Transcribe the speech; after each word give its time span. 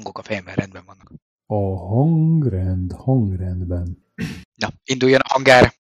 hangok 0.00 0.18
a 0.18 0.22
fejemben 0.22 0.54
rendben 0.54 0.82
vannak. 0.86 1.12
A 1.46 1.76
hangrend, 1.76 2.92
hangrendben. 2.92 4.04
Na, 4.54 4.68
induljon 4.84 5.20
a 5.22 5.32
hangár! 5.32 5.72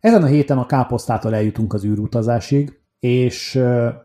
Ezen 0.00 0.22
a 0.22 0.26
héten 0.26 0.58
a 0.58 0.66
káposztától 0.66 1.34
eljutunk 1.34 1.72
az 1.72 1.84
űrutazásig, 1.84 2.80
és 2.98 3.60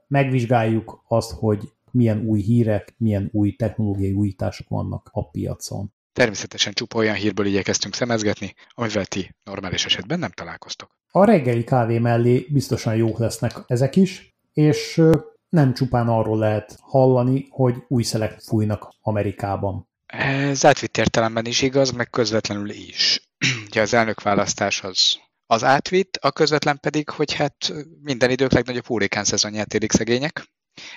megvizsgáljuk 0.08 1.04
azt, 1.08 1.32
hogy 1.32 1.74
milyen 1.92 2.26
új 2.26 2.42
hírek, 2.42 2.96
milyen 2.98 3.30
új 3.32 3.56
technológiai 3.56 4.14
újítások 4.14 4.68
vannak 4.68 5.10
a 5.12 5.30
piacon. 5.30 5.94
Természetesen 6.18 6.74
csupa 6.74 6.98
olyan 6.98 7.16
hírből 7.16 7.46
igyekeztünk 7.46 7.94
szemezgetni, 7.96 8.54
amivel 8.70 9.06
ti 9.06 9.36
normális 9.44 9.86
esetben 9.86 10.20
nem 10.20 10.32
találkoztok. 10.32 10.90
A 11.12 11.26
reggeli 11.26 11.64
kávé 11.64 12.00
mellé 12.00 12.46
biztosan 12.50 12.96
jók 12.96 13.18
lesznek 13.18 13.54
ezek 13.68 13.96
is, 13.96 14.36
és 14.54 15.02
nem 15.50 15.74
csupán 15.74 16.08
arról 16.08 16.38
lehet 16.38 16.78
hallani, 16.82 17.48
hogy 17.50 17.76
új 17.88 18.04
szelek 18.04 18.40
fújnak 18.40 18.94
Amerikában. 19.02 19.90
Ez 20.06 20.66
átvitt 20.66 20.98
értelemben 20.98 21.46
is 21.46 21.62
igaz, 21.62 21.92
meg 21.92 22.10
közvetlenül 22.10 22.70
is. 22.70 23.30
Ugye 23.68 23.82
az 23.82 23.94
elnökválasztás 23.94 24.84
az 24.84 25.18
az 25.46 25.64
átvitt, 25.64 26.16
a 26.16 26.32
közvetlen 26.32 26.80
pedig, 26.80 27.10
hogy 27.10 27.34
hát 27.34 27.74
minden 28.02 28.30
idők 28.30 28.52
legnagyobb 28.52 28.86
hurrikán 28.86 29.24
szezonját 29.24 29.74
érik 29.74 29.92
szegények, 29.92 30.48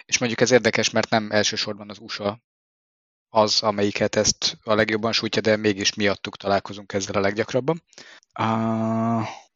és 0.05 0.19
mondjuk 0.19 0.41
ez 0.41 0.51
érdekes, 0.51 0.91
mert 0.91 1.11
nem 1.11 1.31
elsősorban 1.31 1.91
az 1.91 1.99
USA 2.01 2.41
az, 3.31 3.63
amelyiket 3.63 4.15
ezt 4.15 4.59
a 4.63 4.75
legjobban 4.75 5.13
sújtja, 5.13 5.43
de 5.43 5.57
mégis 5.57 5.95
miattuk 5.95 6.37
találkozunk 6.37 6.93
ezzel 6.93 7.15
a 7.15 7.21
leggyakrabban. 7.21 7.83
A 8.33 8.49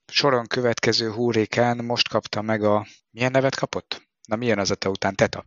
soron 0.07 0.47
következő 0.47 1.11
hurrikán 1.11 1.85
most 1.85 2.09
kapta 2.09 2.43
meg 2.43 2.63
a... 2.63 2.87
Milyen 3.11 3.31
nevet 3.31 3.55
kapott? 3.55 4.09
Na 4.27 4.37
milyen 4.37 4.59
az 4.59 4.71
a 4.71 4.75
te 4.75 4.89
után? 4.89 5.15
Teta. 5.15 5.45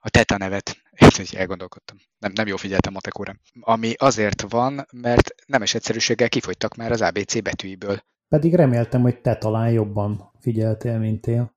A 0.00 0.10
Teta 0.10 0.36
nevet. 0.36 0.76
Én 0.90 1.26
elgondolkodtam. 1.38 1.96
Nem, 2.18 2.32
nem 2.34 2.46
jól 2.46 2.58
figyeltem 2.58 2.92
matekóra. 2.92 3.36
Ami 3.60 3.92
azért 3.96 4.44
van, 4.48 4.86
mert 4.92 5.34
nemes 5.46 5.74
egyszerűséggel 5.74 6.28
kifogytak 6.28 6.74
már 6.74 6.92
az 6.92 7.00
ABC 7.00 7.42
betűiből. 7.42 8.02
Pedig 8.28 8.54
reméltem, 8.54 9.02
hogy 9.02 9.20
te 9.20 9.36
talán 9.36 9.70
jobban 9.70 10.30
figyeltél, 10.40 10.98
mint 10.98 11.26
én. 11.26 11.50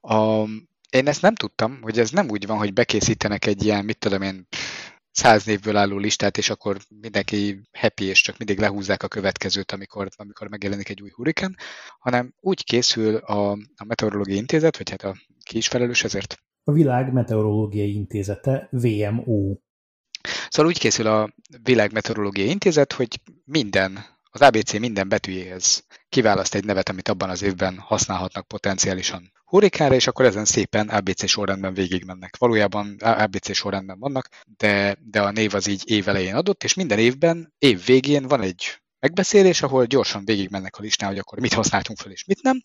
A, 0.00 0.44
én 0.90 1.08
ezt 1.08 1.22
nem 1.22 1.34
tudtam, 1.34 1.78
hogy 1.82 1.98
ez 1.98 2.10
nem 2.10 2.30
úgy 2.30 2.46
van, 2.46 2.58
hogy 2.58 2.72
bekészítenek 2.72 3.46
egy 3.46 3.64
ilyen, 3.64 3.84
mit 3.84 3.98
tudom 3.98 4.22
én, 4.22 4.46
száz 5.12 5.44
névből 5.44 5.76
álló 5.76 5.96
listát, 5.98 6.38
és 6.38 6.50
akkor 6.50 6.76
mindenki 7.00 7.60
happy, 7.72 8.04
és 8.04 8.22
csak 8.22 8.38
mindig 8.38 8.58
lehúzzák 8.58 9.02
a 9.02 9.08
következőt, 9.08 9.72
amikor, 9.72 10.08
amikor 10.16 10.48
megjelenik 10.48 10.88
egy 10.88 11.02
új 11.02 11.10
hurikán, 11.14 11.56
hanem 11.98 12.34
úgy 12.40 12.64
készül 12.64 13.16
a, 13.16 13.50
a 13.52 13.84
Meteorológiai 13.86 14.36
Intézet, 14.36 14.76
vagy 14.76 14.90
hát 14.90 15.02
a 15.02 15.16
ki 15.44 15.56
is 15.56 15.68
felelős 15.68 16.04
ezért? 16.04 16.36
A 16.64 16.72
Világ 16.72 17.12
Meteorológiai 17.12 17.94
Intézete, 17.94 18.68
VMO. 18.70 19.56
Szóval 20.48 20.70
úgy 20.70 20.78
készül 20.78 21.06
a 21.06 21.34
Világ 21.62 21.92
Meteorológiai 21.92 22.48
Intézet, 22.48 22.92
hogy 22.92 23.20
minden 23.44 23.98
az 24.34 24.40
ABC 24.40 24.72
minden 24.78 25.08
betűjéhez 25.08 25.84
kiválaszt 26.08 26.54
egy 26.54 26.64
nevet, 26.64 26.88
amit 26.88 27.08
abban 27.08 27.30
az 27.30 27.42
évben 27.42 27.78
használhatnak 27.78 28.46
potenciálisan 28.46 29.32
hurrikára, 29.44 29.94
és 29.94 30.06
akkor 30.06 30.24
ezen 30.24 30.44
szépen 30.44 30.88
ABC 30.88 31.28
sorrendben 31.28 31.74
végigmennek. 31.74 32.36
Valójában 32.36 32.96
ABC 33.00 33.54
sorrendben 33.54 33.98
vannak, 33.98 34.28
de, 34.56 34.96
de 35.00 35.22
a 35.22 35.30
név 35.30 35.54
az 35.54 35.66
így 35.66 35.90
év 35.90 36.08
elején 36.08 36.34
adott, 36.34 36.64
és 36.64 36.74
minden 36.74 36.98
évben, 36.98 37.52
év 37.58 37.84
végén 37.84 38.26
van 38.26 38.40
egy 38.40 38.82
megbeszélés, 39.00 39.62
ahol 39.62 39.84
gyorsan 39.84 40.24
végigmennek 40.24 40.76
a 40.76 40.82
listán, 40.82 41.08
hogy 41.08 41.18
akkor 41.18 41.38
mit 41.38 41.52
használtunk 41.52 41.98
fel 41.98 42.12
és 42.12 42.24
mit 42.24 42.42
nem. 42.42 42.62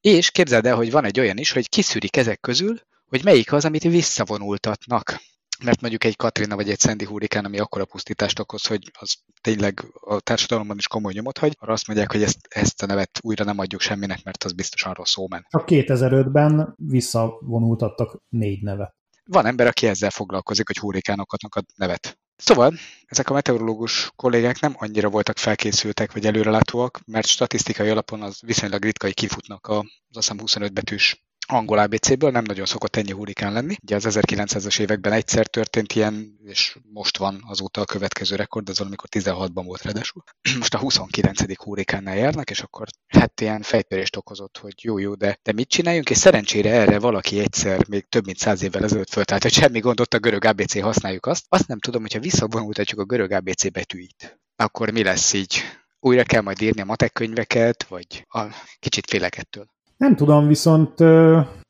És 0.00 0.30
képzeld 0.30 0.66
el, 0.66 0.76
hogy 0.76 0.90
van 0.90 1.04
egy 1.04 1.20
olyan 1.20 1.38
is, 1.38 1.52
hogy 1.52 1.68
kiszűrik 1.68 2.16
ezek 2.16 2.40
közül, 2.40 2.80
hogy 3.06 3.24
melyik 3.24 3.52
az, 3.52 3.64
amit 3.64 3.82
visszavonultatnak 3.82 5.20
mert 5.64 5.80
mondjuk 5.80 6.04
egy 6.04 6.16
Katrina 6.16 6.54
vagy 6.54 6.70
egy 6.70 6.80
Sandy 6.80 7.04
hurrikán, 7.04 7.44
ami 7.44 7.58
akkora 7.58 7.84
pusztítást 7.84 8.38
okoz, 8.38 8.66
hogy 8.66 8.90
az 8.98 9.14
tényleg 9.40 9.84
a 10.00 10.20
társadalomban 10.20 10.76
is 10.76 10.88
komoly 10.88 11.12
nyomot 11.12 11.38
hagy, 11.38 11.56
arra 11.60 11.72
azt 11.72 11.86
mondják, 11.86 12.12
hogy 12.12 12.22
ezt, 12.22 12.38
ezt 12.48 12.82
a 12.82 12.86
nevet 12.86 13.18
újra 13.22 13.44
nem 13.44 13.58
adjuk 13.58 13.80
semminek, 13.80 14.24
mert 14.24 14.44
az 14.44 14.52
biztosan 14.52 14.92
rossz 14.92 15.16
ómen. 15.16 15.46
A 15.50 15.64
2005-ben 15.64 16.74
visszavonultattak 16.76 18.22
négy 18.28 18.62
nevet. 18.62 18.94
Van 19.24 19.46
ember, 19.46 19.66
aki 19.66 19.86
ezzel 19.86 20.10
foglalkozik, 20.10 20.66
hogy 20.66 20.78
hurrikánokat 20.78 21.40
ad 21.48 21.64
nevet. 21.74 22.18
Szóval 22.36 22.74
ezek 23.06 23.30
a 23.30 23.32
meteorológus 23.32 24.10
kollégák 24.16 24.60
nem 24.60 24.74
annyira 24.78 25.08
voltak 25.08 25.38
felkészültek 25.38 26.12
vagy 26.12 26.26
előrelátóak, 26.26 27.00
mert 27.06 27.26
statisztikai 27.26 27.88
alapon 27.88 28.22
az 28.22 28.40
viszonylag 28.40 28.82
ritka, 28.82 29.06
hogy 29.06 29.14
kifutnak 29.14 29.66
az 29.66 29.76
azt 29.76 29.88
hiszem 30.10 30.38
25 30.38 30.72
betűs 30.72 31.25
angol 31.46 31.78
ABC-ből 31.78 32.30
nem 32.30 32.44
nagyon 32.44 32.66
szokott 32.66 32.96
ennyi 32.96 33.12
hurikán 33.12 33.52
lenni. 33.52 33.76
Ugye 33.82 33.94
az 33.94 34.04
1900-as 34.08 34.78
években 34.78 35.12
egyszer 35.12 35.46
történt 35.46 35.92
ilyen, 35.92 36.38
és 36.44 36.78
most 36.92 37.18
van 37.18 37.44
azóta 37.46 37.80
a 37.80 37.84
következő 37.84 38.36
rekord, 38.36 38.68
az 38.68 38.80
amikor 38.80 39.08
16-ban 39.12 39.62
volt 39.64 39.82
ráadásul. 39.82 40.22
Most 40.58 40.74
a 40.74 40.78
29. 40.78 41.56
hurikánnál 41.56 42.16
járnak, 42.16 42.50
és 42.50 42.60
akkor 42.60 42.86
hát 43.06 43.40
ilyen 43.40 43.62
fejtörést 43.62 44.16
okozott, 44.16 44.58
hogy 44.58 44.74
jó, 44.82 44.98
jó, 44.98 45.14
de, 45.14 45.38
de 45.42 45.52
mit 45.52 45.68
csináljunk, 45.68 46.10
és 46.10 46.16
szerencsére 46.16 46.70
erre 46.70 46.98
valaki 46.98 47.38
egyszer, 47.38 47.88
még 47.88 48.08
több 48.08 48.24
mint 48.24 48.38
száz 48.38 48.62
évvel 48.62 48.84
ezelőtt 48.84 49.10
föltált, 49.10 49.42
hogy 49.42 49.52
semmi 49.52 49.78
gond, 49.80 50.00
ott 50.00 50.14
a 50.14 50.18
görög 50.18 50.44
ABC 50.44 50.80
használjuk 50.80 51.26
azt. 51.26 51.44
Azt 51.48 51.68
nem 51.68 51.78
tudom, 51.78 52.02
hogyha 52.02 52.20
visszavonultatjuk 52.20 53.00
a 53.00 53.04
görög 53.04 53.30
ABC 53.30 53.70
betűit, 53.70 54.40
akkor 54.56 54.90
mi 54.90 55.02
lesz 55.02 55.32
így? 55.32 55.62
Újra 56.00 56.22
kell 56.22 56.42
majd 56.42 56.62
írni 56.62 56.80
a 56.80 56.84
matek 56.84 57.12
könyveket, 57.12 57.82
vagy 57.82 58.24
a 58.28 58.44
kicsit 58.78 59.06
félek 59.06 59.36
ettől. 59.36 59.75
Nem 59.96 60.16
tudom, 60.16 60.46
viszont 60.46 60.98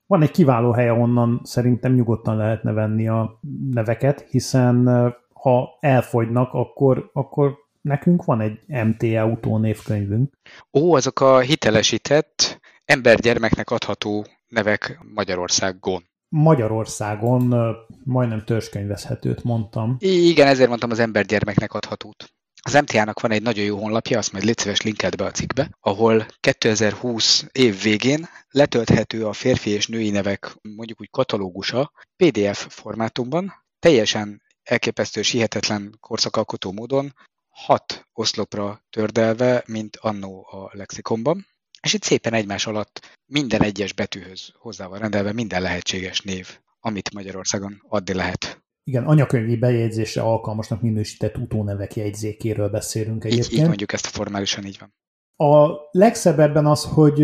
van 0.06 0.22
egy 0.22 0.31
kiváló 0.31 0.72
hely, 0.72 0.91
onnan 0.91 1.41
szerintem 1.44 1.92
nyugodtan 1.92 2.37
lehetne 2.37 2.72
venni 2.72 3.09
a 3.09 3.41
neveket, 3.70 4.26
hiszen 4.31 4.87
ha 5.32 5.78
elfogynak, 5.81 6.53
akkor, 6.53 7.10
akkor 7.12 7.54
nekünk 7.81 8.25
van 8.25 8.41
egy 8.41 8.59
MTA 8.66 9.25
utónévkönyvünk. 9.25 10.32
Ó, 10.72 10.94
azok 10.94 11.20
a 11.20 11.38
hitelesített 11.38 12.60
embergyermeknek 12.84 13.70
adható 13.70 14.26
nevek 14.48 14.98
Magyarországon. 15.14 16.03
Magyarországon 16.28 17.54
majdnem 18.04 18.44
törzskönyvezhetőt 18.44 19.44
mondtam. 19.44 19.97
Igen, 19.98 20.47
ezért 20.47 20.69
mondtam 20.69 20.91
az 20.91 20.98
embergyermeknek 20.98 21.72
adhatót. 21.72 22.34
Az 22.66 22.72
MTA-nak 22.72 23.21
van 23.21 23.31
egy 23.31 23.43
nagyon 23.43 23.65
jó 23.65 23.78
honlapja, 23.78 24.19
azt 24.19 24.32
majd 24.32 24.44
légy 24.44 24.59
szíves 24.59 24.81
linkelt 24.81 25.16
be 25.16 25.25
a 25.25 25.31
cikkbe, 25.31 25.71
ahol 25.81 26.27
2020 26.41 27.44
év 27.53 27.82
végén 27.82 28.28
letölthető 28.50 29.27
a 29.27 29.32
férfi 29.32 29.71
és 29.71 29.87
női 29.87 30.10
nevek 30.10 30.56
mondjuk 30.62 31.00
úgy 31.00 31.10
katalógusa 31.10 31.93
PDF 32.16 32.66
formátumban, 32.69 33.65
teljesen 33.78 34.43
elképesztő 34.62 35.21
és 35.21 35.31
hihetetlen 35.31 35.97
korszakalkotó 36.00 36.72
módon, 36.72 37.15
hat 37.49 38.06
oszlopra 38.12 38.84
tördelve, 38.91 39.62
mint 39.66 39.97
annó 39.97 40.47
a 40.50 40.71
lexikonban, 40.72 41.47
és 41.81 41.93
itt 41.93 42.03
szépen 42.03 42.32
egymás 42.32 42.66
alatt 42.66 43.16
minden 43.26 43.62
egyes 43.62 43.93
betűhöz 43.93 44.53
hozzá 44.59 44.87
van 44.87 44.99
rendelve 44.99 45.32
minden 45.32 45.62
lehetséges 45.62 46.21
név, 46.21 46.59
amit 46.81 47.12
Magyarországon 47.15 47.82
adni 47.88 48.15
lehet. 48.15 48.65
Igen, 48.88 49.04
anyakönyvi 49.04 49.56
bejegyzésre 49.56 50.22
alkalmasnak 50.22 50.82
minősített 50.82 51.36
utónevek 51.36 51.97
jegyzékéről 51.97 52.69
beszélünk 52.69 53.24
egyébként. 53.24 53.52
Így, 53.52 53.58
így 53.58 53.66
mondjuk 53.66 53.92
ezt 53.92 54.06
a 54.06 54.08
formálisan 54.08 54.64
így 54.64 54.78
van. 54.80 54.94
A 55.50 55.72
legszebb 55.91 56.41
ebben 56.41 56.66
az, 56.66 56.84
hogy 56.84 57.19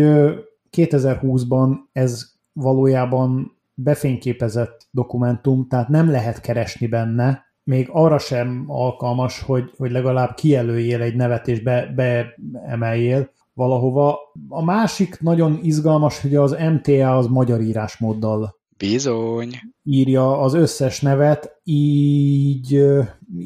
2020-ban 0.71 1.75
ez 1.91 2.31
valójában 2.53 3.57
befényképezett 3.73 4.87
dokumentum, 4.91 5.67
tehát 5.67 5.87
nem 5.87 6.09
lehet 6.09 6.41
keresni 6.41 6.87
benne, 6.87 7.45
még 7.63 7.89
arra 7.91 8.17
sem 8.17 8.65
alkalmas, 8.67 9.41
hogy, 9.41 9.71
hogy 9.77 9.91
legalább 9.91 10.33
kijelöljél 10.33 11.01
egy 11.01 11.15
nevet 11.15 11.47
és 11.47 11.61
be, 11.61 11.93
beemeljél 11.95 13.31
valahova. 13.53 14.17
A 14.49 14.63
másik 14.63 15.19
nagyon 15.19 15.59
izgalmas, 15.61 16.21
hogy 16.21 16.35
az 16.35 16.51
MTA 16.51 17.17
az 17.17 17.27
magyar 17.27 17.61
írásmóddal 17.61 18.61
Bizony. 18.77 19.59
Írja 19.83 20.39
az 20.39 20.53
összes 20.53 21.01
nevet, 21.01 21.61
így 21.63 22.83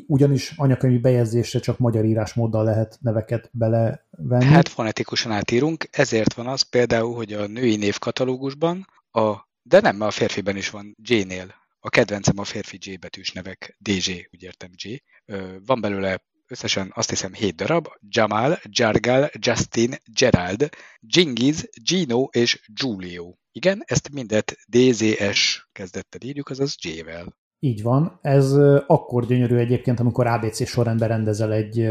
ugyanis 0.08 0.54
anyakönyvi 0.56 0.98
bejegyzésre 0.98 1.60
csak 1.60 1.78
magyar 1.78 2.06
írásmóddal 2.06 2.64
lehet 2.64 2.98
neveket 3.02 3.50
belevenni. 3.54 4.46
Hát 4.46 4.68
fonetikusan 4.68 5.32
átírunk, 5.32 5.88
ezért 5.92 6.34
van 6.34 6.48
az 6.48 6.62
például, 6.62 7.16
hogy 7.16 7.34
a 7.34 7.48
női 7.48 7.76
névkatalógusban, 7.76 8.86
a, 9.12 9.36
de 9.62 9.82
nem, 9.82 10.02
a 10.02 10.12
férfiben 10.12 10.58
is 10.58 10.70
van 10.70 10.96
J-nél. 11.02 11.54
A 11.80 11.90
kedvencem 11.90 12.38
a 12.38 12.44
férfi 12.44 12.78
J 12.82 12.96
betűs 12.96 13.32
nevek, 13.32 13.78
DJ, 13.80 14.12
úgy 14.32 14.44
értem 14.44 14.70
J. 14.76 14.96
Van 15.66 15.82
belőle 15.82 16.22
összesen 16.48 16.92
azt 16.96 17.10
hiszem 17.10 17.34
7 17.34 17.56
darab, 17.56 17.88
Jamal, 18.02 18.60
Jargal, 18.70 19.30
Justin, 19.40 19.96
Gerald, 20.06 20.70
Jingiz, 21.00 21.70
Gino 21.84 22.24
és 22.32 22.62
Giulio. 22.74 23.34
Igen, 23.58 23.84
ezt 23.86 24.14
mindet 24.14 24.58
DZS 24.68 25.68
kezdettel 25.72 26.22
írjuk, 26.22 26.50
azaz 26.50 26.76
J-vel. 26.80 27.36
Így 27.60 27.82
van. 27.82 28.20
Ez 28.22 28.54
akkor 28.88 29.26
gyönyörű 29.26 29.56
egyébként, 29.56 30.00
amikor 30.00 30.28
ABC 30.28 30.68
sorrendben 30.68 31.08
rendezel 31.08 31.54
egy 31.54 31.88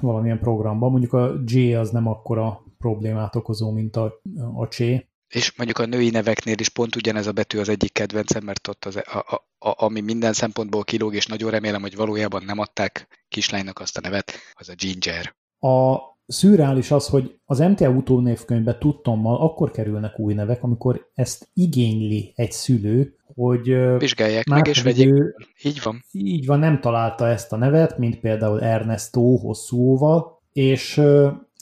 valamilyen 0.00 0.38
programban. 0.38 0.90
Mondjuk 0.90 1.12
a 1.12 1.34
J 1.44 1.74
az 1.74 1.90
nem 1.90 2.06
akkora 2.06 2.64
problémát 2.78 3.36
okozó, 3.36 3.70
mint 3.70 3.96
a, 3.96 4.20
a 4.54 4.68
Csé. 4.68 5.08
És 5.28 5.56
mondjuk 5.56 5.78
a 5.78 5.86
női 5.86 6.10
neveknél 6.10 6.58
is 6.58 6.68
pont 6.68 6.96
ugyanez 6.96 7.26
a 7.26 7.32
betű 7.32 7.58
az 7.58 7.68
egyik 7.68 7.92
kedvencem, 7.92 8.44
mert 8.44 8.68
ott 8.68 8.84
az, 8.84 8.96
a, 8.96 9.18
a, 9.18 9.46
a, 9.58 9.84
ami 9.84 10.00
minden 10.00 10.32
szempontból 10.32 10.84
kilóg, 10.84 11.14
és 11.14 11.26
nagyon 11.26 11.50
remélem, 11.50 11.80
hogy 11.80 11.96
valójában 11.96 12.42
nem 12.44 12.58
adták 12.58 13.24
kislánynak 13.28 13.78
azt 13.78 13.96
a 13.96 14.00
nevet, 14.00 14.32
az 14.52 14.68
a 14.68 14.74
Ginger. 14.74 15.34
A 15.58 15.96
szürreális 16.30 16.90
az, 16.90 17.08
hogy 17.08 17.38
az 17.44 17.58
MTA 17.58 17.88
utónévkönyvbe 17.88 18.78
tudtommal 18.78 19.40
akkor 19.40 19.70
kerülnek 19.70 20.18
új 20.18 20.34
nevek, 20.34 20.62
amikor 20.62 21.10
ezt 21.14 21.48
igényli 21.54 22.32
egy 22.36 22.52
szülő, 22.52 23.14
hogy 23.34 23.98
vizsgálják 23.98 24.48
meg 24.48 24.66
és 24.66 24.82
vegyék. 24.82 25.12
Ő, 25.12 25.34
így 25.62 25.80
van. 25.84 26.04
Így 26.12 26.46
van, 26.46 26.58
nem 26.58 26.80
találta 26.80 27.28
ezt 27.28 27.52
a 27.52 27.56
nevet, 27.56 27.98
mint 27.98 28.20
például 28.20 28.62
Ernesto 28.62 29.36
hosszúval, 29.36 30.40
és 30.52 31.00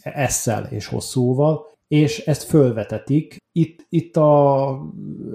Esszel 0.03 0.65
és 0.65 0.87
hosszúval, 0.87 1.67
és 1.89 2.19
ezt 2.19 2.43
fölvetetik. 2.43 3.37
Itt, 3.53 3.87
itt 3.89 4.17
a 4.17 4.81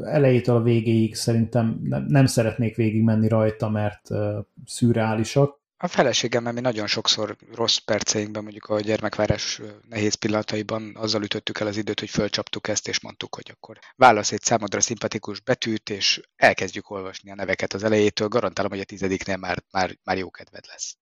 elejétől 0.03 0.55
a 0.55 0.61
végéig 0.61 1.15
szerintem 1.15 1.79
nem, 1.83 2.05
nem 2.07 2.25
szeretnék 2.25 2.75
végigmenni 2.75 3.27
rajta, 3.27 3.69
mert 3.69 4.09
uh, 4.09 4.19
szürreálisak. 4.65 5.61
A 5.83 5.87
feleségemmel 5.87 6.53
mi 6.53 6.59
nagyon 6.59 6.87
sokszor 6.87 7.35
rossz 7.55 7.77
perceinkben, 7.77 8.43
mondjuk 8.43 8.65
a 8.65 8.79
gyermekvárás 8.79 9.61
nehéz 9.89 10.13
pillanataiban 10.13 10.91
azzal 10.95 11.23
ütöttük 11.23 11.59
el 11.59 11.67
az 11.67 11.77
időt, 11.77 11.99
hogy 11.99 12.09
fölcsaptuk 12.09 12.67
ezt, 12.67 12.87
és 12.87 13.01
mondtuk, 13.01 13.35
hogy 13.35 13.51
akkor 13.53 13.79
válasz 13.95 14.31
egy 14.31 14.41
számodra 14.41 14.81
szimpatikus 14.81 15.39
betűt, 15.39 15.89
és 15.89 16.21
elkezdjük 16.35 16.89
olvasni 16.89 17.31
a 17.31 17.35
neveket 17.35 17.73
az 17.73 17.83
elejétől. 17.83 18.27
Garantálom, 18.27 18.71
hogy 18.71 18.79
a 18.79 18.83
tizediknél 18.83 19.37
már, 19.37 19.63
már, 19.71 19.97
már 20.03 20.17
jó 20.17 20.29
kedved 20.29 20.63
lesz. 20.67 20.97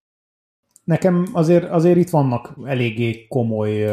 Nekem 0.84 1.30
azért, 1.34 1.69
azért 1.69 1.98
itt 1.98 2.10
vannak 2.10 2.54
eléggé 2.66 3.27
komoly 3.27 3.86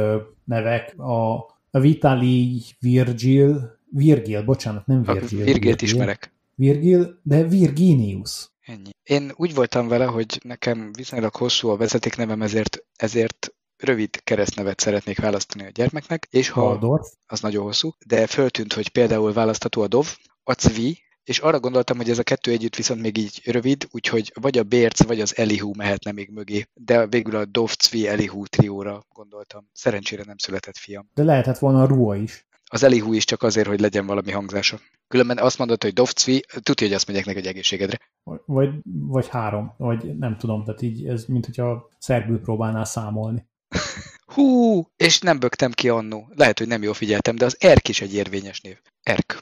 nevek. 0.45 0.99
A, 0.99 1.35
a 1.71 1.81
Vitali 1.81 2.63
Virgil, 2.79 3.79
Virgil, 3.91 4.43
bocsánat, 4.43 4.87
nem 4.87 5.03
Virgil. 5.03 5.45
Virgilt 5.45 5.63
Virgil, 5.63 5.89
ismerek. 5.89 6.33
Virgil, 6.55 7.21
de 7.23 7.43
Virginius. 7.43 8.51
Ennyi. 8.69 8.91
Én 9.03 9.33
úgy 9.37 9.55
voltam 9.55 9.89
vele, 9.89 10.05
hogy 10.05 10.41
nekem 10.45 10.93
viszonylag 10.93 11.35
hosszú 11.35 11.69
a 11.69 11.77
vezetéknevem, 11.77 12.43
ezért, 12.43 12.79
ezért 12.97 13.55
rövid 13.77 14.23
keresztnevet 14.25 14.81
szeretnék 14.81 15.21
választani 15.21 15.65
a 15.65 15.71
gyermeknek, 15.71 16.27
és 16.31 16.49
ha 16.49 16.63
Waldorf. 16.63 17.13
az 17.27 17.41
nagyon 17.41 17.63
hosszú, 17.63 17.91
de 18.07 18.27
föltűnt, 18.27 18.73
hogy 18.73 18.89
például 18.89 19.33
választható 19.33 19.83
a 19.83 19.89
Dov, 19.89 20.07
a 20.43 20.53
Cvi, 20.53 21.03
és 21.25 21.39
arra 21.39 21.61
gondoltam, 21.61 21.97
hogy 21.97 22.11
ez 22.11 22.19
a 22.19 22.23
kettő 22.23 22.51
együtt 22.51 22.77
viszont 22.77 23.01
még 23.01 23.19
így 23.19 23.41
rövid, 23.45 23.89
úgyhogy 23.91 24.33
vagy 24.41 24.59
a 24.59 24.63
Bérc, 24.63 25.03
vagy 25.03 25.21
az 25.21 25.37
Elihu 25.37 25.73
mehetne 25.77 26.13
még 26.13 26.31
mögé, 26.31 26.65
de 26.75 27.07
végül 27.07 27.37
a 27.37 27.45
Dovcvi 27.45 28.09
Elihu 28.09 28.47
trióra 28.47 29.03
gondoltam. 29.15 29.69
Szerencsére 29.73 30.23
nem 30.27 30.37
született 30.39 30.77
fiam. 30.77 31.11
De 31.15 31.23
lehetett 31.23 31.59
volna 31.59 31.83
a 31.83 31.87
Rua 31.87 32.17
is. 32.17 32.47
Az 32.71 32.83
Elihu 32.83 33.13
is 33.13 33.25
csak 33.25 33.43
azért, 33.43 33.69
hogy 33.69 33.81
legyen 33.81 34.07
valami 34.07 34.31
hangzása. 34.31 34.81
Különben 35.09 35.39
azt 35.39 35.59
mondod, 35.59 35.83
hogy 35.83 35.93
Dovcvi, 35.93 36.45
tudja, 36.63 36.87
hogy 36.87 36.97
azt 36.97 37.07
mondják 37.07 37.27
neki, 37.27 37.39
hogy 37.39 37.49
egészségedre. 37.49 37.99
Vagy, 38.47 38.71
vagy 38.85 39.29
három, 39.29 39.75
vagy 39.77 40.19
nem 40.19 40.37
tudom, 40.37 40.65
tehát 40.65 40.83
így 40.83 41.07
ez, 41.07 41.25
mint 41.25 41.45
hogyha 41.45 41.89
szerbül 41.99 42.41
próbálnál 42.41 42.85
számolni. 42.85 43.47
Hú, 44.35 44.83
és 44.97 45.21
nem 45.21 45.39
bögtem 45.39 45.71
ki 45.71 45.89
annó. 45.89 46.33
Lehet, 46.35 46.59
hogy 46.59 46.69
nem 46.69 46.83
jól 46.83 46.95
figyeltem, 46.95 47.37
de 47.37 47.45
az 47.45 47.57
Erk 47.61 47.89
is 47.89 48.01
egy 48.01 48.15
érvényes 48.15 48.61
név. 48.61 48.81
Erk. 49.03 49.39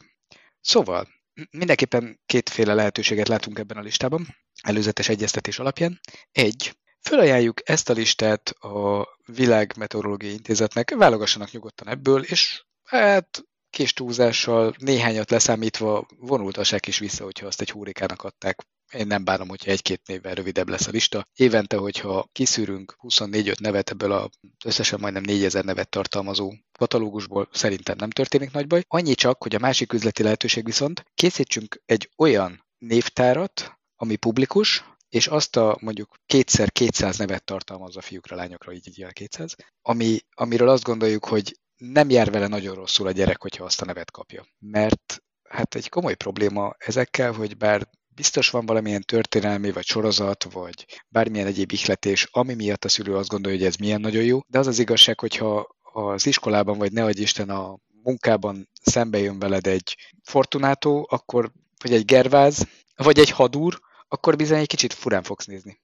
Szóval, 0.60 1.08
mindenképpen 1.50 2.20
kétféle 2.26 2.74
lehetőséget 2.74 3.28
látunk 3.28 3.58
ebben 3.58 3.76
a 3.76 3.80
listában, 3.80 4.26
előzetes 4.62 5.08
egyeztetés 5.08 5.58
alapján. 5.58 6.00
Egy, 6.32 6.76
Fölajánljuk 7.00 7.68
ezt 7.68 7.90
a 7.90 7.92
listát 7.92 8.48
a 8.48 9.08
Világ 9.26 9.72
Meteorológiai 9.76 10.32
Intézetnek, 10.32 10.94
válogassanak 10.94 11.50
nyugodtan 11.50 11.88
ebből, 11.88 12.22
és 12.22 12.65
hát 12.86 13.44
kis 13.70 13.92
túlzással, 13.92 14.74
néhányat 14.78 15.30
leszámítva 15.30 16.06
vonultassák 16.18 16.86
is 16.86 16.98
vissza, 16.98 17.24
hogyha 17.24 17.46
azt 17.46 17.60
egy 17.60 17.70
húrikának 17.70 18.22
adták. 18.22 18.66
Én 18.92 19.06
nem 19.06 19.24
bánom, 19.24 19.48
hogyha 19.48 19.70
egy-két 19.70 20.02
névvel 20.06 20.34
rövidebb 20.34 20.68
lesz 20.68 20.86
a 20.86 20.90
lista. 20.90 21.26
Évente, 21.34 21.76
hogyha 21.76 22.28
kiszűrünk 22.32 22.96
24-5 23.02 23.60
nevet 23.60 23.90
ebből 23.90 24.12
a 24.12 24.30
összesen 24.64 25.00
majdnem 25.00 25.22
4000 25.22 25.64
nevet 25.64 25.88
tartalmazó 25.88 26.52
katalógusból, 26.78 27.48
szerintem 27.52 27.96
nem 27.98 28.10
történik 28.10 28.52
nagy 28.52 28.66
baj. 28.66 28.84
Annyi 28.88 29.14
csak, 29.14 29.42
hogy 29.42 29.54
a 29.54 29.58
másik 29.58 29.92
üzleti 29.92 30.22
lehetőség 30.22 30.64
viszont 30.64 31.04
készítsünk 31.14 31.82
egy 31.86 32.10
olyan 32.16 32.66
névtárat, 32.78 33.78
ami 33.96 34.16
publikus, 34.16 34.84
és 35.08 35.26
azt 35.26 35.56
a 35.56 35.76
mondjuk 35.80 36.16
kétszer 36.26 36.72
200 36.72 37.18
nevet 37.18 37.44
tartalmaz 37.44 37.96
a 37.96 38.00
fiúkra, 38.00 38.36
lányokra, 38.36 38.72
így 38.72 38.88
így 38.88 39.06
200, 39.12 39.56
ami, 39.82 40.18
amiről 40.34 40.68
azt 40.68 40.82
gondoljuk, 40.82 41.24
hogy 41.24 41.56
nem 41.76 42.10
jár 42.10 42.30
vele 42.30 42.46
nagyon 42.46 42.74
rosszul 42.74 43.06
a 43.06 43.10
gyerek, 43.10 43.42
hogyha 43.42 43.64
azt 43.64 43.82
a 43.82 43.84
nevet 43.84 44.10
kapja. 44.10 44.46
Mert 44.58 45.22
hát 45.48 45.74
egy 45.74 45.88
komoly 45.88 46.14
probléma 46.14 46.74
ezekkel, 46.78 47.32
hogy 47.32 47.56
bár 47.56 47.88
biztos 48.14 48.50
van 48.50 48.66
valamilyen 48.66 49.02
történelmi, 49.02 49.72
vagy 49.72 49.84
sorozat, 49.84 50.44
vagy 50.52 50.86
bármilyen 51.08 51.46
egyéb 51.46 51.72
ihletés, 51.72 52.28
ami 52.30 52.54
miatt 52.54 52.84
a 52.84 52.88
szülő 52.88 53.16
azt 53.16 53.28
gondolja, 53.28 53.58
hogy 53.58 53.66
ez 53.66 53.76
milyen 53.76 54.00
nagyon 54.00 54.22
jó, 54.22 54.40
de 54.46 54.58
az 54.58 54.66
az 54.66 54.78
igazság, 54.78 55.20
hogyha 55.20 55.76
az 55.92 56.26
iskolában, 56.26 56.78
vagy 56.78 56.92
ne 56.92 57.04
adj 57.04 57.20
Isten 57.20 57.50
a 57.50 57.78
munkában 58.02 58.68
szembe 58.82 59.18
jön 59.18 59.38
veled 59.38 59.66
egy 59.66 59.96
Fortunato, 60.22 61.04
akkor, 61.08 61.52
vagy 61.82 61.92
egy 61.92 62.04
Gerváz, 62.04 62.66
vagy 62.96 63.18
egy 63.18 63.30
Hadúr, 63.30 63.80
akkor 64.08 64.36
bizony 64.36 64.58
egy 64.58 64.66
kicsit 64.66 64.92
furán 64.92 65.22
fogsz 65.22 65.46
nézni. 65.46 65.80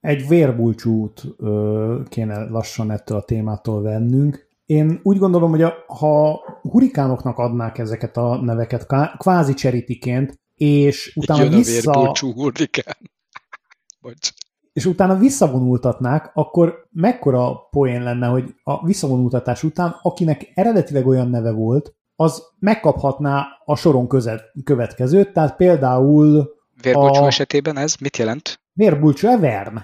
Egy 0.00 0.28
vérbulcsút 0.28 1.22
ö, 1.36 2.00
kéne 2.08 2.48
lassan 2.48 2.90
ettől 2.90 3.16
a 3.16 3.24
témától 3.24 3.82
vennünk, 3.82 4.47
én 4.68 5.00
úgy 5.02 5.18
gondolom, 5.18 5.50
hogy 5.50 5.62
a, 5.62 5.74
ha 5.86 6.40
hurikánoknak 6.62 7.38
adnák 7.38 7.78
ezeket 7.78 8.16
a 8.16 8.40
neveket 8.42 8.86
kvázi 9.16 9.54
cseritiként, 9.54 10.40
és 10.54 11.12
utána 11.16 11.42
Jön 11.42 11.50
vissza... 11.50 12.12
hurikán. 12.20 12.96
Bocs. 14.00 14.30
És 14.72 14.84
utána 14.84 15.16
visszavonultatnák, 15.16 16.30
akkor 16.34 16.86
mekkora 16.90 17.68
poén 17.70 18.02
lenne, 18.02 18.26
hogy 18.26 18.54
a 18.62 18.86
visszavonultatás 18.86 19.62
után, 19.62 19.96
akinek 20.02 20.52
eredetileg 20.54 21.06
olyan 21.06 21.30
neve 21.30 21.50
volt, 21.50 21.94
az 22.16 22.42
megkaphatná 22.58 23.46
a 23.64 23.76
soron 23.76 24.08
közet, 24.08 24.42
következőt, 24.64 25.32
tehát 25.32 25.56
például... 25.56 26.54
Vérbulcsú 26.82 27.22
a... 27.22 27.26
esetében 27.26 27.76
ez 27.76 27.94
mit 28.00 28.16
jelent? 28.16 28.60
Vérbulcsú 28.72 29.28
Evern. 29.28 29.78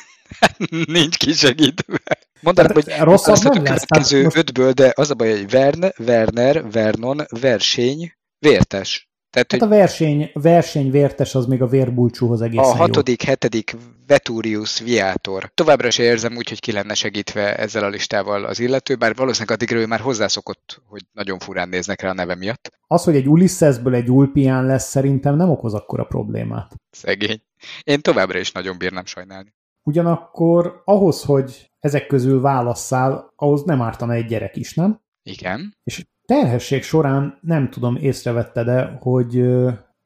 Nincs 0.86 1.16
kisegítve. 1.16 1.98
Mondanám, 2.40 2.72
hogy 2.72 2.94
rosszabb 3.00 3.54
nem 3.54 3.64
lesz. 3.64 3.82
A 3.82 3.86
következő 3.86 4.22
most... 4.22 4.36
ötből, 4.36 4.72
de 4.72 4.92
az 4.94 5.10
a 5.10 5.14
baj, 5.14 5.30
hogy 5.30 5.50
Vern, 5.50 5.84
Werner, 5.98 6.70
Vernon, 6.70 7.20
verseny, 7.40 8.12
vértes. 8.38 9.08
Tehát, 9.30 9.52
hát 9.52 9.60
hogy 9.60 9.70
a 9.72 9.76
verseny, 9.78 10.30
verseny 10.32 10.90
vértes 10.90 11.34
az 11.34 11.46
még 11.46 11.62
a 11.62 11.66
vérbulcsúhoz 11.66 12.42
egészen 12.42 12.64
A 12.64 12.76
hatodik, 12.76 13.22
jó. 13.22 13.28
hetedik 13.28 13.76
Veturius 14.06 14.80
Viator. 14.80 15.50
Továbbra 15.54 15.90
se 15.90 16.02
érzem 16.02 16.36
úgy, 16.36 16.48
hogy 16.48 16.60
ki 16.60 16.72
lenne 16.72 16.94
segítve 16.94 17.56
ezzel 17.56 17.84
a 17.84 17.88
listával 17.88 18.44
az 18.44 18.60
illető, 18.60 18.96
bár 18.96 19.14
valószínűleg 19.14 19.56
addigra 19.56 19.78
ő 19.78 19.86
már 19.86 20.00
hozzászokott, 20.00 20.82
hogy 20.86 21.02
nagyon 21.12 21.38
furán 21.38 21.68
néznek 21.68 22.00
rá 22.00 22.08
a 22.08 22.12
neve 22.12 22.34
miatt. 22.34 22.70
Az, 22.86 23.04
hogy 23.04 23.16
egy 23.16 23.28
Ulyssesből 23.28 23.94
egy 23.94 24.10
Ulpián 24.10 24.66
lesz, 24.66 24.88
szerintem 24.88 25.36
nem 25.36 25.50
okoz 25.50 25.74
akkora 25.74 26.04
problémát. 26.04 26.72
Szegény. 26.90 27.42
Én 27.82 28.00
továbbra 28.00 28.38
is 28.38 28.52
nagyon 28.52 28.78
bírnám 28.78 29.06
sajnálni. 29.06 29.54
Ugyanakkor 29.88 30.82
ahhoz, 30.84 31.22
hogy 31.22 31.70
ezek 31.80 32.06
közül 32.06 32.40
válasszál, 32.40 33.32
ahhoz 33.36 33.62
nem 33.62 33.82
ártana 33.82 34.12
egy 34.12 34.26
gyerek 34.26 34.56
is, 34.56 34.74
nem? 34.74 35.00
Igen. 35.22 35.76
És 35.84 36.06
terhesség 36.24 36.82
során 36.82 37.38
nem 37.40 37.70
tudom, 37.70 37.96
észrevette 37.96 38.64
de 38.64 38.96
hogy 39.00 39.42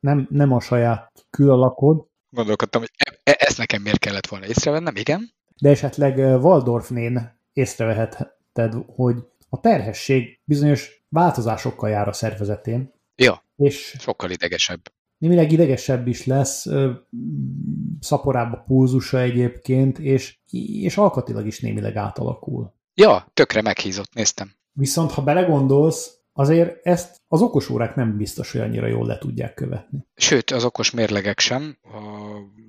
nem, 0.00 0.26
nem 0.30 0.52
a 0.52 0.60
saját 0.60 1.26
külalakod. 1.30 2.06
Gondolkodtam, 2.28 2.80
hogy 2.80 2.90
e, 2.96 3.18
e, 3.22 3.36
ezt 3.38 3.58
nekem 3.58 3.82
miért 3.82 3.98
kellett 3.98 4.26
volna 4.26 4.46
észrevennem, 4.46 4.96
igen. 4.96 5.30
De 5.60 5.70
esetleg 5.70 6.18
Waldorfnén 6.18 7.38
észrevehetted, 7.52 8.74
hogy 8.86 9.16
a 9.48 9.60
terhesség 9.60 10.40
bizonyos 10.44 11.04
változásokkal 11.08 11.90
jár 11.90 12.08
a 12.08 12.12
szervezetén. 12.12 12.92
Ja, 13.14 13.44
és 13.56 13.96
sokkal 13.98 14.30
idegesebb 14.30 14.80
némileg 15.22 15.52
idegesebb 15.52 16.06
is 16.06 16.26
lesz, 16.26 16.66
szaporább 18.00 18.52
a 18.52 18.62
pulzusa 18.66 19.20
egyébként, 19.20 19.98
és, 19.98 20.38
és 20.82 20.96
alkatilag 20.96 21.46
is 21.46 21.60
némileg 21.60 21.96
átalakul. 21.96 22.74
Ja, 22.94 23.30
tökre 23.34 23.62
meghízott, 23.62 24.14
néztem. 24.14 24.52
Viszont 24.72 25.10
ha 25.10 25.22
belegondolsz, 25.22 26.18
azért 26.32 26.86
ezt 26.86 27.20
az 27.28 27.40
okos 27.40 27.68
órák 27.68 27.94
nem 27.94 28.16
biztos, 28.16 28.52
hogy 28.52 28.60
annyira 28.60 28.86
jól 28.86 29.06
le 29.06 29.18
tudják 29.18 29.54
követni. 29.54 30.06
Sőt, 30.14 30.50
az 30.50 30.64
okos 30.64 30.90
mérlegek 30.90 31.38
sem. 31.38 31.78
A 31.82 31.96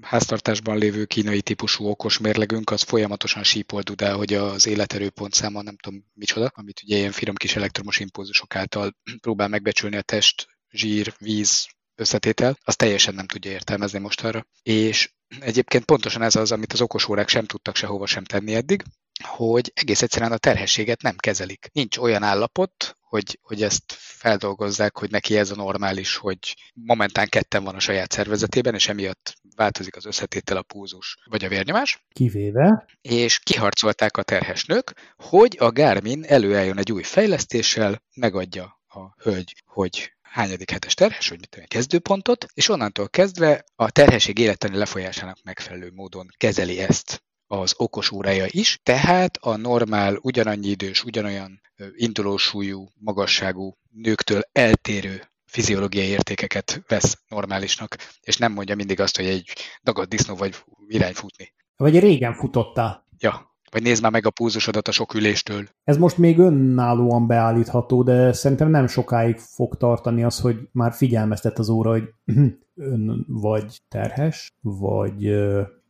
háztartásban 0.01 0.77
lévő 0.77 1.05
kínai 1.05 1.41
típusú 1.41 1.85
okos 1.85 2.17
mérlegünk 2.17 2.69
az 2.69 2.81
folyamatosan 2.81 3.43
sípol 3.43 3.81
dudál, 3.81 4.15
hogy 4.15 4.33
az 4.33 4.67
életerőpont 4.67 5.33
száma 5.33 5.61
nem 5.61 5.77
tudom 5.77 6.05
micsoda, 6.13 6.51
amit 6.53 6.81
ugye 6.83 6.97
ilyen 6.97 7.11
finom 7.11 7.35
kis 7.35 7.55
elektromos 7.55 7.99
impulzusok 7.99 8.55
által 8.55 8.95
próbál 9.21 9.47
megbecsülni 9.47 9.95
a 9.95 10.01
test, 10.01 10.47
zsír, 10.69 11.13
víz, 11.19 11.67
összetétel, 11.95 12.57
az 12.63 12.75
teljesen 12.75 13.13
nem 13.13 13.27
tudja 13.27 13.51
értelmezni 13.51 13.99
most 13.99 14.23
arra. 14.23 14.45
És 14.63 15.13
egyébként 15.39 15.85
pontosan 15.85 16.21
ez 16.21 16.35
az, 16.35 16.51
amit 16.51 16.73
az 16.73 16.81
okos 16.81 17.07
órák 17.07 17.29
sem 17.29 17.45
tudtak 17.45 17.75
sehova 17.75 18.05
sem 18.05 18.23
tenni 18.23 18.53
eddig, 18.53 18.83
hogy 19.23 19.71
egész 19.75 20.01
egyszerűen 20.01 20.31
a 20.31 20.37
terhességet 20.37 21.01
nem 21.01 21.15
kezelik. 21.15 21.69
Nincs 21.71 21.97
olyan 21.97 22.23
állapot, 22.23 22.97
hogy, 22.99 23.39
hogy 23.41 23.63
ezt 23.63 23.83
feldolgozzák, 23.97 24.97
hogy 24.97 25.11
neki 25.11 25.37
ez 25.37 25.51
a 25.51 25.55
normális, 25.55 26.15
hogy 26.15 26.55
momentán 26.73 27.27
ketten 27.27 27.63
van 27.63 27.75
a 27.75 27.79
saját 27.79 28.11
szervezetében, 28.11 28.73
és 28.73 28.87
emiatt 28.87 29.33
változik 29.55 29.95
az 29.95 30.05
összetétel, 30.05 30.57
a 30.57 30.61
púzus 30.61 31.17
vagy 31.29 31.45
a 31.45 31.47
vérnyomás. 31.47 32.05
Kivéve. 32.13 32.85
És 33.01 33.39
kiharcolták 33.39 34.17
a 34.17 34.23
terhes 34.23 34.65
nők, 34.65 35.13
hogy 35.15 35.57
a 35.59 35.71
Garmin 35.71 36.23
előálljon 36.23 36.77
egy 36.77 36.91
új 36.91 37.03
fejlesztéssel, 37.03 38.01
megadja 38.15 38.81
a 38.87 39.21
hölgy, 39.21 39.63
hogy 39.65 40.12
hányadik 40.33 40.71
hetes 40.71 40.93
terhes, 40.93 41.29
hogy 41.29 41.39
mit 41.39 41.49
tudom, 41.49 41.65
kezdőpontot, 41.67 42.45
és 42.53 42.69
onnantól 42.69 43.09
kezdve 43.09 43.63
a 43.75 43.91
terhesség 43.91 44.37
életeni 44.37 44.77
lefolyásának 44.77 45.37
megfelelő 45.43 45.91
módon 45.93 46.27
kezeli 46.37 46.79
ezt 46.79 47.23
az 47.47 47.73
okos 47.77 48.11
órája 48.11 48.45
is, 48.49 48.79
tehát 48.83 49.37
a 49.37 49.55
normál, 49.55 50.17
ugyanannyi 50.21 50.67
idős, 50.67 51.03
ugyanolyan 51.03 51.61
indulósúlyú, 51.95 52.87
magasságú 52.99 53.77
nőktől 53.89 54.41
eltérő 54.51 55.31
fiziológiai 55.45 56.07
értékeket 56.07 56.83
vesz 56.87 57.17
normálisnak, 57.27 57.95
és 58.21 58.37
nem 58.37 58.51
mondja 58.51 58.75
mindig 58.75 58.99
azt, 58.99 59.15
hogy 59.15 59.25
egy 59.25 59.53
dagadt 59.83 60.09
disznó 60.09 60.35
vagy 60.35 60.63
irány 60.87 61.13
futni. 61.13 61.53
Vagy 61.75 61.99
régen 61.99 62.33
futottál. 62.33 63.07
Ja, 63.17 63.52
vagy 63.73 63.83
nézd 63.83 64.01
már 64.01 64.11
meg 64.11 64.25
a 64.25 64.29
púzusodat 64.29 64.87
a 64.87 64.91
sok 64.91 65.13
üléstől. 65.13 65.67
Ez 65.83 65.97
most 65.97 66.17
még 66.17 66.37
önállóan 66.37 67.27
beállítható, 67.27 68.03
de 68.03 68.33
szerintem 68.33 68.69
nem 68.69 68.87
sokáig 68.87 69.37
fog 69.37 69.77
tartani 69.77 70.23
az, 70.23 70.39
hogy 70.39 70.57
már 70.71 70.93
figyelmeztet 70.93 71.59
az 71.59 71.69
óra, 71.69 71.89
hogy 71.89 72.13
ön 72.75 73.25
vagy 73.27 73.81
terhes, 73.87 74.53
vagy 74.61 75.21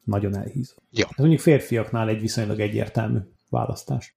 nagyon 0.04 0.38
elhízó. 0.38 0.74
Ja. 0.90 1.06
Ez 1.10 1.18
mondjuk 1.18 1.42
férfiaknál 1.42 2.10
egy 2.10 2.22
viszonylag 2.22 2.60
egyértelmű 2.60 3.20
választás. 3.50 4.16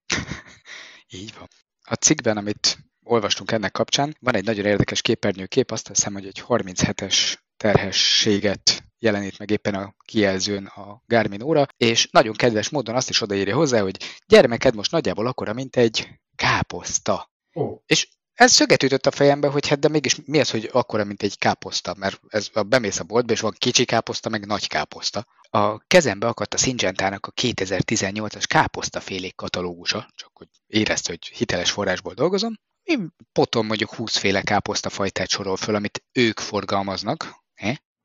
Így 1.20 1.34
van. 1.38 1.48
A 1.82 1.94
cikkben, 1.94 2.36
amit 2.36 2.78
olvastunk 3.02 3.50
ennek 3.50 3.72
kapcsán, 3.72 4.16
van 4.20 4.34
egy 4.34 4.44
nagyon 4.44 4.64
érdekes 4.64 5.00
képernyőkép, 5.00 5.70
azt 5.70 5.88
hiszem, 5.88 6.12
hogy 6.12 6.26
egy 6.26 6.44
37-es 6.48 7.34
terhességet 7.56 8.85
jelenít 8.98 9.38
meg 9.38 9.50
éppen 9.50 9.74
a 9.74 9.94
kijelzőn 10.04 10.66
a 10.66 11.02
Garmin 11.06 11.42
óra, 11.42 11.66
és 11.76 12.08
nagyon 12.10 12.34
kedves 12.34 12.68
módon 12.68 12.94
azt 12.94 13.08
is 13.08 13.20
odaírja 13.20 13.54
hozzá, 13.54 13.80
hogy 13.80 13.96
gyermeked 14.26 14.74
most 14.74 14.90
nagyjából 14.90 15.26
akkora, 15.26 15.52
mint 15.52 15.76
egy 15.76 16.08
káposzta. 16.34 17.30
Oh. 17.52 17.78
És 17.86 18.08
ez 18.36 18.52
szöget 18.52 18.82
ütött 18.82 19.06
a 19.06 19.10
fejembe, 19.10 19.48
hogy 19.48 19.68
hát 19.68 19.78
de 19.78 19.88
mégis 19.88 20.16
mi 20.24 20.40
az, 20.40 20.50
hogy 20.50 20.68
akkora, 20.72 21.04
mint 21.04 21.22
egy 21.22 21.38
káposzta, 21.38 21.94
mert 21.98 22.20
ez 22.28 22.48
a 22.52 22.62
bemész 22.62 23.00
a 23.00 23.04
boltba, 23.04 23.32
és 23.32 23.40
van 23.40 23.54
kicsi 23.58 23.84
káposzta, 23.84 24.28
meg 24.28 24.46
nagy 24.46 24.66
káposzta. 24.66 25.26
A 25.50 25.78
kezembe 25.78 26.26
akadt 26.26 26.54
a 26.54 26.56
Syngenta-nak 26.56 27.26
a 27.26 27.32
2018-as 27.32 28.44
káposztafélék 28.46 29.34
katalógusa, 29.34 30.08
csak 30.14 30.30
hogy 30.32 30.48
érezte, 30.66 31.10
hogy 31.10 31.26
hiteles 31.26 31.70
forrásból 31.70 32.14
dolgozom. 32.14 32.54
Én 32.82 33.14
potom 33.32 33.66
mondjuk 33.66 33.94
20 33.94 34.16
féle 34.16 34.42
káposztafajtát 34.42 35.28
sorol 35.28 35.56
föl, 35.56 35.74
amit 35.74 36.04
ők 36.12 36.40
forgalmaznak. 36.40 37.44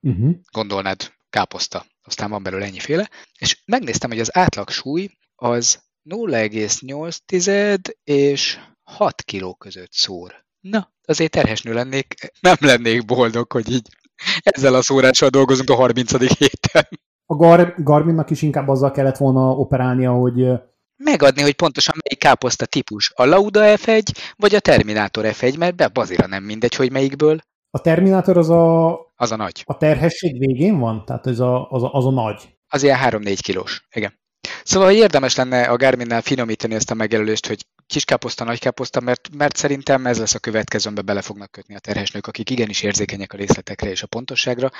Uh-huh. 0.01 0.35
Gondolnád 0.51 1.13
káposzta, 1.29 1.85
aztán 2.03 2.29
van 2.29 2.43
belőle 2.43 2.65
ennyiféle. 2.65 3.09
És 3.39 3.61
megnéztem, 3.65 4.09
hogy 4.09 4.19
az 4.19 4.37
átlag 4.37 4.69
súly 4.69 5.09
az 5.35 5.79
0,8 6.09 7.77
és 8.03 8.59
6 8.83 9.21
kiló 9.21 9.55
között 9.55 9.91
szór. 9.91 10.45
Na, 10.59 10.93
azért 11.05 11.31
terhesnő 11.31 11.73
lennék, 11.73 12.31
nem 12.39 12.55
lennék 12.59 13.05
boldog, 13.05 13.51
hogy 13.51 13.71
így 13.71 13.87
ezzel 14.33 14.75
a 14.75 14.81
szórással 14.81 15.29
dolgozunk 15.29 15.69
a 15.69 15.75
30. 15.75 16.37
héten. 16.37 16.87
A 17.25 17.35
Gar- 17.35 17.83
Garminnak 17.83 18.29
is 18.29 18.41
inkább 18.41 18.67
azzal 18.67 18.91
kellett 18.91 19.17
volna 19.17 19.55
operálnia, 19.55 20.11
hogy 20.11 20.47
megadni, 20.95 21.41
hogy 21.41 21.55
pontosan 21.55 21.95
melyik 22.03 22.19
káposzta 22.19 22.65
típus. 22.65 23.11
A 23.15 23.25
Lauda 23.25 23.61
F1 23.63 24.03
vagy 24.35 24.55
a 24.55 24.59
Terminator 24.59 25.25
F1, 25.27 25.57
mert 25.57 25.75
be 25.75 25.87
bazira 25.87 26.27
nem 26.27 26.43
mindegy, 26.43 26.75
hogy 26.75 26.91
melyikből. 26.91 27.39
A 27.71 27.81
Terminator 27.81 28.37
az 28.37 28.49
a... 28.49 28.91
Az 29.15 29.31
a 29.31 29.35
nagy. 29.35 29.63
A 29.65 29.77
terhesség 29.77 30.39
végén 30.39 30.79
van? 30.79 31.05
Tehát 31.05 31.27
ez 31.27 31.39
a, 31.39 31.69
az, 31.69 31.83
a, 31.83 31.93
az 31.93 32.05
a 32.05 32.11
nagy? 32.11 32.57
Az 32.67 32.83
ilyen 32.83 32.99
3-4 33.03 33.37
kilós, 33.41 33.87
igen. 33.91 34.19
Szóval 34.63 34.87
hogy 34.87 34.97
érdemes 34.97 35.35
lenne 35.35 35.63
a 35.63 35.77
Garminnál 35.77 36.21
finomítani 36.21 36.73
ezt 36.73 36.91
a 36.91 36.93
megjelölést, 36.93 37.47
hogy 37.47 37.65
kiskáposzta, 37.85 38.43
nagykáposzta, 38.43 38.99
mert, 38.99 39.35
mert 39.35 39.55
szerintem 39.55 40.05
ez 40.05 40.19
lesz 40.19 40.35
a 40.35 40.39
következő, 40.39 40.85
amiben 40.87 41.05
bele 41.05 41.21
fognak 41.21 41.51
kötni 41.51 41.75
a 41.75 41.79
terhesnők, 41.79 42.27
akik 42.27 42.49
igenis 42.49 42.83
érzékenyek 42.83 43.33
a 43.33 43.37
részletekre 43.37 43.89
és 43.89 44.03
a 44.03 44.07
pontosságra. 44.07 44.71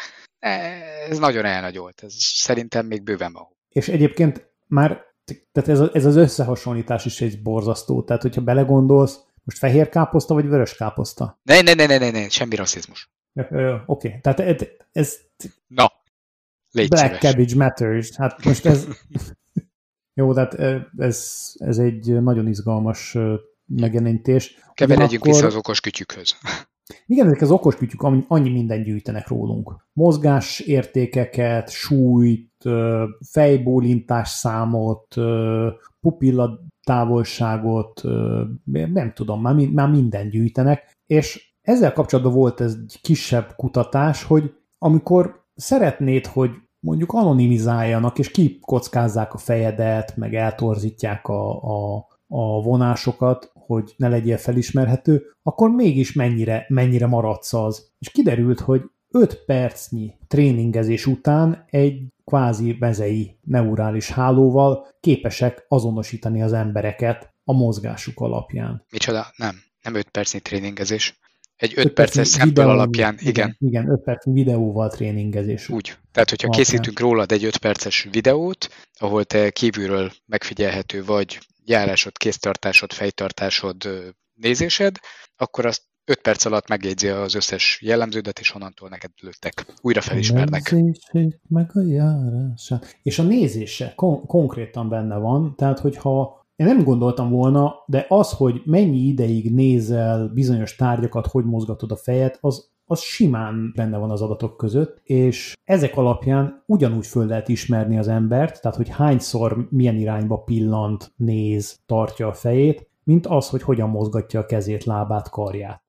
Ez 1.10 1.18
nagyon 1.18 1.46
elnagyolt, 1.46 2.04
ez 2.04 2.14
szerintem 2.18 2.86
még 2.86 3.04
bőven 3.04 3.34
van. 3.34 3.48
És 3.70 3.88
egyébként 3.88 4.50
már 4.68 5.10
tehát 5.52 5.70
ez, 5.70 5.90
ez 5.94 6.06
az 6.06 6.16
összehasonlítás 6.16 7.06
is 7.06 7.22
egy 7.22 7.42
borzasztó. 7.42 8.04
Tehát, 8.04 8.22
hogyha 8.22 8.42
belegondolsz, 8.42 9.20
most 9.44 9.58
fehér 9.58 9.90
káposzta 9.90 10.34
vagy 10.34 10.46
vörös 10.46 10.76
káposzta? 10.76 11.40
Ne, 11.44 11.62
ne, 11.62 11.74
ne, 11.74 11.86
ne, 11.86 11.98
ne, 11.98 12.12
ne 12.12 12.30
semmi 12.30 12.56
rasszizmus. 12.56 13.12
Oké, 13.34 13.64
okay. 13.86 14.20
tehát 14.22 14.40
ez, 14.40 14.68
ez... 14.92 15.18
Na, 15.68 15.92
légy 16.72 16.88
Black 16.88 17.06
szíves. 17.06 17.20
Cabbage 17.20 17.56
Matters. 17.56 18.16
Hát 18.16 18.46
most 18.46 18.66
ez... 18.66 18.88
Jó, 20.20 20.34
tehát 20.34 20.84
ez, 20.98 21.52
ez 21.54 21.78
egy 21.78 22.22
nagyon 22.22 22.48
izgalmas 22.48 23.18
megjelenítés. 23.66 24.60
Keveredjünk 24.74 25.26
vissza 25.26 25.46
az 25.46 25.56
okos 25.56 25.80
kütyükhöz. 25.80 26.36
Igen, 27.06 27.26
ezek 27.26 27.42
az 27.42 27.52
okos 27.52 27.76
kütyük 27.76 28.02
annyi 28.28 28.50
minden 28.50 28.84
gyűjtenek 28.84 29.28
rólunk. 29.28 29.76
Mozgás 29.94 30.60
értékeket, 30.60 31.70
súlyt, 31.70 32.64
fejbólintás 33.32 34.30
számot, 34.30 35.16
pupilla 36.00 36.60
távolságot, 36.84 38.02
nem 38.66 39.14
tudom, 39.14 39.42
már, 39.42 39.56
már 39.56 39.90
minden 39.90 40.30
gyűjtenek, 40.30 40.98
és 41.06 41.56
ezzel 41.62 41.94
kapcsolatban 41.94 42.34
volt 42.34 42.62
ez 42.62 42.78
egy 42.82 43.00
kisebb 43.02 43.54
kutatás, 43.56 44.24
hogy 44.24 44.54
amikor 44.78 45.46
szeretnéd, 45.56 46.26
hogy 46.26 46.52
mondjuk 46.80 47.14
anonimizáljanak, 47.14 48.20
és 48.20 48.32
kikockázzák 48.32 49.34
a 49.34 49.38
fejedet, 49.38 50.18
meg 50.18 50.36
eltorzítják 50.36 51.28
a, 51.28 51.64
a, 51.64 52.08
a 52.28 52.62
vonásokat, 52.62 53.52
hogy 53.54 53.94
ne 53.98 54.08
legyél 54.08 54.38
felismerhető, 54.38 55.24
akkor 55.44 55.70
mégis 55.70 56.14
mennyire, 56.14 56.66
mennyire 56.70 57.08
maradsz 57.08 57.54
az. 57.54 57.92
És 58.00 58.10
kiderült, 58.10 58.60
hogy 58.60 58.82
5 59.12 59.44
percnyi 59.46 60.14
tréningezés 60.28 61.06
után 61.06 61.66
egy 61.70 62.04
kvázi 62.26 62.76
mezei 62.80 63.38
neurális 63.42 64.10
hálóval 64.10 64.88
képesek 65.00 65.66
azonosítani 65.68 66.42
az 66.42 66.54
embereket 66.54 67.34
a 67.44 67.54
mozgásuk 67.54 68.20
alapján. 68.20 68.86
Micsoda? 68.92 69.34
Nem. 69.36 69.56
Nem 69.82 69.96
5 69.96 70.10
percnyi 70.10 70.40
tréningezés. 70.40 71.20
Egy 71.56 71.74
5 71.76 71.94
perces 71.94 72.28
szempel 72.28 72.70
alapján, 72.70 73.18
igen. 73.20 73.56
Igen, 73.60 73.90
5 73.90 74.04
perc 74.04 74.26
videóval 74.26 74.90
tréningezés. 74.90 75.70
Úgy. 75.70 75.98
Tehát, 76.12 76.30
hogyha 76.30 76.48
alapján. 76.48 76.66
készítünk 76.66 77.00
rólad 77.00 77.32
egy 77.32 77.44
5 77.44 77.58
perces 77.58 78.08
videót, 78.12 78.70
ahol 79.00 79.24
te 79.24 79.50
kívülről 79.50 80.12
megfigyelhető 80.26 81.04
vagy 81.04 81.40
járásod, 81.66 82.18
kéztartásod, 82.18 82.94
fejtartásod, 82.94 83.90
nézésed, 84.34 84.96
akkor 85.36 85.66
azt 85.66 85.82
5 86.06 86.22
perc 86.22 86.46
alatt 86.46 86.68
megjegyzi 86.68 87.08
az 87.08 87.36
összes 87.36 87.80
jellemződet, 87.82 88.40
és 88.40 88.56
onnantól 88.56 88.90
neked 88.90 89.12
lőttek. 89.22 89.66
Újra 89.82 90.02
felismernek. 90.02 90.76
meg 91.48 91.70
a 91.74 91.82
járását. 91.82 92.98
És 93.04 93.20
a 93.20 93.24
nézése 93.24 93.94
kon- 93.96 94.26
konkrétan 94.26 94.90
benne 94.90 95.18
van, 95.18 95.56
tehát 95.56 95.80
hogyha 95.80 96.40
én 96.56 96.68
nem 96.68 96.84
gondoltam 96.84 97.30
volna, 97.30 97.76
de 97.86 98.06
az, 98.10 98.32
hogy 98.32 98.62
mennyi 98.66 98.98
ideig 98.98 99.54
nézel 99.54 100.28
bizonyos 100.28 100.76
tárgyakat, 100.76 101.28
hogy 101.28 101.46
mozgatod 101.46 101.92
a 101.92 101.96
fejet, 101.96 102.38
az, 102.42 102.70
az 102.86 103.00
simán 103.00 103.74
benne 103.76 103.98
van 103.98 104.12
az 104.12 104.22
adatok 104.22 104.58
között, 104.58 105.02
és 105.04 105.54
ezek 105.64 105.98
alapján 105.98 106.64
ugyanúgy 106.66 107.06
föl 107.06 107.26
lehet 107.26 107.48
ismerni 107.48 107.98
az 107.98 108.08
embert, 108.08 108.62
tehát 108.62 108.78
hogy 108.78 108.90
hányszor 108.90 109.68
milyen 109.70 109.96
irányba 109.96 110.38
pillant, 110.38 111.14
néz, 111.16 111.80
tartja 111.86 112.28
a 112.28 112.34
fejét, 112.34 112.90
mint 113.04 113.28
az, 113.28 113.50
hogy 113.50 113.62
hogyan 113.62 113.90
mozgatja 113.90 114.40
a 114.40 114.46
kezét, 114.46 114.84
lábát, 114.84 115.30
karját. 115.30 115.84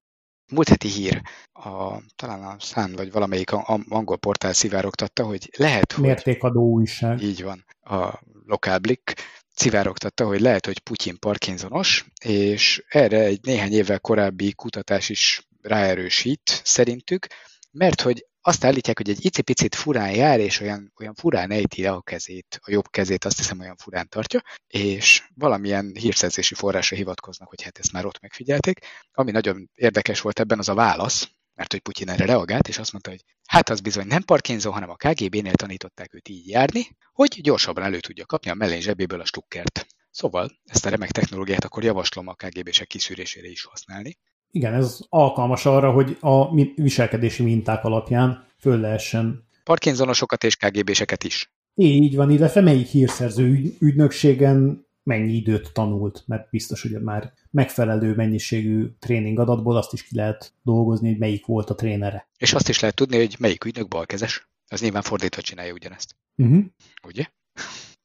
Múlt 0.53 0.69
heti 0.69 0.89
hír, 0.89 1.23
a, 1.53 2.01
talán 2.17 2.43
a 2.43 2.57
Sun 2.59 2.93
vagy 2.93 3.13
valamelyik 3.13 3.53
angol 3.89 4.19
portál 4.19 4.53
szivárogtatta, 4.53 5.25
hogy 5.25 5.51
lehet, 5.57 5.93
hogy... 5.93 6.05
Mértékadó 6.05 6.71
újság. 6.71 7.23
Így 7.23 7.43
van. 7.43 7.65
A 7.83 8.21
Localblick 8.47 9.15
szivárogtatta, 9.55 10.27
hogy 10.27 10.41
lehet, 10.41 10.67
hogy 10.67 10.79
Putyin 10.79 11.19
Parkinsonos, 11.19 12.07
és 12.25 12.85
erre 12.89 13.21
egy 13.21 13.41
néhány 13.43 13.73
évvel 13.73 14.01
korábbi 14.01 14.53
kutatás 14.53 15.09
is 15.09 15.49
ráerősít 15.63 16.61
szerintük, 16.65 17.27
mert 17.71 18.01
hogy 18.01 18.27
azt 18.43 18.65
állítják, 18.65 18.97
hogy 18.97 19.11
egy 19.11 19.25
icipicit 19.25 19.75
furán 19.75 20.11
jár, 20.11 20.41
és 20.41 20.61
olyan, 20.61 20.93
olyan 21.01 21.15
furán 21.15 21.51
ejti 21.51 21.87
a 21.87 22.01
kezét, 22.01 22.61
a 22.63 22.71
jobb 22.71 22.91
kezét 22.91 23.25
azt 23.25 23.37
hiszem 23.37 23.61
olyan 23.61 23.77
furán 23.77 24.09
tartja, 24.09 24.43
és 24.67 25.23
valamilyen 25.35 25.93
hírszerzési 25.95 26.55
forrásra 26.55 26.97
hivatkoznak, 26.97 27.49
hogy 27.49 27.63
hát 27.63 27.79
ezt 27.79 27.93
már 27.93 28.07
ott 28.07 28.21
megfigyelték. 28.21 28.79
Ami 29.13 29.31
nagyon 29.31 29.71
érdekes 29.75 30.21
volt 30.21 30.41
ebben, 30.41 30.59
az 30.59 30.69
a 30.69 30.75
válasz, 30.75 31.29
mert 31.55 31.73
hogy 31.73 31.81
Putyin 31.81 32.09
erre 32.09 32.25
reagált, 32.25 32.69
és 32.69 32.79
azt 32.79 32.93
mondta, 32.93 33.11
hogy 33.11 33.25
hát 33.47 33.69
az 33.69 33.81
bizony 33.81 34.07
nem 34.07 34.23
Parkinson, 34.23 34.73
hanem 34.73 34.91
a 34.91 34.97
KGB-nél 34.97 35.55
tanították 35.55 36.15
őt 36.15 36.29
így 36.29 36.49
járni, 36.49 36.97
hogy 37.13 37.41
gyorsabban 37.43 37.85
elő 37.85 38.01
tudja 38.01 38.27
kapni 38.27 38.51
a 38.51 38.55
mellény 38.55 38.81
zsebéből 38.81 39.21
a 39.21 39.25
stukkert. 39.25 39.87
Szóval 40.11 40.61
ezt 40.65 40.87
a 40.87 40.89
remek 40.89 41.11
technológiát 41.11 41.65
akkor 41.65 41.85
javaslom 41.85 42.29
a 42.29 42.35
KGB-sek 42.35 42.87
kiszűrésére 42.87 43.49
is 43.49 43.65
használni. 43.65 44.19
Igen, 44.55 44.75
ez 44.75 44.99
alkalmas 45.09 45.67
arra, 45.67 45.91
hogy 45.91 46.17
a 46.21 46.55
viselkedési 46.75 47.43
minták 47.43 47.85
alapján 47.85 48.47
föl 48.59 48.81
lehessen. 48.81 49.47
Parkinsonosokat 49.65 50.45
és 50.45 50.57
KGB-seket 50.57 51.25
is. 51.25 51.53
Így 51.75 52.17
van, 52.17 52.31
illetve 52.31 52.61
melyik 52.61 52.87
hírszerző 52.87 53.75
ügynökségen 53.79 54.87
mennyi 55.03 55.33
időt 55.33 55.73
tanult, 55.73 56.25
mert 56.27 56.51
biztos, 56.51 56.83
hogy 56.83 57.03
már 57.03 57.33
megfelelő 57.51 58.15
mennyiségű 58.15 58.87
tréning 58.99 59.39
adatból 59.39 59.77
azt 59.77 59.93
is 59.93 60.03
ki 60.03 60.17
lehet 60.17 60.53
dolgozni, 60.63 61.09
hogy 61.09 61.19
melyik 61.19 61.47
volt 61.47 61.71
a 61.71 61.75
trénere. 61.75 62.29
És 62.39 62.53
azt 62.53 62.69
is 62.69 62.81
lehet 62.81 62.97
tudni, 62.97 63.17
hogy 63.17 63.37
melyik 63.39 63.65
ügynök 63.65 63.89
balkezes. 63.89 64.49
Az 64.69 64.81
nyilván 64.81 65.03
fordítva 65.03 65.43
csinálja 65.43 65.73
ugyanezt. 65.73 66.17
Uh-huh. 66.37 66.65
Ugye? 67.07 67.27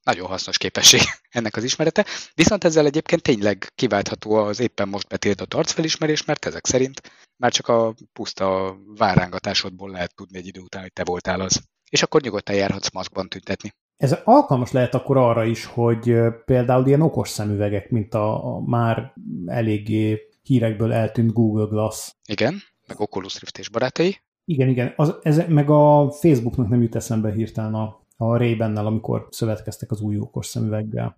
Nagyon 0.08 0.28
hasznos 0.28 0.58
képesség 0.58 1.00
ennek 1.38 1.56
az 1.56 1.64
ismerete, 1.64 2.06
viszont 2.34 2.64
ezzel 2.64 2.86
egyébként 2.86 3.22
tényleg 3.22 3.72
kiváltható 3.76 4.34
az 4.34 4.60
éppen 4.60 4.88
most 4.88 5.08
betiltott 5.08 5.54
arcfelismerés, 5.54 6.26
mert 6.26 6.46
ezek 6.46 6.66
szerint 6.66 7.02
már 7.38 7.52
csak 7.52 7.68
a 7.68 7.94
puszta 8.14 8.78
várángatásodból 8.98 9.90
lehet 9.90 10.16
tudni 10.16 10.38
egy 10.38 10.48
idő 10.48 10.60
után, 10.60 10.82
hogy 10.82 10.94
te 10.94 11.04
voltál 11.04 11.42
az. 11.42 11.62
És 11.90 12.04
akkor 12.04 12.22
nyugodtan 12.22 12.56
járhatsz 12.56 12.92
maszkban 12.94 13.28
tüntetni. 13.28 13.74
Ez 13.98 14.16
alkalmas 14.24 14.72
lehet 14.72 14.94
akkor 14.94 15.18
arra 15.18 15.44
is, 15.46 15.66
hogy 15.66 16.16
például 16.46 16.88
ilyen 16.88 17.02
okos 17.02 17.30
szemüvegek, 17.30 17.90
mint 17.90 18.14
a, 18.14 18.56
a 18.56 18.62
már 18.62 19.14
eléggé 19.46 20.30
hírekből 20.42 20.94
eltűnt 20.94 21.34
Google 21.34 21.66
Glass. 21.66 22.12
Igen, 22.30 22.62
meg 22.88 23.00
Oculus 23.00 23.40
Rift 23.40 23.58
és 23.58 23.70
barátai. 23.70 24.18
Igen, 24.46 24.68
igen. 24.68 24.94
Az, 24.96 25.16
ez, 25.22 25.42
meg 25.48 25.70
a 25.70 26.12
Facebooknak 26.12 26.70
nem 26.70 26.82
jut 26.82 26.96
eszembe 26.96 27.32
hirtelen 27.32 27.74
a, 27.74 28.07
a 28.18 28.38
ray 28.38 28.60
amikor 28.60 29.28
szövetkeztek 29.30 29.92
az 29.92 30.02
új 30.02 30.20
okos 30.20 30.46
szemüveggel. 30.46 31.18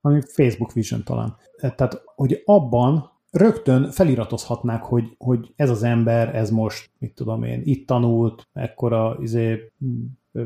Ami 0.00 0.20
Facebook 0.20 0.72
Vision 0.72 1.04
talán. 1.04 1.36
Tehát, 1.56 2.02
hogy 2.14 2.42
abban 2.44 3.10
rögtön 3.30 3.90
feliratozhatnák, 3.90 4.82
hogy, 4.82 5.14
hogy 5.18 5.52
ez 5.56 5.70
az 5.70 5.82
ember, 5.82 6.34
ez 6.34 6.50
most, 6.50 6.90
mit 6.98 7.14
tudom 7.14 7.42
én, 7.42 7.60
itt 7.64 7.86
tanult, 7.86 8.48
ekkora 8.52 9.16
izé, 9.20 9.72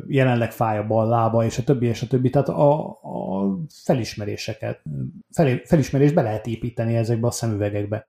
jelenleg 0.06 0.52
fáj 0.52 0.78
a 0.78 0.86
bal 0.86 1.08
lába, 1.08 1.44
és 1.44 1.58
a 1.58 1.64
többi, 1.64 1.86
és 1.86 2.02
a 2.02 2.06
többi. 2.06 2.30
Tehát 2.30 2.48
a, 2.48 2.88
a 2.88 3.58
felismeréseket, 3.84 4.82
fel, 5.30 5.58
felismerést 5.64 6.14
be 6.14 6.22
lehet 6.22 6.46
építeni 6.46 6.96
ezekbe 6.96 7.26
a 7.26 7.30
szemüvegekbe. 7.30 8.08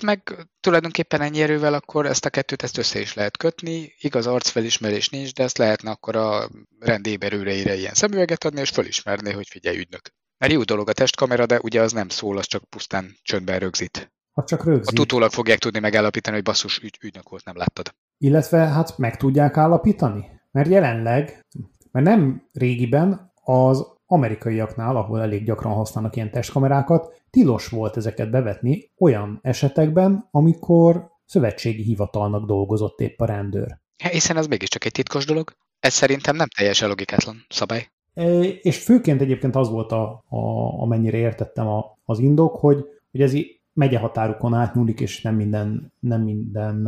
Hát 0.00 0.08
meg 0.08 0.48
tulajdonképpen 0.60 1.20
ennyi 1.20 1.42
erővel 1.42 1.74
akkor 1.74 2.06
ezt 2.06 2.24
a 2.24 2.30
kettőt 2.30 2.62
ezt 2.62 2.78
össze 2.78 3.00
is 3.00 3.14
lehet 3.14 3.36
kötni. 3.36 3.94
Igaz, 3.98 4.26
arcfelismerés 4.26 5.08
nincs, 5.08 5.32
de 5.34 5.42
ezt 5.42 5.58
lehetne 5.58 5.90
akkor 5.90 6.16
a 6.16 6.48
rendéberőreire 6.78 7.74
ilyen 7.74 7.94
szemüveget 7.94 8.44
adni, 8.44 8.60
és 8.60 8.70
felismerni, 8.70 9.32
hogy 9.32 9.48
figyelj 9.48 9.78
ügynök. 9.78 10.00
Mert 10.38 10.52
jó 10.52 10.62
dolog 10.62 10.88
a 10.88 10.92
testkamera, 10.92 11.46
de 11.46 11.58
ugye 11.62 11.80
az 11.80 11.92
nem 11.92 12.08
szól, 12.08 12.38
az 12.38 12.46
csak 12.46 12.64
pusztán 12.64 13.16
csöndben 13.22 13.58
rögzít. 13.58 14.12
Ha 14.32 14.44
csak 14.44 14.64
rögzít. 14.64 14.98
A 14.98 15.02
utólag 15.02 15.30
fogják 15.30 15.58
tudni 15.58 15.78
megállapítani, 15.78 16.36
hogy 16.36 16.44
basszus 16.44 16.78
ügy, 16.78 16.98
ügynök 17.02 17.28
volt, 17.28 17.44
nem 17.44 17.56
láttad. 17.56 17.94
Illetve 18.18 18.58
hát 18.58 18.98
meg 18.98 19.16
tudják 19.16 19.56
állapítani? 19.56 20.24
Mert 20.50 20.68
jelenleg, 20.68 21.46
mert 21.90 22.06
nem 22.06 22.48
régiben 22.52 23.32
az 23.42 23.86
amerikaiaknál, 24.06 24.96
ahol 24.96 25.20
elég 25.20 25.44
gyakran 25.44 25.72
használnak 25.72 26.16
ilyen 26.16 26.30
testkamerákat, 26.30 27.19
tilos 27.30 27.68
volt 27.68 27.96
ezeket 27.96 28.30
bevetni 28.30 28.90
olyan 28.98 29.38
esetekben, 29.42 30.28
amikor 30.30 31.10
szövetségi 31.24 31.82
hivatalnak 31.82 32.46
dolgozott 32.46 33.00
épp 33.00 33.20
a 33.20 33.24
rendőr. 33.24 33.78
Hiszen 34.10 34.36
ez 34.36 34.46
mégiscsak 34.46 34.84
egy 34.84 34.92
titkos 34.92 35.24
dolog. 35.24 35.50
Ez 35.80 35.92
szerintem 35.92 36.36
nem 36.36 36.48
teljesen 36.56 36.88
logikátlan 36.88 37.44
szabály. 37.48 37.90
E, 38.14 38.40
és 38.42 38.82
főként 38.82 39.20
egyébként 39.20 39.56
az 39.56 39.68
volt, 39.68 39.92
a, 39.92 40.24
a, 40.28 40.38
amennyire 40.80 41.16
értettem 41.16 41.66
a, 41.66 41.98
az 42.04 42.18
indok, 42.18 42.56
hogy, 42.56 42.84
hogy 43.10 43.22
ez 43.22 43.32
megyehatárukon 43.72 44.54
átnyúlik, 44.54 45.00
és 45.00 45.22
nem 45.22 45.34
minden, 45.34 45.92
nem 46.00 46.22
minden 46.22 46.86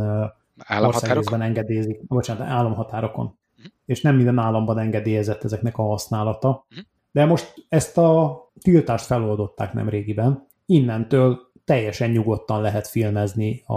országrészben 0.81 1.41
engedélyezik, 1.41 2.07
bocsánat, 2.07 2.47
államhatárokon 2.47 3.37
és 3.85 4.01
nem 4.01 4.15
minden 4.15 4.37
államban 4.37 4.79
engedélyezett 4.79 5.43
ezeknek 5.43 5.77
a 5.77 5.83
használata. 5.83 6.65
Mhm. 6.69 6.79
De 7.13 7.25
most 7.25 7.65
ezt 7.69 7.97
a 7.97 8.41
tiltást 8.59 9.05
feloldották 9.05 9.73
nem 9.73 9.89
régiben. 9.89 10.47
Innentől 10.65 11.39
teljesen 11.65 12.09
nyugodtan 12.09 12.61
lehet 12.61 12.87
filmezni 12.87 13.63
a, 13.65 13.73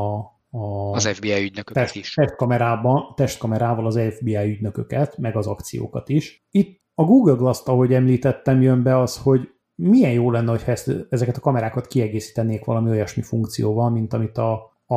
a 0.58 0.90
az 0.92 1.08
FBI 1.08 1.42
ügynököket 1.42 1.82
test, 1.82 1.96
is. 1.96 2.14
Testkamerában, 2.14 3.14
testkamerával 3.16 3.86
az 3.86 4.00
FBI 4.10 4.36
ügynököket, 4.36 5.18
meg 5.18 5.36
az 5.36 5.46
akciókat 5.46 6.08
is. 6.08 6.46
Itt 6.50 6.80
a 6.94 7.04
Google 7.04 7.34
Glass-t, 7.34 7.68
ahogy 7.68 7.92
említettem, 7.92 8.62
jön 8.62 8.82
be 8.82 8.98
az, 8.98 9.18
hogy 9.18 9.48
milyen 9.74 10.12
jó 10.12 10.30
lenne, 10.30 10.50
hogyha 10.50 10.70
ezt, 10.70 10.92
ezeket 11.10 11.36
a 11.36 11.40
kamerákat 11.40 11.86
kiegészítenék 11.86 12.64
valami 12.64 12.90
olyasmi 12.90 13.22
funkcióval, 13.22 13.90
mint 13.90 14.12
amit 14.12 14.38
a, 14.38 14.52
a 14.86 14.96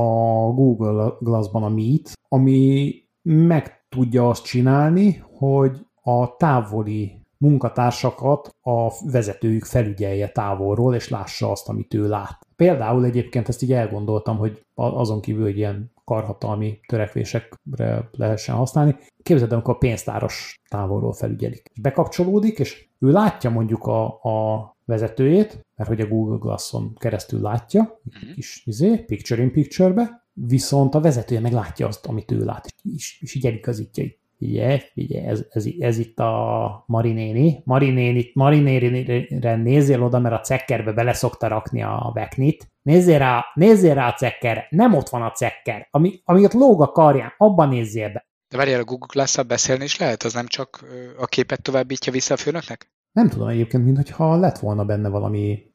Google 0.52 1.14
Glass-ban 1.20 1.64
a 1.64 1.70
Meet, 1.70 2.12
ami 2.28 2.94
meg 3.22 3.86
tudja 3.90 4.30
azt 4.30 4.44
csinálni, 4.44 5.24
hogy 5.32 5.86
a 6.02 6.36
távoli 6.36 7.20
munkatársakat 7.40 8.56
a 8.62 8.92
vezetőjük 9.12 9.66
felügyelje 9.66 10.30
távolról, 10.30 10.96
és 10.96 11.10
lássa 11.10 11.52
azt, 11.52 11.70
amit 11.70 11.94
ő 11.94 12.08
lát. 12.08 12.48
Például 12.56 13.06
egyébként 13.06 13.48
ezt 13.48 13.62
így 13.62 13.74
elgondoltam, 13.74 14.38
hogy 14.38 14.66
azon 14.74 15.22
kívül, 15.22 15.44
hogy 15.44 15.58
ilyen 15.58 15.92
karhatalmi 16.04 16.80
törekvésekre 16.88 18.10
lehessen 18.12 18.56
használni. 18.56 18.96
Képzeld, 19.24 19.52
amikor 19.52 19.74
a 19.74 19.78
pénztáros 19.78 20.60
távolról 20.70 21.14
felügyelik. 21.14 21.70
És 21.74 21.82
bekapcsolódik, 21.82 22.60
és 22.60 22.88
ő 23.00 23.12
látja 23.12 23.50
mondjuk 23.50 23.86
a, 23.86 24.06
a 24.06 24.78
vezetőjét, 24.86 25.66
mert 25.76 25.90
hogy 25.90 26.02
a 26.02 26.08
Google 26.08 26.38
Glass-on 26.38 26.96
keresztül 26.96 27.42
látja, 27.42 28.00
mhm. 28.04 28.34
kis 28.34 28.62
izé, 28.66 28.98
picture 28.98 29.42
in 29.42 29.52
picture-be, 29.52 30.28
viszont 30.34 30.96
a 30.96 31.02
vezetője 31.02 31.40
meg 31.40 31.52
látja 31.52 31.88
azt, 31.88 32.06
amit 32.06 32.32
ő 32.32 32.46
lát, 32.46 32.74
és, 32.96 33.22
és 33.22 33.36
így 33.36 33.46
eligazítja 33.46 34.04
így. 34.04 34.18
Ugye, 34.42 34.82
ugye 34.96 35.26
ez, 35.26 35.46
ez, 35.50 35.66
ez, 35.80 35.98
itt 35.98 36.20
a 36.20 36.84
Marinéni. 36.88 37.62
Marinéni, 37.64 38.32
Marinénire 38.34 39.56
nézzél 39.56 40.04
oda, 40.04 40.20
mert 40.20 40.36
a 40.36 40.40
cekkerbe 40.40 40.92
bele 40.92 41.14
szokta 41.14 41.48
rakni 41.48 41.84
a 41.84 42.12
veknit. 42.14 42.72
Nézzél 42.82 43.18
rá, 43.18 43.46
nézzél 43.54 43.94
rá 43.94 44.08
a 44.08 44.14
cekker, 44.14 44.68
nem 44.70 44.94
ott 44.94 45.10
van 45.10 45.22
a 45.22 45.32
cekker. 45.32 45.88
Ami, 45.92 46.22
ami 46.24 46.44
ott 46.44 46.54
lóg 46.54 46.82
a 46.82 46.92
karján, 46.92 47.34
abban 47.38 47.70
nézzél 47.70 48.12
be. 48.12 48.28
De 48.50 48.58
várjál, 48.58 48.80
a 48.80 48.84
Google 48.84 49.08
glass 49.12 49.44
beszélni 49.48 49.84
is 49.84 49.98
lehet? 49.98 50.24
Az 50.24 50.34
nem 50.34 50.48
csak 50.48 50.86
a 51.18 51.26
képet 51.26 51.62
továbbítja 51.62 52.12
vissza 52.12 52.34
a 52.34 52.38
főnöknek? 52.38 52.92
Nem 53.12 53.30
tudom 53.30 53.48
egyébként, 53.48 53.86
mintha 53.86 54.36
lett 54.36 54.58
volna 54.58 54.86
benne 54.86 55.10
valami 55.10 55.70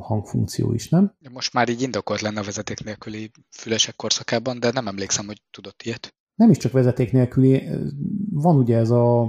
hangfunkció 0.00 0.72
is, 0.72 0.88
nem? 0.88 1.16
Most 1.30 1.52
már 1.52 1.68
így 1.68 1.82
indokolt 1.82 2.20
lenne 2.20 2.40
a 2.40 2.44
vezeték 2.44 2.84
nélküli 2.84 3.30
fülesek 3.50 3.96
korszakában, 3.96 4.60
de 4.60 4.70
nem 4.70 4.86
emlékszem, 4.86 5.26
hogy 5.26 5.42
tudott 5.50 5.82
ilyet. 5.82 6.14
Nem 6.34 6.50
is 6.50 6.56
csak 6.56 6.72
vezeték 6.72 7.12
nélküli, 7.12 7.68
van 8.30 8.56
ugye 8.56 8.76
ez 8.76 8.90
a 8.90 9.28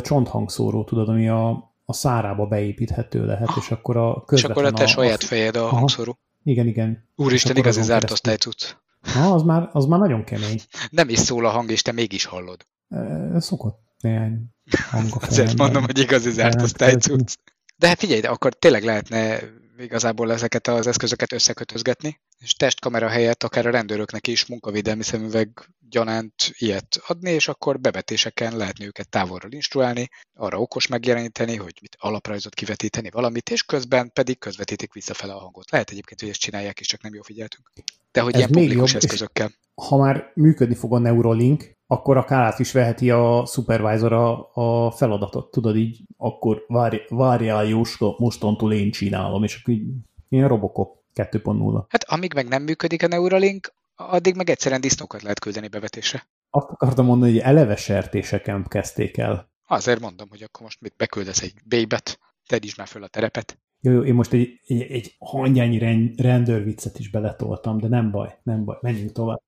csonthangszóró, 0.00 0.84
tudod, 0.84 1.08
ami 1.08 1.28
a, 1.28 1.74
a 1.84 1.92
szárába 1.92 2.46
beépíthető 2.46 3.26
lehet, 3.26 3.48
és 3.56 3.70
akkor 3.70 3.96
a 3.96 4.24
És 4.30 4.44
akkor 4.44 4.64
a 4.64 4.70
te 4.70 4.82
a, 4.82 4.86
saját 4.86 5.22
fejed 5.24 5.56
a 5.56 5.66
hangszóró. 5.66 6.18
Igen, 6.44 6.66
igen. 6.66 7.08
Úristen, 7.16 7.56
igazi 7.56 7.82
zárt 7.82 8.10
osztály 8.10 8.36
cucc. 8.36 8.76
Na, 9.14 9.32
az 9.34 9.42
már, 9.42 9.68
az 9.72 9.84
már 9.84 9.98
nagyon 9.98 10.24
kemény. 10.24 10.60
Nem 10.90 11.08
is 11.08 11.18
szól 11.18 11.46
a 11.46 11.50
hang, 11.50 11.70
és 11.70 11.82
te 11.82 11.92
mégis 11.92 12.24
hallod. 12.24 12.66
E, 12.88 13.40
szokott 13.40 13.80
néhány 14.00 14.50
hang 14.90 15.08
Azért 15.28 15.56
mondom, 15.56 15.84
hogy 15.84 15.98
igazi 15.98 16.30
zárt 16.30 16.62
osztály 16.62 16.94
cucc. 16.94 17.34
De 17.76 17.88
hát 17.88 17.98
figyelj, 17.98 18.20
akkor 18.20 18.54
tényleg 18.54 18.84
lehetne 18.84 19.38
igazából 19.82 20.32
ezeket 20.32 20.68
az 20.68 20.86
eszközöket 20.86 21.32
összekötözgetni, 21.32 22.20
és 22.38 22.52
testkamera 22.54 23.08
helyett 23.08 23.42
akár 23.42 23.66
a 23.66 23.70
rendőröknek 23.70 24.26
is 24.26 24.46
munkavédelmi 24.46 25.02
szemüveg 25.02 25.48
gyanánt 25.88 26.34
ilyet 26.52 27.00
adni, 27.06 27.30
és 27.30 27.48
akkor 27.48 27.80
bevetéseken 27.80 28.56
lehetne 28.56 28.84
őket 28.84 29.08
távolról 29.08 29.52
instruálni, 29.52 30.08
arra 30.34 30.58
okos 30.58 30.86
megjeleníteni, 30.86 31.56
hogy 31.56 31.78
mit 31.80 31.96
alaprajzot 31.98 32.54
kivetíteni 32.54 33.10
valamit, 33.10 33.50
és 33.50 33.62
közben 33.62 34.10
pedig 34.12 34.38
közvetítik 34.38 34.92
visszafele 34.92 35.32
a 35.32 35.38
hangot. 35.38 35.70
Lehet 35.70 35.90
egyébként, 35.90 36.20
hogy 36.20 36.28
ezt 36.28 36.40
csinálják, 36.40 36.80
és 36.80 36.86
csak 36.86 37.02
nem 37.02 37.14
jól 37.14 37.22
figyeltünk. 37.22 37.72
De 38.12 38.20
hogy 38.20 38.32
Ez 38.32 38.38
ilyen 38.38 38.50
publikus 38.50 38.92
jobb, 38.92 39.02
eszközökkel. 39.02 39.52
Ha 39.74 39.96
már 39.96 40.32
működni 40.34 40.74
fog 40.74 40.94
a 40.94 40.98
Neurolink, 40.98 41.76
akkor 41.92 42.16
akár 42.16 42.42
át 42.42 42.58
is 42.58 42.72
veheti 42.72 43.10
a 43.10 43.44
supervisor 43.46 44.12
a, 44.12 44.50
a 44.52 44.90
feladatot, 44.90 45.50
tudod 45.50 45.76
így, 45.76 46.00
akkor 46.16 46.64
várj, 46.68 46.96
várjál 47.08 47.64
Jóska, 47.64 48.14
mostantól 48.18 48.72
én 48.72 48.90
csinálom, 48.90 49.42
és 49.42 49.60
akkor 49.60 49.74
így 49.74 49.86
ilyen 50.28 50.48
Robocop 50.48 51.02
2.0. 51.14 51.84
Hát 51.88 52.04
amíg 52.04 52.34
meg 52.34 52.48
nem 52.48 52.62
működik 52.62 53.02
a 53.02 53.06
Neuralink, 53.06 53.72
addig 53.96 54.36
meg 54.36 54.50
egyszerűen 54.50 54.80
disznókat 54.80 55.22
lehet 55.22 55.38
küldeni 55.38 55.68
bevetésre. 55.68 56.26
Azt 56.50 56.68
akartam 56.70 57.06
mondani, 57.06 57.32
hogy 57.32 57.40
eleve 57.40 57.76
sertéseken 57.76 58.66
kezdték 58.68 59.16
el. 59.16 59.50
Azért 59.66 60.00
mondom, 60.00 60.28
hogy 60.30 60.42
akkor 60.42 60.62
most 60.62 60.80
mit 60.80 60.94
beküldesz 60.96 61.42
egy 61.42 61.54
bébet, 61.64 62.18
tedd 62.46 62.62
is 62.62 62.74
már 62.74 62.86
föl 62.86 63.02
a 63.02 63.08
terepet. 63.08 63.58
Jó, 63.80 63.92
jó, 63.92 64.02
én 64.02 64.14
most 64.14 64.32
egy, 64.32 64.60
egy, 64.66 64.82
egy 64.82 65.14
hangyányi 65.18 65.78
rendőrviccet 66.16 66.98
is 66.98 67.10
beletoltam, 67.10 67.78
de 67.78 67.88
nem 67.88 68.10
baj, 68.10 68.38
nem 68.42 68.64
baj, 68.64 68.76
menjünk 68.80 69.12
tovább 69.12 69.42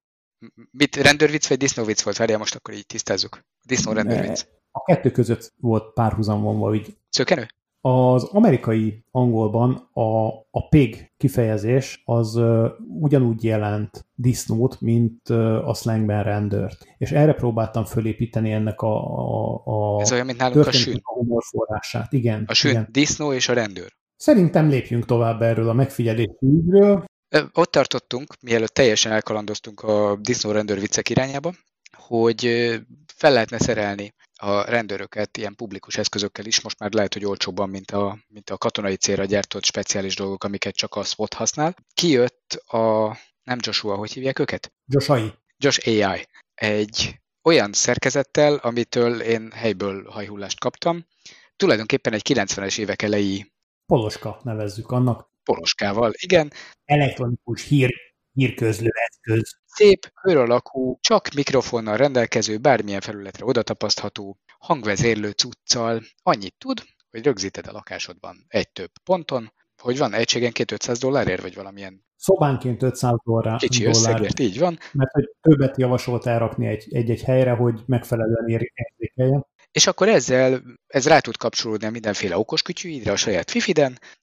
Mit, 0.70 0.96
rendőrvic 0.96 1.48
vagy 1.48 1.58
disznóvic 1.58 2.02
volt? 2.02 2.16
Várjál, 2.16 2.38
most 2.38 2.54
akkor 2.54 2.74
így 2.74 2.86
tisztázzuk. 2.86 3.40
Disznó 3.66 3.92
rendőrvic. 3.92 4.44
A 4.70 4.82
kettő 4.82 5.10
között 5.10 5.52
volt 5.56 5.92
párhuzam 5.92 6.42
vonva, 6.42 6.74
így. 6.74 6.96
Szökenő? 7.08 7.46
Az 7.80 8.24
amerikai 8.24 9.04
angolban 9.10 9.90
a, 9.92 10.26
a 10.50 10.68
pig 10.68 11.12
kifejezés 11.16 12.02
az 12.04 12.36
uh, 12.36 12.70
ugyanúgy 13.00 13.44
jelent 13.44 14.06
disznót, 14.14 14.80
mint 14.80 15.28
uh, 15.28 15.68
a 15.68 15.74
slangben 15.74 16.22
rendőrt. 16.22 16.84
És 16.98 17.10
erre 17.10 17.32
próbáltam 17.32 17.84
fölépíteni 17.84 18.52
ennek 18.52 18.80
a, 18.80 19.18
a, 19.18 19.62
a 19.64 20.00
Ez 20.00 20.12
olyan, 20.12 20.26
mint 20.26 20.38
nálunk 20.38 20.66
a 20.66 20.72
sűn. 20.72 21.00
A 21.02 21.14
humorforrását. 21.14 22.12
Igen. 22.12 22.44
A 22.46 22.54
sűn, 22.54 22.70
igen. 22.70 22.88
disznó 22.90 23.32
és 23.32 23.48
a 23.48 23.52
rendőr. 23.52 23.92
Szerintem 24.16 24.68
lépjünk 24.68 25.04
tovább 25.04 25.42
erről 25.42 25.68
a 25.68 25.72
megfigyelési 25.72 26.36
ügyről. 26.40 27.04
Ott 27.52 27.70
tartottunk, 27.70 28.34
mielőtt 28.40 28.74
teljesen 28.74 29.12
elkalandoztunk 29.12 29.80
a 29.80 30.16
disznó 30.20 30.50
rendőr 30.50 30.80
viccek 30.80 31.08
irányába, 31.08 31.54
hogy 31.92 32.40
fel 33.14 33.32
lehetne 33.32 33.58
szerelni 33.58 34.14
a 34.36 34.62
rendőröket 34.62 35.36
ilyen 35.36 35.54
publikus 35.54 35.96
eszközökkel 35.96 36.44
is, 36.44 36.60
most 36.60 36.78
már 36.78 36.92
lehet, 36.92 37.12
hogy 37.12 37.24
olcsóbban, 37.24 37.68
mint 37.68 37.90
a, 37.90 38.18
mint 38.28 38.50
a 38.50 38.56
katonai 38.56 38.96
célra 38.96 39.24
gyártott 39.24 39.64
speciális 39.64 40.16
dolgok, 40.16 40.44
amiket 40.44 40.74
csak 40.74 40.94
a 40.94 41.04
SWAT 41.04 41.34
használ. 41.34 41.74
Kijött 41.94 42.52
a, 42.66 43.16
nem 43.42 43.58
Joshua, 43.60 43.96
hogy 43.96 44.12
hívják 44.12 44.38
őket? 44.38 44.72
Josh 44.86 45.10
AI. 45.10 45.32
Josh 45.56 45.88
AI. 45.88 46.28
Egy 46.54 47.20
olyan 47.42 47.72
szerkezettel, 47.72 48.54
amitől 48.54 49.20
én 49.20 49.50
helyből 49.52 50.04
hajhullást 50.10 50.60
kaptam. 50.60 51.06
Tulajdonképpen 51.56 52.12
egy 52.12 52.22
90-es 52.28 52.78
évek 52.78 53.02
elejé 53.02 53.52
Poloska 53.86 54.40
nevezzük 54.42 54.90
annak. 54.90 55.32
Poloskával, 55.44 56.12
igen. 56.14 56.52
Elektronikus 56.84 57.68
hír, 57.68 57.94
hírközlő 58.32 58.90
eszköz. 59.08 59.56
Szép, 59.64 60.12
kör 60.22 60.36
alakú, 60.36 60.98
csak 61.00 61.28
mikrofonnal 61.34 61.96
rendelkező, 61.96 62.58
bármilyen 62.58 63.00
felületre 63.00 63.44
odatapasztható, 63.44 64.38
hangvezérlő 64.58 65.30
cuccal. 65.30 66.02
Annyit 66.22 66.54
tud, 66.58 66.82
hogy 67.10 67.24
rögzíted 67.24 67.66
a 67.66 67.72
lakásodban 67.72 68.44
egy 68.48 68.72
több 68.72 68.90
ponton, 69.04 69.52
hogy 69.82 69.98
van 69.98 70.12
egységenként 70.12 70.72
500 70.72 70.98
dollárért, 70.98 71.42
vagy 71.42 71.54
valamilyen 71.54 72.04
Szobánként 72.16 72.82
500 72.82 73.16
dollár. 73.24 73.58
Kicsi 73.58 73.82
dollár, 73.82 73.96
összegért, 73.96 74.40
így 74.40 74.58
van. 74.58 74.78
Mert 74.92 75.10
hogy 75.10 75.30
többet 75.40 75.78
javasolt 75.78 76.26
elrakni 76.26 76.66
egy-egy 76.88 77.22
helyre, 77.22 77.50
hogy 77.50 77.80
megfelelően 77.86 78.48
érzékeljen. 78.48 79.46
És 79.74 79.86
akkor 79.86 80.08
ezzel, 80.08 80.62
ez 80.86 81.06
rá 81.06 81.18
tud 81.20 81.36
kapcsolódni 81.36 81.86
a 81.86 81.90
mindenféle 81.90 82.38
okoskütyűidre 82.38 83.12
a 83.12 83.16
saját 83.16 83.52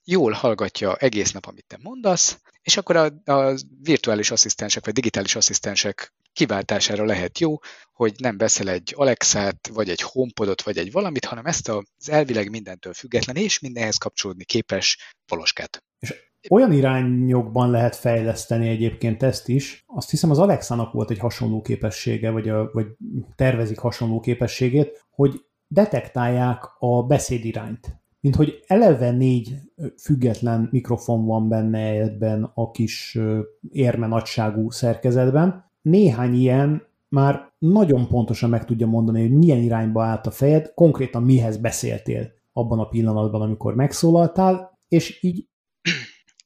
jól 0.04 0.32
hallgatja 0.32 0.96
egész 0.96 1.32
nap, 1.32 1.46
amit 1.46 1.64
te 1.66 1.78
mondasz, 1.82 2.38
és 2.62 2.76
akkor 2.76 2.96
a, 2.96 3.32
a 3.32 3.54
virtuális 3.82 4.30
asszisztensek, 4.30 4.84
vagy 4.84 4.94
digitális 4.94 5.36
asszisztensek 5.36 6.12
kiváltására 6.32 7.04
lehet 7.04 7.38
jó, 7.38 7.58
hogy 7.92 8.14
nem 8.18 8.36
veszel 8.36 8.68
egy 8.68 8.92
Alexát, 8.96 9.68
vagy 9.72 9.90
egy 9.90 10.00
HomePodot, 10.00 10.62
vagy 10.62 10.78
egy 10.78 10.92
valamit, 10.92 11.24
hanem 11.24 11.46
ezt 11.46 11.68
az 11.68 12.08
elvileg 12.08 12.50
mindentől 12.50 12.94
független 12.94 13.36
és 13.36 13.58
mindenhez 13.58 13.96
kapcsolódni 13.96 14.44
képes 14.44 15.14
poloskát. 15.26 15.84
És 15.98 16.14
olyan 16.50 16.72
irányokban 16.72 17.70
lehet 17.70 17.96
fejleszteni 17.96 18.68
egyébként 18.68 19.22
ezt 19.22 19.48
is. 19.48 19.84
Azt 19.86 20.10
hiszem 20.10 20.30
az 20.30 20.38
Alexának 20.38 20.92
volt 20.92 21.10
egy 21.10 21.18
hasonló 21.18 21.60
képessége, 21.60 22.30
vagy, 22.30 22.48
a, 22.48 22.70
vagy 22.72 22.86
tervezik 23.34 23.78
hasonló 23.78 24.20
képességét, 24.20 25.06
hogy 25.10 25.44
detektálják 25.66 26.64
a 26.78 27.02
beszédirányt. 27.02 28.00
Mint 28.20 28.36
hogy 28.36 28.64
eleve 28.66 29.10
négy 29.10 29.54
független 30.02 30.68
mikrofon 30.70 31.26
van 31.26 31.48
benne 31.48 32.00
ebben 32.00 32.50
a 32.54 32.70
kis 32.70 33.18
érme 33.70 34.06
nagyságú 34.06 34.70
szerkezetben. 34.70 35.70
Néhány 35.82 36.34
ilyen 36.34 36.82
már 37.08 37.52
nagyon 37.58 38.08
pontosan 38.08 38.50
meg 38.50 38.64
tudja 38.64 38.86
mondani, 38.86 39.20
hogy 39.20 39.32
milyen 39.32 39.58
irányba 39.58 40.02
állt 40.04 40.26
a 40.26 40.30
fejed, 40.30 40.72
konkrétan 40.74 41.22
mihez 41.22 41.56
beszéltél 41.56 42.30
abban 42.52 42.78
a 42.78 42.88
pillanatban, 42.88 43.40
amikor 43.40 43.74
megszólaltál, 43.74 44.78
és 44.88 45.22
így 45.22 45.46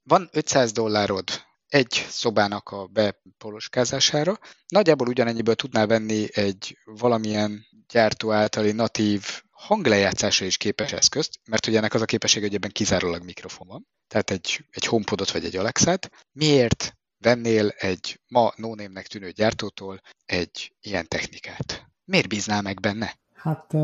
van 0.06 0.28
500 0.32 0.72
dollárod 0.72 1.24
egy 1.68 2.06
szobának 2.08 2.68
a 2.68 2.86
bepoloskázására, 2.86 4.38
nagyjából 4.68 5.08
ugyanennyiből 5.08 5.54
tudnál 5.54 5.86
venni 5.86 6.26
egy 6.32 6.78
valamilyen 6.84 7.66
gyártó 7.88 8.32
általi 8.32 8.72
natív 8.72 9.42
hanglejátszásra 9.50 10.46
is 10.46 10.56
képes 10.56 10.92
eszközt, 10.92 11.40
mert 11.44 11.66
ugye 11.66 11.78
ennek 11.78 11.94
az 11.94 12.00
a 12.00 12.04
képesség, 12.04 12.42
hogy 12.42 12.54
ebben 12.54 12.70
kizárólag 12.70 13.24
mikrofon 13.24 13.66
van, 13.66 13.86
tehát 14.08 14.30
egy, 14.30 14.64
egy 14.70 14.86
HomePodot 14.86 15.30
vagy 15.30 15.44
egy 15.44 15.56
Alexát. 15.56 16.10
Miért 16.32 16.92
vennél 17.18 17.68
egy 17.68 18.20
ma 18.28 18.52
no 18.56 18.74
tűnő 19.08 19.30
gyártótól 19.30 20.00
egy 20.24 20.72
ilyen 20.80 21.08
technikát? 21.08 21.86
Miért 22.04 22.28
bíznál 22.28 22.62
meg 22.62 22.80
benne? 22.80 23.18
Hát. 23.34 23.74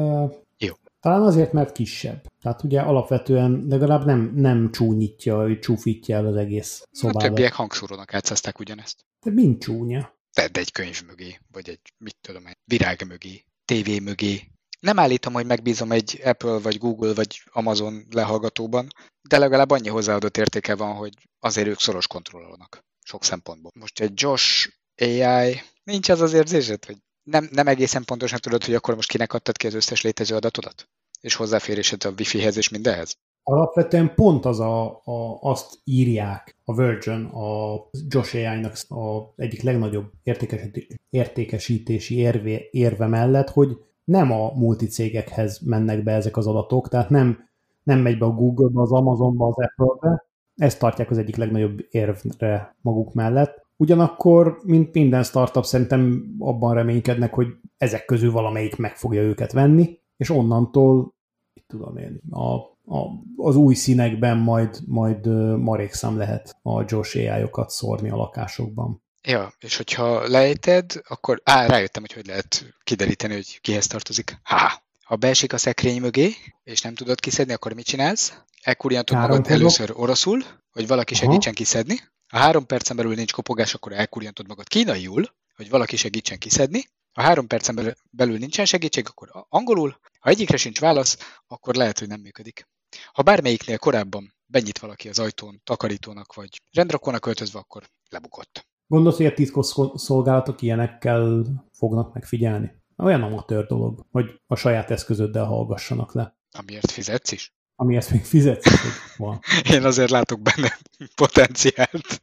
Talán 1.02 1.22
azért, 1.22 1.52
mert 1.52 1.72
kisebb. 1.72 2.26
Tehát 2.40 2.62
ugye 2.62 2.80
alapvetően 2.80 3.64
legalább 3.68 4.04
nem, 4.04 4.32
nem 4.34 4.70
csúnyítja, 4.72 5.40
hogy 5.40 5.58
csúfítja 5.58 6.16
el 6.16 6.26
az 6.26 6.36
egész 6.36 6.88
szobát. 6.90 7.16
A 7.16 7.26
többiek 7.26 7.52
hangszórónak 7.52 8.14
átszázták 8.14 8.58
ugyanezt. 8.58 9.04
De 9.24 9.30
mind 9.30 9.58
csúnya. 9.58 10.14
Tedd 10.32 10.58
egy 10.58 10.72
könyv 10.72 11.02
mögé, 11.06 11.38
vagy 11.52 11.68
egy, 11.68 11.80
mit 11.98 12.16
tudom, 12.20 12.46
egy 12.46 12.56
virág 12.64 13.06
mögé, 13.06 13.44
tévé 13.64 13.98
mögé. 13.98 14.40
Nem 14.80 14.98
állítom, 14.98 15.32
hogy 15.32 15.46
megbízom 15.46 15.92
egy 15.92 16.20
Apple, 16.24 16.58
vagy 16.58 16.78
Google, 16.78 17.14
vagy 17.14 17.42
Amazon 17.52 18.06
lehallgatóban, 18.10 18.88
de 19.28 19.38
legalább 19.38 19.70
annyi 19.70 19.88
hozzáadott 19.88 20.36
értéke 20.36 20.76
van, 20.76 20.94
hogy 20.94 21.14
azért 21.40 21.66
ők 21.66 21.80
szoros 21.80 22.06
kontrollolnak 22.06 22.84
sok 23.04 23.24
szempontból. 23.24 23.70
Most 23.74 24.00
egy 24.00 24.12
Josh 24.14 24.68
AI, 24.96 25.60
nincs 25.84 26.08
az 26.08 26.20
az 26.20 26.32
érzésed, 26.32 26.84
hogy 26.84 26.96
nem, 27.22 27.48
nem 27.50 27.66
egészen 27.66 28.04
pontosan 28.04 28.38
tudod, 28.38 28.64
hogy 28.64 28.74
akkor 28.74 28.94
most 28.94 29.08
kinek 29.08 29.32
adtad 29.32 29.56
ki 29.56 29.66
az 29.66 29.74
összes 29.74 30.02
létező 30.02 30.34
adatodat? 30.34 30.88
És 31.20 31.34
hozzáférésed 31.34 32.04
a 32.04 32.12
Wi-Fi-hez 32.18 32.56
és 32.56 32.68
mindenhez? 32.68 33.16
Alapvetően 33.42 34.14
pont 34.14 34.44
az 34.44 34.60
a, 34.60 34.84
a, 35.04 35.38
azt 35.40 35.78
írják 35.84 36.56
a 36.64 36.74
Virgin, 36.74 37.24
a 37.24 37.76
Josh 38.08 38.34
AI-nak 38.34 38.72
a 38.88 39.32
egyik 39.36 39.62
legnagyobb 39.62 40.10
értékesítési, 40.22 41.00
értékesítési 41.10 42.16
érve, 42.16 42.60
érve 42.70 43.06
mellett, 43.06 43.50
hogy 43.50 43.76
nem 44.04 44.32
a 44.32 44.52
multicégekhez 44.54 45.58
mennek 45.64 46.02
be 46.02 46.12
ezek 46.12 46.36
az 46.36 46.46
adatok, 46.46 46.88
tehát 46.88 47.10
nem, 47.10 47.48
nem 47.82 47.98
megy 47.98 48.18
be 48.18 48.24
a 48.24 48.30
Google-be, 48.30 48.80
az 48.80 48.92
Amazonba, 48.92 49.46
az 49.46 49.54
Apple-be. 49.56 50.24
Ezt 50.56 50.78
tartják 50.78 51.10
az 51.10 51.18
egyik 51.18 51.36
legnagyobb 51.36 51.86
érvre 51.90 52.76
maguk 52.80 53.14
mellett. 53.14 53.61
Ugyanakkor, 53.76 54.58
mint 54.62 54.94
minden 54.94 55.22
startup, 55.22 55.64
szerintem 55.64 56.24
abban 56.38 56.74
reménykednek, 56.74 57.34
hogy 57.34 57.46
ezek 57.78 58.04
közül 58.04 58.32
valamelyik 58.32 58.76
meg 58.76 58.96
fogja 58.96 59.22
őket 59.22 59.52
venni, 59.52 59.98
és 60.16 60.30
onnantól, 60.30 61.14
itt 61.54 61.68
tudom 61.68 61.96
én, 61.96 62.20
a, 62.30 62.54
a, 62.96 63.08
az 63.36 63.56
új 63.56 63.74
színekben 63.74 64.36
majd, 64.36 64.78
majd 64.86 65.26
marékszám 65.58 66.16
lehet 66.16 66.56
a 66.62 66.84
Josh 66.86 67.16
ai 67.16 67.50
szórni 67.66 68.10
a 68.10 68.16
lakásokban. 68.16 69.02
Ja, 69.22 69.52
és 69.60 69.76
hogyha 69.76 70.28
lejted, 70.28 70.92
akkor 71.08 71.40
á, 71.44 71.66
rájöttem, 71.66 72.02
hogy 72.02 72.12
hogy 72.12 72.26
lehet 72.26 72.74
kideríteni, 72.84 73.34
hogy 73.34 73.60
kihez 73.60 73.86
tartozik. 73.86 74.40
Ha, 74.42 74.82
ha 75.02 75.16
beesik 75.16 75.52
a 75.52 75.58
szekrény 75.58 76.00
mögé, 76.00 76.34
és 76.64 76.80
nem 76.80 76.94
tudod 76.94 77.20
kiszedni, 77.20 77.52
akkor 77.52 77.72
mit 77.72 77.84
csinálsz? 77.84 78.34
Elkurjantod 78.62 79.16
magad 79.16 79.46
először 79.48 79.92
oroszul, 79.94 80.42
hogy 80.72 80.86
valaki 80.86 81.14
segítsen 81.14 81.52
kiszedni, 81.52 82.00
ha 82.32 82.38
három 82.38 82.66
percen 82.66 82.96
belül 82.96 83.14
nincs 83.14 83.32
kopogás, 83.32 83.74
akkor 83.74 83.92
elkurjantod 83.92 84.46
magad 84.46 84.68
kínaiul, 84.68 85.24
hogy 85.54 85.70
valaki 85.70 85.96
segítsen 85.96 86.38
kiszedni. 86.38 86.84
Ha 87.12 87.22
három 87.22 87.46
percen 87.46 87.96
belül 88.10 88.38
nincsen 88.38 88.64
segítség, 88.64 89.06
akkor 89.08 89.46
angolul. 89.48 89.98
Ha 90.20 90.30
egyikre 90.30 90.56
sincs 90.56 90.80
válasz, 90.80 91.18
akkor 91.46 91.74
lehet, 91.74 91.98
hogy 91.98 92.08
nem 92.08 92.20
működik. 92.20 92.68
Ha 93.12 93.22
bármelyiknél 93.22 93.78
korábban 93.78 94.34
benyit 94.46 94.78
valaki 94.78 95.08
az 95.08 95.18
ajtón, 95.18 95.60
takarítónak 95.64 96.34
vagy 96.34 96.62
rendrakónak 96.70 97.26
öltözve, 97.26 97.58
akkor 97.58 97.82
lebukott. 98.10 98.66
Gondolsz, 98.86 99.16
hogy 99.16 99.26
a 99.26 99.34
titkos 99.34 99.74
szolgálatok 99.94 100.62
ilyenekkel 100.62 101.44
fognak 101.72 102.14
megfigyelni? 102.14 102.70
Olyan 102.96 103.22
amatőr 103.22 103.66
dolog, 103.66 104.06
hogy 104.10 104.40
a 104.46 104.56
saját 104.56 104.90
eszközöddel 104.90 105.44
hallgassanak 105.44 106.14
le. 106.14 106.36
Amiért 106.50 106.90
fizetsz 106.90 107.32
is? 107.32 107.54
Amihez 107.82 108.10
még 108.10 108.24
fizetsz, 108.24 108.70
van. 109.16 109.38
Én 109.72 109.84
azért 109.84 110.10
látok 110.10 110.40
benne 110.40 110.78
potenciált. 111.14 112.20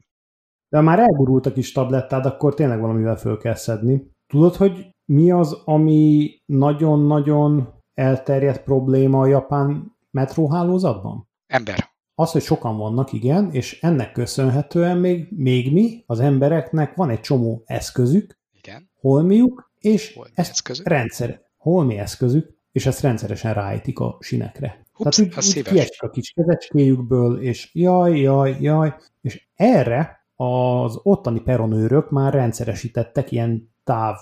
De 0.69 0.77
ha 0.77 0.83
már 0.83 0.99
elgurult 0.99 1.45
a 1.45 1.53
kis 1.53 1.71
tablettád, 1.71 2.25
akkor 2.25 2.53
tényleg 2.53 2.79
valamivel 2.79 3.17
föl 3.17 3.37
kell 3.37 3.55
szedni. 3.55 4.11
Tudod, 4.27 4.55
hogy 4.55 4.95
mi 5.05 5.31
az, 5.31 5.61
ami 5.65 6.31
nagyon-nagyon 6.45 7.73
elterjedt 7.93 8.63
probléma 8.63 9.19
a 9.19 9.25
japán 9.25 9.95
metróhálózatban? 10.11 11.29
Ember. 11.47 11.89
Az, 12.15 12.31
hogy 12.31 12.41
sokan 12.41 12.77
vannak, 12.77 13.13
igen, 13.13 13.51
és 13.51 13.81
ennek 13.81 14.11
köszönhetően 14.11 14.97
még, 14.97 15.27
még 15.31 15.73
mi, 15.73 16.03
az 16.05 16.19
embereknek 16.19 16.95
van 16.95 17.09
egy 17.09 17.21
csomó 17.21 17.63
eszközük, 17.65 18.39
igen. 18.51 18.89
holmiuk, 18.99 19.71
és 19.79 20.13
holmi 20.13 20.31
ezt 20.33 20.49
eszközük. 20.51 20.87
rendszer, 20.87 21.41
holmi 21.57 21.97
eszközük, 21.97 22.57
és 22.71 22.85
ezt 22.85 23.01
rendszeresen 23.01 23.53
rájtik 23.53 23.99
a 23.99 24.17
sinekre. 24.19 24.87
Ups, 24.99 25.15
Tehát 25.15 25.47
úgy 25.47 25.63
kiesik 25.63 26.01
a 26.01 26.09
kis 26.09 26.31
kezecskéjükből, 26.35 27.41
és 27.41 27.69
jaj, 27.73 28.19
jaj, 28.19 28.57
jaj, 28.59 28.95
és 29.21 29.47
erre 29.55 30.25
az 30.35 30.99
ottani 31.03 31.39
peronőrök 31.39 32.09
már 32.09 32.33
rendszeresítettek 32.33 33.31
ilyen 33.31 33.73
táv 33.83 34.17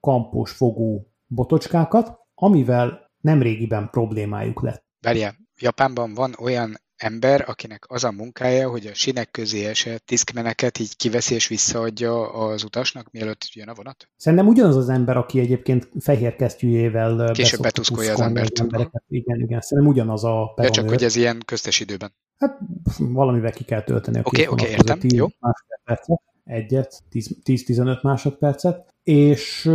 kampós 0.00 0.50
fogú 0.50 1.06
botocskákat, 1.26 2.18
amivel 2.34 3.10
nemrégiben 3.20 3.90
problémájuk 3.90 4.62
lett. 4.62 4.84
Várjál, 5.00 5.34
Japánban 5.60 6.14
van 6.14 6.34
olyan 6.38 6.76
ember, 6.96 7.44
akinek 7.46 7.84
az 7.88 8.04
a 8.04 8.10
munkája, 8.10 8.70
hogy 8.70 8.86
a 8.86 8.94
sinek 8.94 9.30
közé 9.30 9.64
esett 9.64 10.02
diszkmeneket 10.06 10.78
így 10.78 10.96
kiveszi 10.96 11.34
és 11.34 11.48
visszaadja 11.48 12.32
az 12.32 12.64
utasnak, 12.64 13.10
mielőtt 13.10 13.48
jön 13.52 13.68
a 13.68 13.74
vonat? 13.74 14.08
Szerintem 14.16 14.48
ugyanaz 14.48 14.76
az 14.76 14.88
ember, 14.88 15.16
aki 15.16 15.40
egyébként 15.40 15.88
fehér 16.00 16.36
kesztyűjével 16.36 17.30
Később 17.32 17.60
betuszkolja 17.60 18.12
az 18.12 18.20
embert. 18.20 18.58
Embereket. 18.58 19.02
Igen, 19.08 19.40
igen, 19.40 19.60
szerintem 19.60 19.92
ugyanaz 19.92 20.24
a 20.24 20.54
Ja, 20.56 20.70
csak 20.70 20.88
hogy 20.88 21.04
ez 21.04 21.16
ilyen 21.16 21.42
köztes 21.44 21.80
időben. 21.80 22.12
Hát 22.38 22.58
valamivel 22.98 23.52
ki 23.52 23.64
kell 23.64 23.82
tölteni 23.82 24.18
a 24.18 24.20
Oké, 24.24 24.46
okay, 24.46 24.52
oké, 24.52 24.62
okay, 24.62 24.74
értem, 24.74 24.98
jó. 25.14 25.26
Másodpercet, 25.38 26.20
egyet, 26.44 27.02
10-15 27.12 28.02
másodpercet, 28.02 28.94
és 29.02 29.70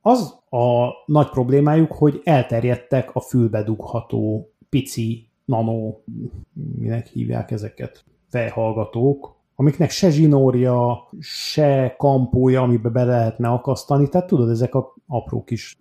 az 0.00 0.38
a 0.50 0.88
nagy 1.06 1.28
problémájuk, 1.28 1.92
hogy 1.92 2.20
elterjedtek 2.24 3.14
a 3.14 3.20
fülbe 3.20 3.62
dugható 3.62 4.50
pici 4.68 5.25
nano, 5.46 5.94
minek 6.52 7.06
hívják 7.06 7.50
ezeket, 7.50 8.04
fejhallgatók, 8.28 9.36
amiknek 9.54 9.90
se 9.90 10.10
zsinórja, 10.10 11.08
se 11.20 11.94
kampója, 11.98 12.62
amiben 12.62 12.92
be 12.92 13.04
lehetne 13.04 13.48
akasztani, 13.48 14.08
tehát 14.08 14.26
tudod, 14.26 14.50
ezek 14.50 14.74
a 14.74 14.94
apró 15.06 15.44
kis 15.44 15.76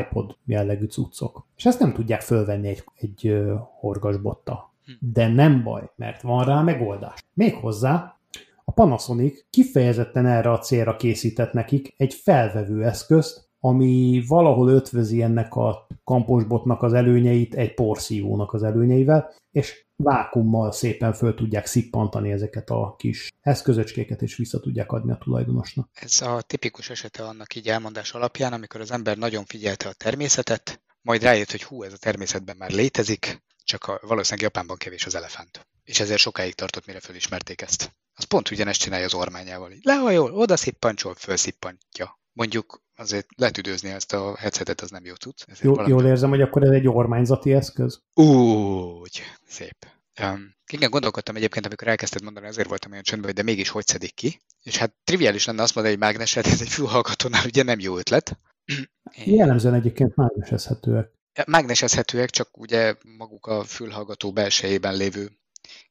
iPod 0.00 0.36
jellegű 0.44 0.86
cuccok. 0.86 1.46
És 1.56 1.66
ezt 1.66 1.80
nem 1.80 1.92
tudják 1.92 2.20
fölvenni 2.20 2.68
egy, 2.68 2.84
egy 2.94 3.44
horgasbotta. 3.80 4.72
Hm. 4.84 4.92
De 5.12 5.28
nem 5.28 5.62
baj, 5.62 5.90
mert 5.96 6.22
van 6.22 6.44
rá 6.44 6.62
megoldás. 6.62 7.24
Méghozzá 7.34 8.16
a 8.64 8.72
Panasonic 8.72 9.44
kifejezetten 9.50 10.26
erre 10.26 10.50
a 10.50 10.58
célra 10.58 10.96
készített 10.96 11.52
nekik 11.52 11.94
egy 11.96 12.14
felvevő 12.14 12.84
eszközt, 12.84 13.45
ami 13.66 14.24
valahol 14.26 14.68
ötvözi 14.68 15.22
ennek 15.22 15.54
a 15.54 15.86
kamposbotnak 16.04 16.82
az 16.82 16.92
előnyeit 16.92 17.54
egy 17.54 17.74
porszívónak 17.74 18.52
az 18.52 18.62
előnyeivel, 18.62 19.34
és 19.52 19.84
vákummal 19.96 20.72
szépen 20.72 21.12
föl 21.12 21.34
tudják 21.34 21.66
szippantani 21.66 22.32
ezeket 22.32 22.70
a 22.70 22.94
kis 22.98 23.32
eszközöcskéket, 23.40 24.22
és 24.22 24.36
vissza 24.36 24.60
tudják 24.60 24.92
adni 24.92 25.12
a 25.12 25.18
tulajdonosnak. 25.18 25.88
Ez 25.92 26.20
a 26.20 26.40
tipikus 26.40 26.90
esete 26.90 27.24
annak 27.24 27.54
így 27.54 27.68
elmondás 27.68 28.12
alapján, 28.12 28.52
amikor 28.52 28.80
az 28.80 28.90
ember 28.90 29.16
nagyon 29.16 29.44
figyelte 29.44 29.88
a 29.88 29.92
természetet, 29.92 30.82
majd 31.02 31.22
rájött, 31.22 31.50
hogy 31.50 31.62
hú, 31.62 31.82
ez 31.82 31.92
a 31.92 31.98
természetben 31.98 32.56
már 32.56 32.70
létezik, 32.70 33.42
csak 33.64 33.84
a, 33.84 34.00
valószínűleg 34.02 34.44
Japánban 34.44 34.76
kevés 34.76 35.06
az 35.06 35.14
elefánt. 35.14 35.66
És 35.84 36.00
ezért 36.00 36.20
sokáig 36.20 36.54
tartott, 36.54 36.86
mire 36.86 37.00
felismerték 37.00 37.60
ezt. 37.60 37.94
Az 38.14 38.24
pont 38.24 38.50
ugyanezt 38.50 38.80
csinálja 38.80 39.04
az 39.04 39.14
ormányával. 39.14 39.72
Lehajol, 39.82 40.32
oda 40.32 40.56
szippancsol, 40.56 41.14
fölszippantja 41.14 42.18
mondjuk 42.32 42.84
azért 42.96 43.26
letüdőzni 43.36 43.90
ezt 43.90 44.12
a 44.12 44.36
headsetet, 44.36 44.80
az 44.80 44.90
nem 44.90 45.04
jó 45.04 45.14
tud. 45.14 45.34
Jó, 45.60 45.74
valami... 45.74 45.92
Jól 45.92 46.06
érzem, 46.06 46.28
hogy 46.28 46.40
akkor 46.40 46.62
ez 46.62 46.70
egy 46.70 46.88
ormányzati 46.88 47.52
eszköz? 47.52 48.00
Úgy, 48.14 49.22
szép. 49.46 49.86
Um, 50.22 50.54
igen, 50.72 50.90
gondolkodtam 50.90 51.36
egyébként, 51.36 51.66
amikor 51.66 51.88
elkezdted 51.88 52.22
mondani, 52.22 52.46
azért 52.46 52.68
voltam 52.68 52.90
olyan 52.90 53.02
csöndben, 53.02 53.34
de 53.34 53.42
mégis 53.42 53.68
hogy 53.68 53.86
szedik 53.86 54.14
ki. 54.14 54.40
És 54.62 54.76
hát 54.76 54.94
triviális 55.04 55.44
lenne 55.44 55.62
azt 55.62 55.74
mondani, 55.74 55.96
hogy 55.96 56.04
mágneset, 56.04 56.46
ez 56.46 56.60
egy 56.60 56.68
fülhallgatónál 56.68 57.44
ugye 57.44 57.62
nem 57.62 57.80
jó 57.80 57.98
ötlet. 57.98 58.38
Jellemzően 59.24 59.74
egyébként 59.74 60.16
mágnesezhetőek. 60.16 61.10
Mágnesezhetőek, 61.46 62.30
csak 62.30 62.58
ugye 62.58 62.94
maguk 63.18 63.46
a 63.46 63.64
fülhallgató 63.64 64.32
belsejében 64.32 64.96
lévő 64.96 65.30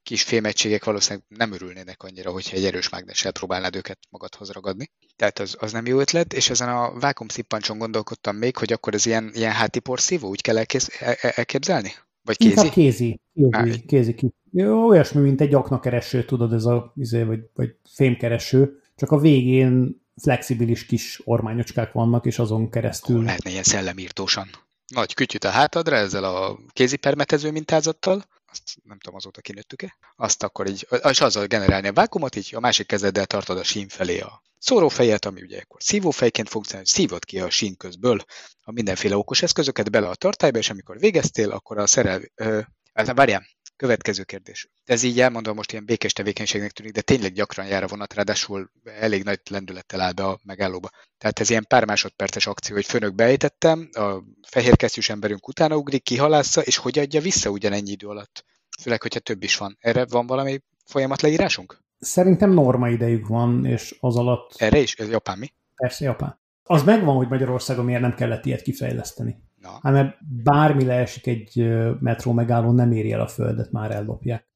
kis 0.03 0.23
fémegységek 0.23 0.83
valószínűleg 0.83 1.25
nem 1.27 1.51
örülnének 1.51 2.03
annyira, 2.03 2.31
hogyha 2.31 2.55
egy 2.55 2.65
erős 2.65 2.89
mágnessel 2.89 3.31
próbálnád 3.31 3.75
őket 3.75 3.99
magadhoz 4.09 4.51
ragadni. 4.51 4.91
Tehát 5.15 5.39
az, 5.39 5.55
az 5.59 5.71
nem 5.71 5.85
jó 5.85 5.99
ötlet, 5.99 6.33
és 6.33 6.49
ezen 6.49 6.69
a 6.69 6.99
vákum 6.99 7.27
szippancson 7.27 7.77
gondolkodtam 7.77 8.35
még, 8.35 8.57
hogy 8.57 8.73
akkor 8.73 8.93
ez 8.93 9.05
ilyen, 9.05 9.31
ilyen 9.33 9.51
háti 9.51 9.79
porszívó, 9.79 10.27
úgy 10.27 10.41
kell 10.41 10.57
elkéz, 10.57 10.91
el, 10.99 11.15
elképzelni? 11.19 11.93
Vagy 12.21 12.38
kézi? 12.38 12.49
Inkább 12.49 12.71
kézi. 12.71 13.19
Kézi, 13.33 13.85
kézi, 13.85 14.13
kézi. 14.13 14.33
Jó, 14.51 14.88
olyasmi, 14.88 15.21
mint 15.21 15.41
egy 15.41 15.53
aknakereső, 15.53 16.25
tudod, 16.25 16.53
ez 16.53 16.65
a, 16.65 16.93
izé, 16.95 17.23
vagy, 17.23 17.39
vagy 17.53 17.75
fémkereső, 17.93 18.81
csak 18.95 19.11
a 19.11 19.19
végén 19.19 20.03
flexibilis 20.21 20.85
kis 20.85 21.21
ormányocskák 21.23 21.91
vannak, 21.91 22.25
és 22.25 22.39
azon 22.39 22.69
keresztül... 22.69 23.17
Ó, 23.17 23.21
lehetne 23.21 23.49
ilyen 23.49 23.63
szellemírtósan. 23.63 24.49
Nagy 24.88 25.13
kütyüt 25.13 25.43
a 25.43 25.49
hátadra 25.49 25.95
ezzel 25.95 26.23
a 26.23 26.59
kézipermetező 26.73 27.51
mintázattal, 27.51 28.25
azt 28.56 28.78
nem 28.84 29.00
tudom 29.00 29.15
azóta 29.15 29.41
kinőttük-e, 29.41 29.98
azt 30.15 30.44
akkor 30.44 30.68
így, 30.68 30.88
és 31.10 31.22
azzal 31.22 31.46
generálni 31.46 31.88
a 31.88 31.94
vákumot, 31.94 32.36
így 32.36 32.52
a 32.56 32.60
másik 32.60 32.88
kezeddel 32.88 33.26
tartod 33.26 33.58
a 33.58 33.63
sín 33.63 33.88
felé 33.88 34.20
a 34.20 34.41
szórófejet, 34.58 35.26
ami 35.26 35.41
ugye 35.41 35.60
akkor 35.60 35.82
szívófejként 35.84 36.50
funkcionál, 36.50 36.86
szívod 36.86 37.26
ki 37.26 37.39
a 37.39 37.50
sín 37.50 37.78
közből 37.78 38.26
a 38.62 38.72
mindenféle 38.72 39.18
okos 39.18 39.41
eszközöket 39.41 39.91
bele 39.91 40.08
a 40.08 40.15
tartályba, 40.15 40.58
és 40.58 40.70
amikor 40.70 41.00
végeztél, 41.00 41.52
akkor 41.52 41.78
a 41.78 41.88
szerel... 41.88 42.22
Ö, 42.36 42.62
hát 42.94 43.13
várjál, 43.13 43.46
Következő 43.77 44.23
kérdés. 44.23 44.69
Ez 44.85 45.03
így 45.03 45.19
elmondom 45.19 45.55
most 45.55 45.71
ilyen 45.71 45.85
békés 45.85 46.13
tevékenységnek 46.13 46.71
tűnik, 46.71 46.91
de 46.91 47.01
tényleg 47.01 47.33
gyakran 47.33 47.65
jár 47.65 47.83
a 47.83 47.88
vonat, 47.88 48.13
ráadásul 48.13 48.71
elég 48.83 49.23
nagy 49.23 49.39
lendülettel 49.49 50.01
áll 50.01 50.11
be 50.11 50.25
a 50.25 50.39
megállóba. 50.43 50.89
Tehát 51.17 51.39
ez 51.39 51.49
ilyen 51.49 51.65
pár 51.67 51.85
másodperces 51.85 52.47
akció, 52.47 52.75
hogy 52.75 52.85
fönök 52.85 53.15
beejtettem, 53.15 53.89
a 53.91 54.23
fehér 54.47 54.75
kesztyűs 54.75 55.09
emberünk 55.09 55.47
utána 55.47 55.75
ugrik, 55.75 56.03
kihalásza, 56.03 56.61
és 56.61 56.77
hogy 56.77 56.99
adja 56.99 57.21
vissza 57.21 57.49
ugyanennyi 57.49 57.91
idő 57.91 58.07
alatt. 58.07 58.45
Főleg, 58.81 59.01
hogyha 59.01 59.19
több 59.19 59.43
is 59.43 59.57
van. 59.57 59.77
Erre 59.79 60.05
van 60.05 60.27
valami 60.27 60.61
folyamat 60.85 61.21
leírásunk? 61.21 61.83
Szerintem 61.99 62.51
norma 62.51 62.89
idejük 62.89 63.27
van, 63.27 63.65
és 63.65 63.97
az 63.99 64.15
alatt... 64.15 64.53
Erre 64.57 64.79
is? 64.79 64.95
Ez 64.95 65.09
Japán 65.09 65.38
mi? 65.38 65.53
Persze, 65.75 66.03
Japán. 66.03 66.39
Az 66.63 66.83
megvan, 66.83 67.15
hogy 67.15 67.27
Magyarországon 67.27 67.85
miért 67.85 68.01
nem 68.01 68.15
kellett 68.15 68.45
ilyet 68.45 68.61
kifejleszteni. 68.61 69.35
Na. 69.65 69.80
Hát 69.82 69.93
mert 69.93 70.17
bármi 70.43 70.86
leesik 70.86 71.28
egy 71.28 71.67
metró 71.99 72.32
megálló, 72.32 72.71
nem 72.71 72.91
éri 72.91 73.12
el 73.12 73.21
a 73.21 73.28
földet, 73.28 73.71
már 73.71 73.91
ellopják. 73.91 74.47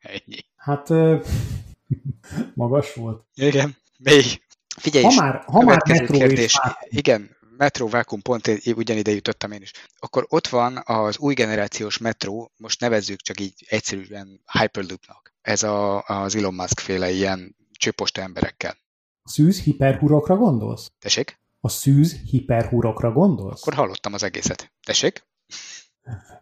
Ennyi. 0.00 0.38
Hát 0.56 0.88
magas 2.54 2.94
volt. 2.94 3.24
Igen, 3.34 3.76
mély. 3.98 4.22
Figyelj 4.76 5.04
ha 5.04 5.14
már, 5.14 5.42
ha 5.46 5.60
már 5.60 5.82
metró 5.88 6.18
kérdés. 6.18 6.58
Igen, 6.84 7.36
metró 7.56 7.88
vákum 7.88 8.22
pont 8.22 8.60
ugyanide 8.74 9.10
jutottam 9.10 9.52
én 9.52 9.62
is. 9.62 9.72
Akkor 9.98 10.26
ott 10.28 10.46
van 10.46 10.80
az 10.84 11.18
új 11.18 11.34
generációs 11.34 11.98
metró, 11.98 12.52
most 12.56 12.80
nevezzük 12.80 13.20
csak 13.20 13.40
így 13.40 13.66
egyszerűen 13.68 14.40
Hyperloopnak. 14.58 15.34
Ez 15.42 15.62
a, 15.62 16.02
az 16.06 16.36
Elon 16.36 16.54
Musk 16.54 16.78
féle 16.78 17.10
ilyen 17.10 17.56
csőposta 17.72 18.20
emberekkel. 18.20 18.76
Szűz 19.24 19.62
hiperhurokra 19.62 20.36
gondolsz? 20.36 20.90
Tessék? 20.98 21.39
A 21.60 21.68
szűz 21.68 22.16
hiperhurokra 22.16 23.12
gondolsz? 23.12 23.60
Akkor 23.60 23.74
hallottam 23.74 24.14
az 24.14 24.22
egészet. 24.22 24.72
Tessék? 24.86 25.28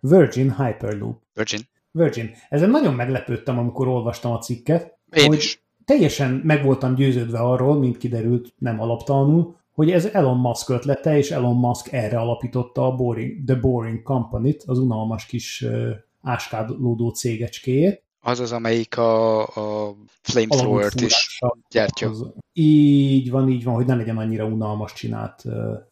Virgin 0.01 0.57
Hyperloop. 0.57 1.23
Virgin? 1.33 1.61
Virgin. 1.91 2.31
Ezen 2.49 2.71
nagyon 2.71 2.95
meglepődtem, 2.95 3.59
amikor 3.59 3.89
olvastam 3.89 4.33
a 4.33 4.39
cikket. 4.39 4.99
Én 5.11 5.27
hogy 5.27 5.37
is. 5.37 5.63
Teljesen 5.85 6.41
meg 6.45 6.65
voltam 6.65 6.95
győződve 6.95 7.39
arról, 7.39 7.79
mint 7.79 7.97
kiderült, 7.97 8.55
nem 8.57 8.81
alaptalanul, 8.81 9.57
hogy 9.73 9.91
ez 9.91 10.05
Elon 10.05 10.37
Musk 10.37 10.69
ötlete, 10.69 11.17
és 11.17 11.31
Elon 11.31 11.57
Musk 11.57 11.93
erre 11.93 12.19
alapította 12.19 12.87
a 12.87 12.95
Boring, 12.95 13.45
The 13.45 13.55
Boring 13.57 14.03
Company-t, 14.03 14.63
az 14.67 14.79
unalmas 14.79 15.27
kis 15.27 15.61
uh, 15.61 15.91
áskádlódó 16.23 17.11
cégecskéjét. 17.11 18.05
Az 18.21 18.41
az, 18.41 18.53
amelyik 18.53 18.97
a, 18.97 19.41
a 19.47 19.95
flamethrower-t 20.23 21.01
is 21.01 21.41
gyártja. 21.71 22.09
Az, 22.09 22.33
így 22.59 23.31
van, 23.31 23.49
így 23.49 23.65
van, 23.65 23.75
hogy 23.75 23.87
ne 23.87 23.95
legyen 23.95 24.19
annyira 24.19 24.45
unalmas 24.45 24.93
csinált 24.93 25.43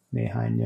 néhány 0.09 0.61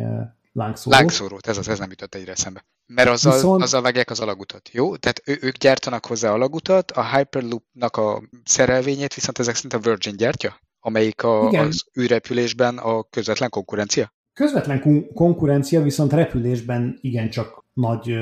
lángszórót. 0.51 0.99
Lángszórót, 0.99 1.47
ez 1.47 1.57
az, 1.57 1.67
ez 1.67 1.79
nem 1.79 1.89
jutott 1.89 2.15
egyre 2.15 2.31
eszembe. 2.31 2.65
Mert 2.85 3.09
azzal, 3.09 3.33
Viszont... 3.33 3.61
azzal 3.61 3.81
vágják 3.81 4.09
az 4.09 4.19
alagutat, 4.19 4.69
jó? 4.71 4.95
Tehát 4.95 5.21
ő, 5.25 5.37
ők 5.41 5.57
gyártanak 5.57 6.05
hozzá 6.05 6.31
alagutat, 6.31 6.91
a 6.91 7.15
Hyperloop-nak 7.15 7.97
a 7.97 8.21
szerelvényét 8.43 9.13
viszont 9.13 9.39
ezek 9.39 9.55
szerint 9.55 9.73
a 9.73 9.89
Virgin 9.89 10.15
gyártja? 10.15 10.59
Amelyik 10.79 11.23
a, 11.23 11.49
az 11.49 11.85
űrrepülésben 11.99 12.77
a 12.77 13.03
közvetlen 13.03 13.49
konkurencia? 13.49 14.13
Közvetlen 14.33 14.81
kon- 14.81 15.13
konkurencia, 15.13 15.81
viszont 15.81 16.13
repülésben 16.13 16.97
igencsak 17.01 17.65
nagy 17.73 18.17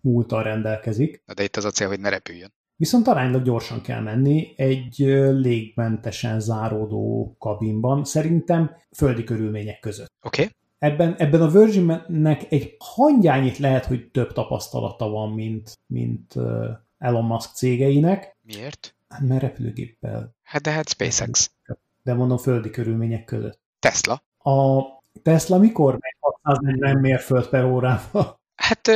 múltal 0.00 0.42
rendelkezik. 0.42 1.22
Na 1.26 1.34
de 1.34 1.42
itt 1.42 1.56
az 1.56 1.64
a 1.64 1.70
cél, 1.70 1.88
hogy 1.88 2.00
ne 2.00 2.08
repüljön. 2.08 2.54
Viszont 2.76 3.06
aránylag 3.06 3.42
gyorsan 3.42 3.80
kell 3.80 4.00
menni 4.00 4.54
egy 4.56 4.96
légmentesen 5.32 6.40
záródó 6.40 7.36
kabinban, 7.38 8.04
szerintem 8.04 8.76
földi 8.96 9.24
körülmények 9.24 9.80
között. 9.80 10.12
Oké. 10.22 10.42
Okay. 10.42 10.54
Ebben, 10.78 11.14
ebben 11.18 11.42
a 11.42 11.48
Virginnek 11.48 12.52
egy 12.52 12.76
hangyányit 12.78 13.58
lehet, 13.58 13.84
hogy 13.84 14.10
több 14.10 14.32
tapasztalata 14.32 15.08
van, 15.08 15.32
mint, 15.32 15.78
mint 15.86 16.34
Elon 16.98 17.24
Musk 17.24 17.54
cégeinek. 17.54 18.36
Miért? 18.42 18.94
Hát 19.08 19.20
mert 19.20 19.40
repülőgéppel. 19.40 20.34
Hát 20.42 20.62
de 20.62 20.70
hát 20.70 20.88
SpaceX. 20.88 21.50
De 22.02 22.14
mondom 22.14 22.38
földi 22.38 22.70
körülmények 22.70 23.24
között. 23.24 23.60
Tesla. 23.78 24.22
A 24.38 24.82
Tesla 25.22 25.58
mikor 25.58 25.92
megy 25.92 26.16
640 26.20 26.96
mérföld 26.96 27.46
per 27.46 27.64
órával? 27.64 28.40
Hát, 28.54 28.90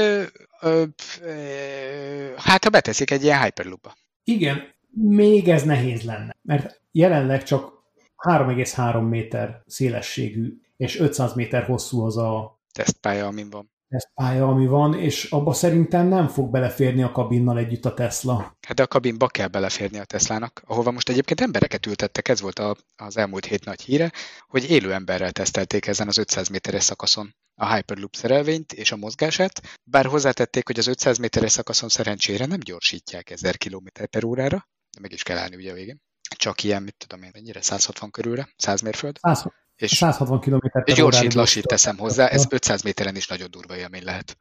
ö, 0.60 0.84
ö, 1.20 1.28
ö, 1.28 2.34
hát 2.36 2.64
ha 2.64 2.70
beteszik 2.70 3.10
egy 3.10 3.22
ilyen 3.22 3.42
Hyperloop-ba. 3.42 3.96
Igen, 4.24 4.74
még 4.90 5.48
ez 5.48 5.62
nehéz 5.62 6.02
lenne, 6.02 6.36
mert 6.42 6.80
jelenleg 6.92 7.42
csak 7.42 7.72
3,3 8.16 9.08
méter 9.08 9.62
szélességű 9.66 10.60
és 10.76 10.98
500 10.98 11.34
méter 11.34 11.64
hosszú 11.64 12.04
az 12.04 12.16
a 12.16 12.60
tesztpálya, 12.72 13.26
amin 13.26 13.50
van. 13.50 13.70
Tesztpálya, 13.88 14.48
ami 14.48 14.66
van, 14.66 14.94
és 14.94 15.24
abba 15.30 15.52
szerintem 15.52 16.06
nem 16.06 16.28
fog 16.28 16.50
beleférni 16.50 17.02
a 17.02 17.12
kabinnal 17.12 17.58
együtt 17.58 17.84
a 17.84 17.94
Tesla. 17.94 18.56
Hát 18.66 18.76
de 18.76 18.82
a 18.82 18.86
kabinba 18.86 19.26
kell 19.26 19.48
beleférni 19.48 19.98
a 19.98 20.04
Teslának, 20.04 20.62
ahova 20.66 20.90
most 20.90 21.08
egyébként 21.08 21.40
embereket 21.40 21.86
ültettek, 21.86 22.28
ez 22.28 22.40
volt 22.40 22.58
a, 22.58 22.76
az 22.96 23.16
elmúlt 23.16 23.44
hét 23.44 23.64
nagy 23.64 23.80
híre, 23.80 24.12
hogy 24.46 24.70
élő 24.70 24.92
emberrel 24.92 25.32
tesztelték 25.32 25.86
ezen 25.86 26.08
az 26.08 26.18
500 26.18 26.48
méteres 26.48 26.82
szakaszon 26.82 27.34
a 27.54 27.74
Hyperloop 27.74 28.16
szerelvényt 28.16 28.72
és 28.72 28.92
a 28.92 28.96
mozgását, 28.96 29.62
bár 29.84 30.06
hozzátették, 30.06 30.66
hogy 30.66 30.78
az 30.78 30.86
500 30.86 31.18
méteres 31.18 31.52
szakaszon 31.52 31.88
szerencsére 31.88 32.46
nem 32.46 32.60
gyorsítják 32.60 33.30
1000 33.30 33.56
km 33.56 33.86
per 34.10 34.24
órára, 34.24 34.68
de 34.90 35.00
meg 35.00 35.12
is 35.12 35.22
kell 35.22 35.36
állni 35.36 35.56
ugye 35.56 35.70
a 35.70 35.74
végén. 35.74 36.00
Csak 36.36 36.62
ilyen, 36.62 36.82
mit 36.82 36.96
tudom 36.96 37.22
én, 37.22 37.30
ennyire 37.32 37.62
160 37.62 38.10
körülre, 38.10 38.48
100 38.56 38.80
mérföld. 38.80 39.18
100, 39.20 39.44
és 39.78 39.96
160 39.96 40.40
km 40.40 40.66
És 40.84 40.94
gyorsít, 40.94 41.34
lassít 41.34 41.66
teszem 41.66 41.98
hozzá, 41.98 42.26
ez 42.26 42.46
500 42.50 42.82
méteren 42.82 43.16
is 43.16 43.28
nagyon 43.28 43.50
durva 43.50 43.76
élmény 43.76 44.04
lehet. 44.04 44.36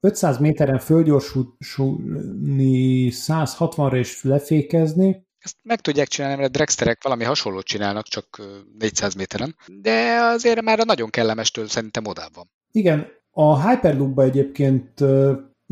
500 0.00 0.38
méteren 0.38 0.78
földgyorsulni 0.78 3.10
160-ra 3.12 3.96
és 3.96 4.22
lefékezni. 4.22 5.26
Ezt 5.38 5.56
meg 5.62 5.80
tudják 5.80 6.08
csinálni, 6.08 6.36
mert 6.36 6.48
a 6.48 6.52
dragsterek 6.52 7.02
valami 7.02 7.24
hasonlót 7.24 7.64
csinálnak, 7.64 8.06
csak 8.06 8.42
400 8.78 9.14
méteren, 9.14 9.56
de 9.66 10.18
azért 10.20 10.62
már 10.62 10.80
a 10.80 10.84
nagyon 10.84 11.10
kellemestől 11.10 11.68
szerintem 11.68 12.06
odább 12.06 12.34
van. 12.34 12.50
Igen, 12.72 13.06
a 13.30 13.68
hyperloop 13.68 14.18
egyébként 14.18 15.00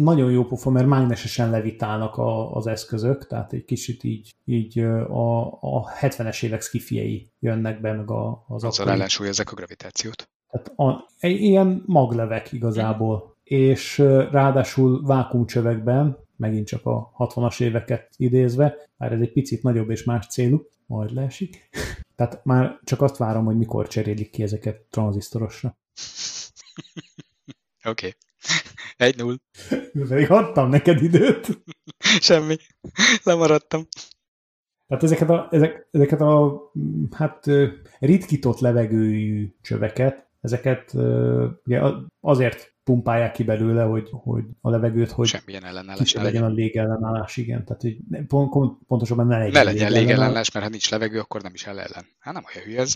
nagyon 0.03 0.31
jó 0.31 0.45
pofa, 0.45 0.71
mert 0.71 0.87
mágnesesen 0.87 1.51
levitálnak 1.51 2.17
a, 2.17 2.55
az 2.55 2.67
eszközök, 2.67 3.27
tehát 3.27 3.53
egy 3.53 3.65
kicsit 3.65 4.05
így, 4.05 4.35
így 4.45 4.79
a, 4.79 5.47
a 5.47 5.91
70-es 6.01 6.43
évek 6.45 6.63
skifiei 6.63 7.31
jönnek 7.39 7.81
be, 7.81 7.93
meg 7.93 8.11
a, 8.11 8.45
az 8.49 8.65
Azzal 8.65 8.89
akkori... 8.89 9.29
ezek 9.29 9.53
a 9.53 9.55
gravitációt. 9.55 10.29
Tehát 10.51 10.79
a, 10.79 11.09
ilyen 11.21 11.83
maglevek 11.87 12.53
igazából, 12.53 13.17
mm. 13.17 13.31
és 13.43 13.99
ráadásul 14.31 15.03
vákumcsövekben, 15.03 16.19
megint 16.37 16.67
csak 16.67 16.87
a 16.87 17.13
60-as 17.19 17.61
éveket 17.61 18.11
idézve, 18.17 18.75
már 18.97 19.13
ez 19.13 19.21
egy 19.21 19.33
picit 19.33 19.63
nagyobb 19.63 19.91
és 19.91 20.05
más 20.05 20.27
célú, 20.27 20.69
majd 20.87 21.13
leesik. 21.13 21.69
Tehát 22.17 22.45
már 22.45 22.81
csak 22.85 23.03
azt 23.03 23.17
várom, 23.17 23.45
hogy 23.45 23.57
mikor 23.57 23.89
cserélik 23.89 24.31
ki 24.31 24.43
ezeket 24.43 24.81
tranzisztorosra. 24.81 25.77
Oké. 27.85 28.07
Okay. 28.07 28.15
Egy 28.97 29.17
null. 29.17 29.37
Pedig 30.09 30.31
adtam 30.31 30.69
neked 30.69 31.03
időt. 31.03 31.63
Semmi. 32.21 32.57
Lemaradtam. 33.23 33.87
Tehát 34.87 35.05
ezeket 35.05 35.31
a, 35.31 35.49
ezek, 35.51 35.89
ezeket 35.91 36.21
a 36.21 36.61
hát 37.11 37.47
ritkított 37.99 38.59
levegőjű 38.59 39.55
csöveket, 39.63 40.29
ezeket 40.41 40.95
ugye 41.65 41.81
azért 42.21 42.75
pumpálják 42.85 43.33
ki 43.33 43.43
belőle, 43.43 43.83
hogy, 43.83 44.09
hogy 44.11 44.45
a 44.61 44.71
levegőt, 44.71 45.11
hogy 45.11 45.27
Semmilyen 45.27 45.65
ellenállás 45.65 46.13
legyen, 46.13 46.33
legyen 46.33 46.51
a 46.51 46.55
légellenállás, 46.55 47.37
igen. 47.37 47.65
Tehát, 47.65 47.83
hogy 47.83 47.97
pont, 48.27 48.79
pontosabban 48.87 49.27
ne 49.27 49.39
legyen 49.39 49.53
Ne 49.53 49.63
legyen 49.63 49.93
légellenállás, 49.93 50.53
mert 50.53 50.65
ha 50.65 50.71
nincs 50.71 50.91
levegő, 50.91 51.19
akkor 51.19 51.43
nem 51.43 51.55
is 51.55 51.67
el 51.67 51.81
ellen. 51.81 52.05
Hát 52.19 52.35
nem 52.35 52.45
olyan 52.55 52.67
hülye 52.67 52.81
ez. 52.81 52.95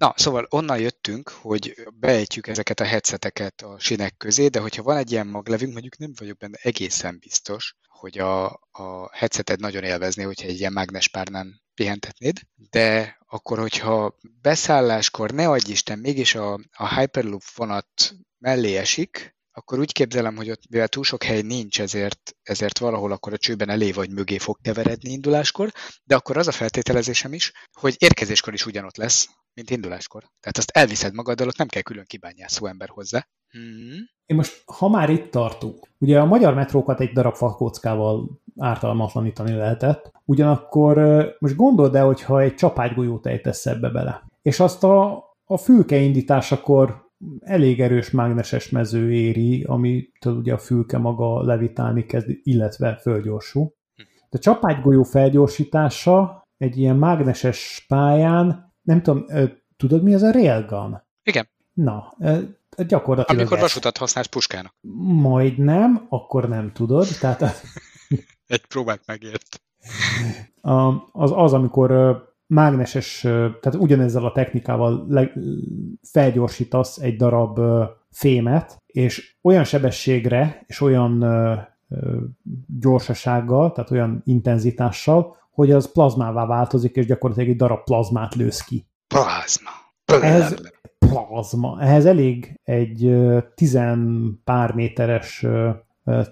Na, 0.00 0.14
szóval 0.16 0.46
onnan 0.50 0.78
jöttünk, 0.78 1.28
hogy 1.28 1.74
beejtjük 1.94 2.46
ezeket 2.46 2.80
a 2.80 2.84
headseteket 2.84 3.62
a 3.62 3.78
sinek 3.78 4.16
közé, 4.16 4.48
de 4.48 4.60
hogyha 4.60 4.82
van 4.82 4.96
egy 4.96 5.10
ilyen 5.10 5.26
maglevünk, 5.26 5.72
mondjuk 5.72 5.98
nem 5.98 6.12
vagyok 6.18 6.36
benne 6.36 6.58
egészen 6.62 7.18
biztos, 7.18 7.76
hogy 7.88 8.18
a, 8.18 8.44
a 8.70 9.16
headseted 9.16 9.60
nagyon 9.60 9.84
élvezné, 9.84 10.22
hogyha 10.22 10.48
egy 10.48 10.58
ilyen 10.58 10.72
mágnespárnán 10.72 11.62
pihentetnéd, 11.74 12.40
de 12.70 13.16
akkor, 13.26 13.58
hogyha 13.58 14.16
beszálláskor, 14.40 15.30
ne 15.30 15.48
adj 15.48 15.70
Isten, 15.70 15.98
mégis 15.98 16.34
a, 16.34 16.60
a 16.76 16.98
Hyperloop 16.98 17.42
vonat 17.54 18.14
mellé 18.38 18.76
esik, 18.76 19.36
akkor 19.52 19.78
úgy 19.78 19.92
képzelem, 19.92 20.36
hogy 20.36 20.50
ott, 20.50 20.62
mivel 20.70 20.88
túl 20.88 21.04
sok 21.04 21.22
hely 21.22 21.42
nincs, 21.42 21.80
ezért, 21.80 22.36
ezért 22.42 22.78
valahol 22.78 23.12
akkor 23.12 23.32
a 23.32 23.38
csőben 23.38 23.68
elé 23.68 23.92
vagy 23.92 24.10
mögé 24.10 24.38
fog 24.38 24.58
keveredni 24.62 25.10
induláskor, 25.10 25.72
de 26.04 26.14
akkor 26.14 26.36
az 26.36 26.48
a 26.48 26.52
feltételezésem 26.52 27.32
is, 27.32 27.52
hogy 27.72 27.94
érkezéskor 27.98 28.52
is 28.52 28.66
ugyanott 28.66 28.96
lesz, 28.96 29.28
mint 29.54 29.70
induláskor. 29.70 30.20
Tehát 30.20 30.58
azt 30.58 30.70
elviszed 30.70 31.14
magaddal, 31.14 31.46
ott 31.46 31.56
nem 31.56 31.68
kell 31.68 31.82
külön 31.82 32.04
kibányászó 32.06 32.66
ember 32.66 32.88
hozzá. 32.88 33.26
Hmm. 33.50 34.08
Én 34.26 34.36
most, 34.36 34.62
ha 34.64 34.88
már 34.88 35.10
itt 35.10 35.30
tartunk, 35.30 35.88
ugye 35.98 36.20
a 36.20 36.24
magyar 36.26 36.54
metrókat 36.54 37.00
egy 37.00 37.12
darab 37.12 37.34
falkockával 37.34 38.40
ártalmatlanítani 38.58 39.52
lehetett, 39.52 40.12
ugyanakkor 40.24 40.96
most 41.38 41.56
gondold 41.56 41.94
el, 41.94 42.04
hogyha 42.04 42.40
egy 42.40 42.54
csapágygolyót 42.54 43.26
ejtesz 43.26 43.66
ebbe 43.66 43.88
bele, 43.88 44.24
és 44.42 44.60
azt 44.60 44.84
a, 44.84 45.24
a 45.44 45.56
fülke 45.56 45.96
indításakor 45.96 47.09
elég 47.40 47.80
erős 47.80 48.10
mágneses 48.10 48.68
mező 48.68 49.12
éri, 49.12 49.62
ami 49.62 50.12
ugye 50.24 50.52
a 50.52 50.58
fülke 50.58 50.98
maga 50.98 51.42
levitálni 51.42 52.06
kezd, 52.06 52.28
illetve 52.42 52.96
fölgyorsul. 52.96 53.74
De 54.30 54.38
csapágygolyó 54.38 55.02
felgyorsítása 55.02 56.48
egy 56.56 56.78
ilyen 56.78 56.96
mágneses 56.96 57.84
pályán, 57.88 58.74
nem 58.82 59.02
tudom, 59.02 59.26
tudod 59.76 60.02
mi 60.02 60.12
ez 60.12 60.22
a 60.22 60.32
railgun? 60.32 61.02
Igen. 61.22 61.48
Na, 61.72 62.16
gyakorlatilag 62.76 63.40
Amikor 63.40 63.58
vasutat 63.58 63.96
használsz 63.96 64.26
puskának. 64.26 64.74
Majdnem, 65.06 66.06
akkor 66.08 66.48
nem 66.48 66.72
tudod. 66.72 67.06
Tehát 67.20 67.40
egy 68.46 68.66
próbát 68.66 69.00
megért. 69.06 69.60
Az 71.12 71.32
az, 71.34 71.52
amikor 71.52 71.90
mágneses, 72.50 73.20
tehát 73.20 73.74
ugyanezzel 73.78 74.24
a 74.24 74.32
technikával 74.32 75.06
felgyorsítasz 76.02 76.98
egy 76.98 77.16
darab 77.16 77.60
fémet, 78.10 78.82
és 78.86 79.36
olyan 79.42 79.64
sebességre, 79.64 80.64
és 80.66 80.80
olyan 80.80 81.24
gyorsasággal, 82.80 83.72
tehát 83.72 83.90
olyan 83.90 84.22
intenzitással, 84.24 85.36
hogy 85.50 85.70
az 85.70 85.92
plazmává 85.92 86.46
változik, 86.46 86.96
és 86.96 87.06
gyakorlatilag 87.06 87.50
egy 87.50 87.56
darab 87.56 87.84
plazmát 87.84 88.34
lősz 88.34 88.64
ki. 88.64 88.86
Plazma. 89.06 89.70
Ez 90.04 90.54
plazma. 90.98 91.80
Ehhez 91.80 92.06
elég 92.06 92.60
egy 92.62 93.16
tizen 93.54 94.30
pár 94.44 94.74
méteres 94.74 95.46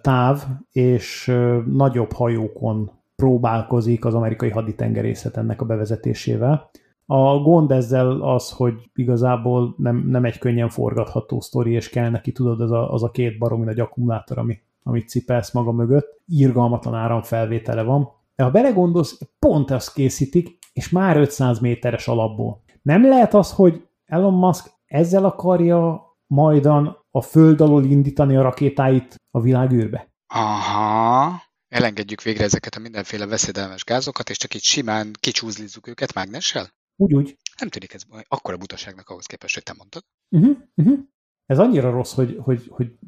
táv, 0.01 0.45
és 0.73 1.33
nagyobb 1.67 2.13
hajókon 2.13 2.91
próbálkozik 3.23 4.05
az 4.05 4.15
amerikai 4.15 4.51
haditengerészet 4.51 5.37
ennek 5.37 5.61
a 5.61 5.65
bevezetésével. 5.65 6.71
A 7.07 7.39
gond 7.39 7.71
ezzel 7.71 8.11
az, 8.21 8.51
hogy 8.51 8.75
igazából 8.95 9.75
nem, 9.79 9.97
nem 9.97 10.25
egy 10.25 10.39
könnyen 10.39 10.69
forgatható 10.69 11.41
sztori, 11.41 11.73
és 11.73 11.89
kell 11.89 12.11
neki, 12.11 12.33
tudod, 12.33 12.61
az 12.61 12.71
a, 12.71 12.93
az 12.93 13.03
a 13.03 13.11
két 13.11 13.39
baromi 13.39 13.65
nagy 13.65 13.81
akkumulátor, 13.81 14.39
ami, 14.39 14.59
amit 14.83 15.09
cipelsz 15.09 15.53
maga 15.53 15.73
mögött. 15.73 16.21
Írgalmatlan 16.27 16.95
áramfelvétele 16.95 17.83
van. 17.83 18.09
De 18.37 18.45
ha 18.45 18.51
belegondolsz, 18.51 19.21
pont 19.39 19.71
azt 19.71 19.93
készítik, 19.93 20.59
és 20.73 20.91
már 20.91 21.17
500 21.17 21.59
méteres 21.59 22.09
alapból. 22.09 22.63
Nem 22.83 23.09
lehet 23.09 23.35
az, 23.35 23.53
hogy 23.53 23.89
Elon 24.05 24.35
Musk 24.35 24.71
ezzel 24.87 25.25
akarja 25.25 26.03
majdan 26.27 26.97
a 27.11 27.21
föld 27.21 27.61
alól 27.61 27.85
indítani 27.85 28.37
a 28.37 28.43
rakétáit 28.43 29.15
a 29.31 29.41
világűrbe? 29.41 30.09
Aha, 30.35 31.31
elengedjük 31.69 32.23
végre 32.23 32.45
ezeket 32.45 32.75
a 32.75 32.79
mindenféle 32.81 33.27
veszedelmes 33.27 33.85
gázokat, 33.85 34.31
és 34.31 34.37
csak 34.37 34.55
így 34.55 34.63
simán 34.63 35.13
kicsúzlizzuk 35.21 35.87
őket 35.87 36.15
mágnessel? 36.15 36.73
Úgy, 36.97 37.15
úgy. 37.15 37.37
Nem 37.59 37.69
tűnik 37.69 37.95
ez 37.95 38.03
akkora 38.29 38.57
butaságnak 38.57 39.09
ahhoz 39.09 39.27
képest, 39.27 39.55
hogy 39.55 39.63
te 39.63 39.75
mondtad. 39.77 40.03
Uh-huh, 40.29 40.57
uh-huh. 40.75 40.99
Ez 41.47 41.59
annyira 41.59 41.91
rossz, 41.91 42.15
hogy, 42.15 42.37
hogy, 42.41 42.67
hogy 42.69 42.99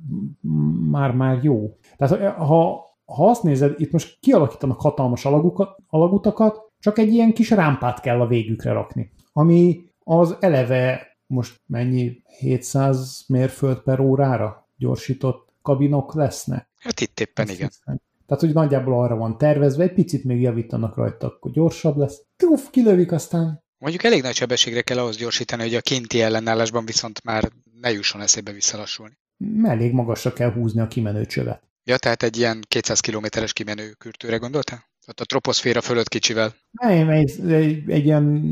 már-már 0.91 1.45
jó. 1.45 1.79
Tehát 1.97 2.35
ha, 2.37 2.85
ha 3.05 3.29
azt 3.31 3.43
nézed, 3.43 3.81
itt 3.81 3.91
most 3.91 4.19
kialakítanak 4.21 4.81
hatalmas 4.81 5.25
alagukat, 5.25 5.79
alagutakat, 5.87 6.71
csak 6.79 6.99
egy 6.99 7.13
ilyen 7.13 7.33
kis 7.33 7.51
rámpát 7.51 8.01
kell 8.01 8.21
a 8.21 8.27
végükre 8.27 8.73
rakni, 8.73 9.13
ami 9.33 9.91
az 10.05 10.37
eleve 10.41 11.17
most 11.27 11.61
mennyi 11.67 12.23
700 12.39 13.25
mérföld 13.29 13.79
per 13.81 14.01
órára 14.01 14.69
gyorsított 14.77 15.53
kabinok 15.63 16.15
lesznek. 16.15 16.69
Hát 16.79 17.01
itt 17.01 17.21
éppen 17.21 17.47
Ezt 17.47 17.55
igen. 17.55 17.69
Hiszem. 17.69 18.01
Tehát, 18.31 18.45
hogy 18.45 18.55
nagyjából 18.55 19.03
arra 19.03 19.17
van 19.17 19.39
tervezve, 19.39 19.83
egy 19.83 19.93
picit 19.93 20.25
még 20.25 20.41
javítanak 20.41 20.97
rajta, 20.97 21.27
akkor 21.27 21.51
gyorsabb 21.51 21.97
lesz. 21.97 22.23
Tuff, 22.37 22.61
kilövik 22.71 23.13
aztán. 23.13 23.65
Mondjuk 23.79 24.03
elég 24.03 24.23
nagy 24.23 24.35
sebességre 24.35 24.83
kell 24.83 24.99
ahhoz 24.99 25.17
gyorsítani, 25.17 25.63
hogy 25.63 25.75
a 25.75 25.81
kinti 25.81 26.21
ellenállásban 26.21 26.85
viszont 26.85 27.25
már 27.25 27.51
ne 27.81 27.91
jusson 27.91 28.21
eszébe 28.21 28.53
visszalassulni. 28.53 29.19
Elég 29.63 29.93
magasra 29.93 30.33
kell 30.33 30.53
húzni 30.53 30.81
a 30.81 30.89
kimenő 30.89 31.27
csövet. 31.27 31.63
Ja, 31.85 31.97
tehát 31.99 32.23
egy 32.23 32.37
ilyen 32.37 32.65
200 32.69 33.01
kilométeres 33.01 33.53
kimenő 33.53 33.91
kürtőre 33.91 34.37
gondoltál? 34.37 34.89
Ott 35.09 35.21
a 35.21 35.25
troposzféra 35.25 35.81
fölött 35.81 36.09
kicsivel. 36.09 36.55
Nem, 36.71 37.09
egy, 37.09 37.41
egy, 37.49 37.91
egy 37.91 38.05
ilyen 38.05 38.43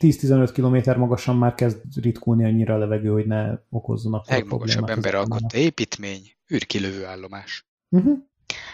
10-15 0.00 0.50
kilométer 0.52 0.96
magasan 0.96 1.36
már 1.36 1.54
kezd 1.54 1.80
ritkulni 2.00 2.44
annyira 2.44 2.74
a 2.74 2.78
levegő, 2.78 3.08
hogy 3.08 3.26
ne 3.26 3.58
okozzanak. 3.70 4.30
Legmagasabb 4.30 4.88
ember 4.88 5.14
alkotta 5.14 5.56
építmény, 5.56 6.32
űrkilövő 6.54 7.04
állomás. 7.04 7.66
Uh-huh. 7.88 8.30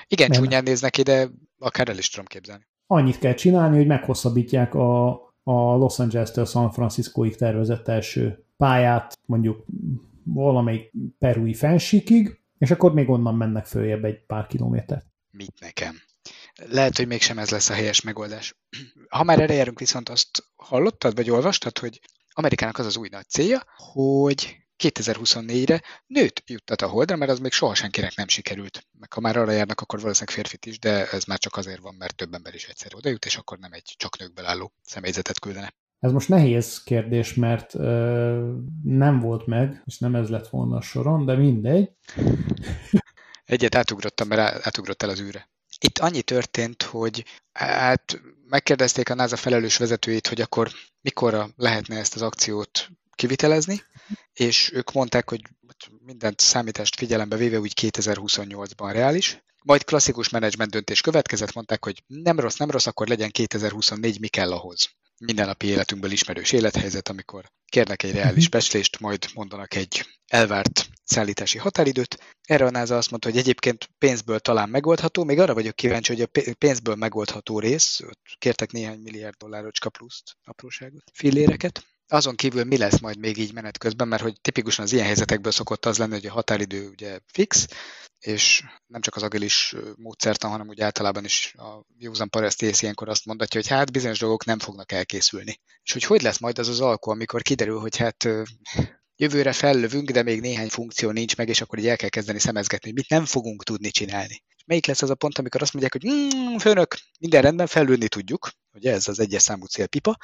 Igen, 0.09 0.29
Nem. 0.31 0.43
csúnyán 0.43 0.63
néznek 0.63 0.99
ide, 0.99 1.29
akár 1.59 1.89
el 1.89 1.99
is 1.99 2.09
tudom 2.09 2.27
képzelni. 2.27 2.67
annyit 2.87 3.19
kell 3.19 3.35
csinálni, 3.35 3.77
hogy 3.77 3.87
meghosszabbítják 3.87 4.75
a, 4.75 5.09
a 5.43 5.53
Los 5.77 5.99
Angeles-től 5.99 6.45
San 6.45 6.71
Franciscoig 6.71 7.37
tervezett 7.37 7.89
első 7.89 8.45
pályát, 8.57 9.19
mondjuk 9.27 9.65
valamelyik 10.25 10.93
perui 11.19 11.55
fensíkig, 11.55 12.41
és 12.59 12.71
akkor 12.71 12.93
még 12.95 13.09
onnan 13.09 13.35
mennek 13.35 13.67
följebb 13.67 14.05
egy 14.05 14.25
pár 14.27 14.47
kilométert. 14.47 15.07
Mit 15.31 15.55
nekem? 15.61 15.97
Lehet, 16.71 16.97
hogy 16.97 17.07
mégsem 17.07 17.39
ez 17.39 17.51
lesz 17.51 17.71
a 17.71 17.75
helyes 17.75 18.01
megoldás. 18.01 18.57
Ha 19.09 19.25
már 19.25 19.41
erre 19.41 19.55
járunk, 19.55 19.79
viszont 19.79 20.09
azt 20.09 20.45
hallottad, 20.57 21.15
vagy 21.15 21.31
olvastad, 21.31 21.79
hogy 21.79 22.01
Amerikának 22.31 22.79
az 22.79 22.87
az 22.87 22.97
új 22.97 23.09
nagy 23.11 23.29
célja, 23.29 23.63
hogy 23.77 24.57
2024-re 24.79 25.83
nőt 26.07 26.43
juttat 26.47 26.83
a 26.83 26.89
Holdra, 26.89 27.17
mert 27.17 27.31
az 27.31 27.39
még 27.39 27.53
soha 27.53 27.75
senkinek 27.75 28.15
nem 28.15 28.29
sikerült. 28.29 28.87
Meg 28.99 29.13
ha 29.13 29.21
már 29.21 29.37
arra 29.37 29.51
járnak, 29.51 29.81
akkor 29.81 30.01
valószínűleg 30.01 30.35
férfit 30.35 30.67
is, 30.67 30.79
de 30.79 31.11
ez 31.11 31.25
már 31.25 31.39
csak 31.39 31.57
azért 31.57 31.81
van, 31.81 31.95
mert 31.95 32.17
több 32.17 32.35
ember 32.35 32.55
is 32.55 32.65
egyszer 32.65 32.95
oda 32.95 33.09
jut, 33.09 33.25
és 33.25 33.37
akkor 33.37 33.59
nem 33.59 33.73
egy 33.73 33.95
csak 33.97 34.19
nőkből 34.19 34.45
álló 34.45 34.73
személyzetet 34.83 35.41
küldene. 35.41 35.75
Ez 36.01 36.13
most 36.13 36.29
nehéz 36.29 36.83
kérdés, 36.83 37.35
mert 37.35 37.75
ö, 37.75 38.53
nem 38.83 39.21
volt 39.21 39.47
meg, 39.47 39.83
és 39.85 39.99
nem 39.99 40.15
ez 40.15 40.29
lett 40.29 40.49
volna 40.49 40.77
a 40.77 40.81
soron, 40.81 41.25
de 41.25 41.35
mindegy. 41.35 41.91
Egyet 43.45 43.75
átugrottam, 43.75 44.29
mert 44.29 44.67
átugrott 44.67 45.03
el 45.03 45.09
az 45.09 45.21
űre. 45.21 45.49
Itt 45.81 45.99
annyi 45.99 46.23
történt, 46.23 46.83
hogy 46.83 47.25
hát 47.53 48.21
megkérdezték 48.49 49.11
a 49.11 49.15
NASA 49.15 49.37
felelős 49.37 49.77
vezetőjét, 49.77 50.27
hogy 50.27 50.41
akkor 50.41 50.71
mikorra 51.01 51.49
lehetne 51.57 51.99
ezt 51.99 52.15
az 52.15 52.23
akciót 52.23 52.91
kivitelezni, 53.15 53.83
és 54.33 54.71
ők 54.73 54.93
mondták, 54.93 55.29
hogy 55.29 55.41
mindent 56.05 56.41
számítást 56.41 56.97
figyelembe 56.97 57.37
véve 57.37 57.59
úgy 57.59 57.73
2028-ban 57.81 58.91
reális. 58.93 59.43
Majd 59.65 59.85
klasszikus 59.85 60.29
menedzsment 60.29 60.71
döntés 60.71 61.01
következett, 61.01 61.53
mondták, 61.53 61.85
hogy 61.85 62.03
nem 62.07 62.41
rossz, 62.41 62.57
nem 62.57 62.71
rossz, 62.71 62.87
akkor 62.87 63.09
legyen 63.09 63.31
2024, 63.31 64.21
mi 64.21 64.29
kell 64.29 64.53
ahhoz 64.53 64.97
mindennapi 65.19 65.67
életünkből 65.67 66.11
ismerős 66.11 66.53
élethelyzet, 66.53 67.09
amikor 67.09 67.53
kérnek 67.67 68.03
egy 68.03 68.13
reális 68.13 68.43
mhm. 68.43 68.51
becslést, 68.51 69.01
majd 69.01 69.27
mondanak 69.35 69.75
egy 69.75 70.07
elvárt 70.27 70.89
szállítási 71.05 71.59
határidőt. 71.59 72.37
Erre 72.43 72.65
a 72.65 72.71
NASA 72.71 72.97
azt 72.97 73.11
mondta, 73.11 73.29
hogy 73.29 73.39
egyébként 73.39 73.91
pénzből 73.99 74.39
talán 74.39 74.69
megoldható, 74.69 75.25
még 75.25 75.39
arra 75.39 75.55
vagyok 75.55 75.75
kíváncsi, 75.75 76.13
hogy 76.13 76.23
a 76.23 76.53
pénzből 76.59 76.95
megoldható 76.95 77.59
rész, 77.59 78.01
kértek 78.39 78.71
néhány 78.71 78.99
milliárd 78.99 79.37
dollárocska 79.37 79.91
pluszt, 79.91 80.37
apróságot, 80.45 81.11
filléreket, 81.13 81.87
azon 82.09 82.35
kívül 82.35 82.65
mi 82.65 82.77
lesz 82.77 82.99
majd 82.99 83.19
még 83.19 83.37
így 83.37 83.53
menet 83.53 83.79
közben, 83.79 84.09
mert 84.09 84.23
hogy 84.23 84.41
tipikusan 84.41 84.85
az 84.85 84.93
ilyen 84.93 85.05
helyzetekből 85.05 85.53
szokott 85.53 85.87
az 85.87 85.99
lenni, 85.99 86.13
hogy 86.13 86.27
a 86.27 86.33
határidő 86.33 86.89
ugye 86.89 87.19
fix, 87.27 87.67
és 88.19 88.63
nem 88.87 89.01
csak 89.01 89.17
az 89.17 89.23
agilis 89.23 89.75
módszertan, 89.97 90.51
hanem 90.51 90.69
úgy 90.69 90.81
általában 90.81 91.25
is 91.25 91.55
a 91.57 91.85
józan 91.99 92.29
parasztész 92.29 92.83
ilyenkor 92.83 93.09
azt 93.09 93.27
mondatja, 93.27 93.61
hogy 93.61 93.71
hát 93.71 93.93
bizonyos 93.93 94.19
dolgok 94.19 94.45
nem 94.45 94.59
fognak 94.59 94.93
elkészülni. 94.93 95.61
És 95.83 95.93
hogy 95.93 96.05
hogy 96.05 96.23
lesz 96.23 96.39
majd 96.39 96.59
az 96.59 96.69
az 96.69 96.81
alkó, 96.81 97.11
amikor 97.11 97.43
kiderül, 97.43 97.79
hogy 97.79 97.97
hát 97.97 98.29
jövőre 99.17 99.53
fellövünk, 99.53 100.11
de 100.11 100.23
még 100.23 100.41
néhány 100.41 100.69
funkció 100.69 101.11
nincs 101.11 101.37
meg, 101.37 101.49
és 101.49 101.61
akkor 101.61 101.79
így 101.79 101.87
el 101.87 101.97
kell 101.97 102.09
kezdeni 102.09 102.39
szemezgetni, 102.39 102.87
hogy 102.89 102.99
mit 102.99 103.09
nem 103.09 103.25
fogunk 103.25 103.65
tudni 103.65 103.91
csinálni. 103.91 104.43
Melyik 104.67 104.87
lesz 104.87 105.03
az 105.03 105.11
a 105.11 105.15
pont, 105.15 105.39
amikor 105.39 105.63
azt 105.63 105.73
mondják, 105.73 105.93
hogy 105.93 106.13
mm, 106.13 106.57
főnök, 106.57 106.97
minden 107.21 107.43
rendben, 107.43 107.67
fellőni 107.67 108.09
tudjuk, 108.09 108.51
ugye 108.79 108.93
ez 108.93 109.09
az 109.09 109.21
egyes 109.21 109.43
számú 109.43 109.65
célpipa. 109.65 110.17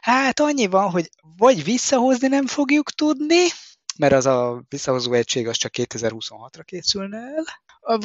Hát 0.00 0.40
annyi 0.40 0.66
van, 0.66 0.90
hogy 0.90 1.10
vagy 1.36 1.64
visszahozni 1.64 2.28
nem 2.28 2.46
fogjuk 2.46 2.90
tudni, 2.90 3.46
mert 3.98 4.12
az 4.12 4.26
a 4.26 4.64
visszahozó 4.68 5.12
egység 5.12 5.48
az 5.48 5.56
csak 5.56 5.72
2026-ra 5.78 6.62
készülne 6.64 7.18
el, 7.18 7.44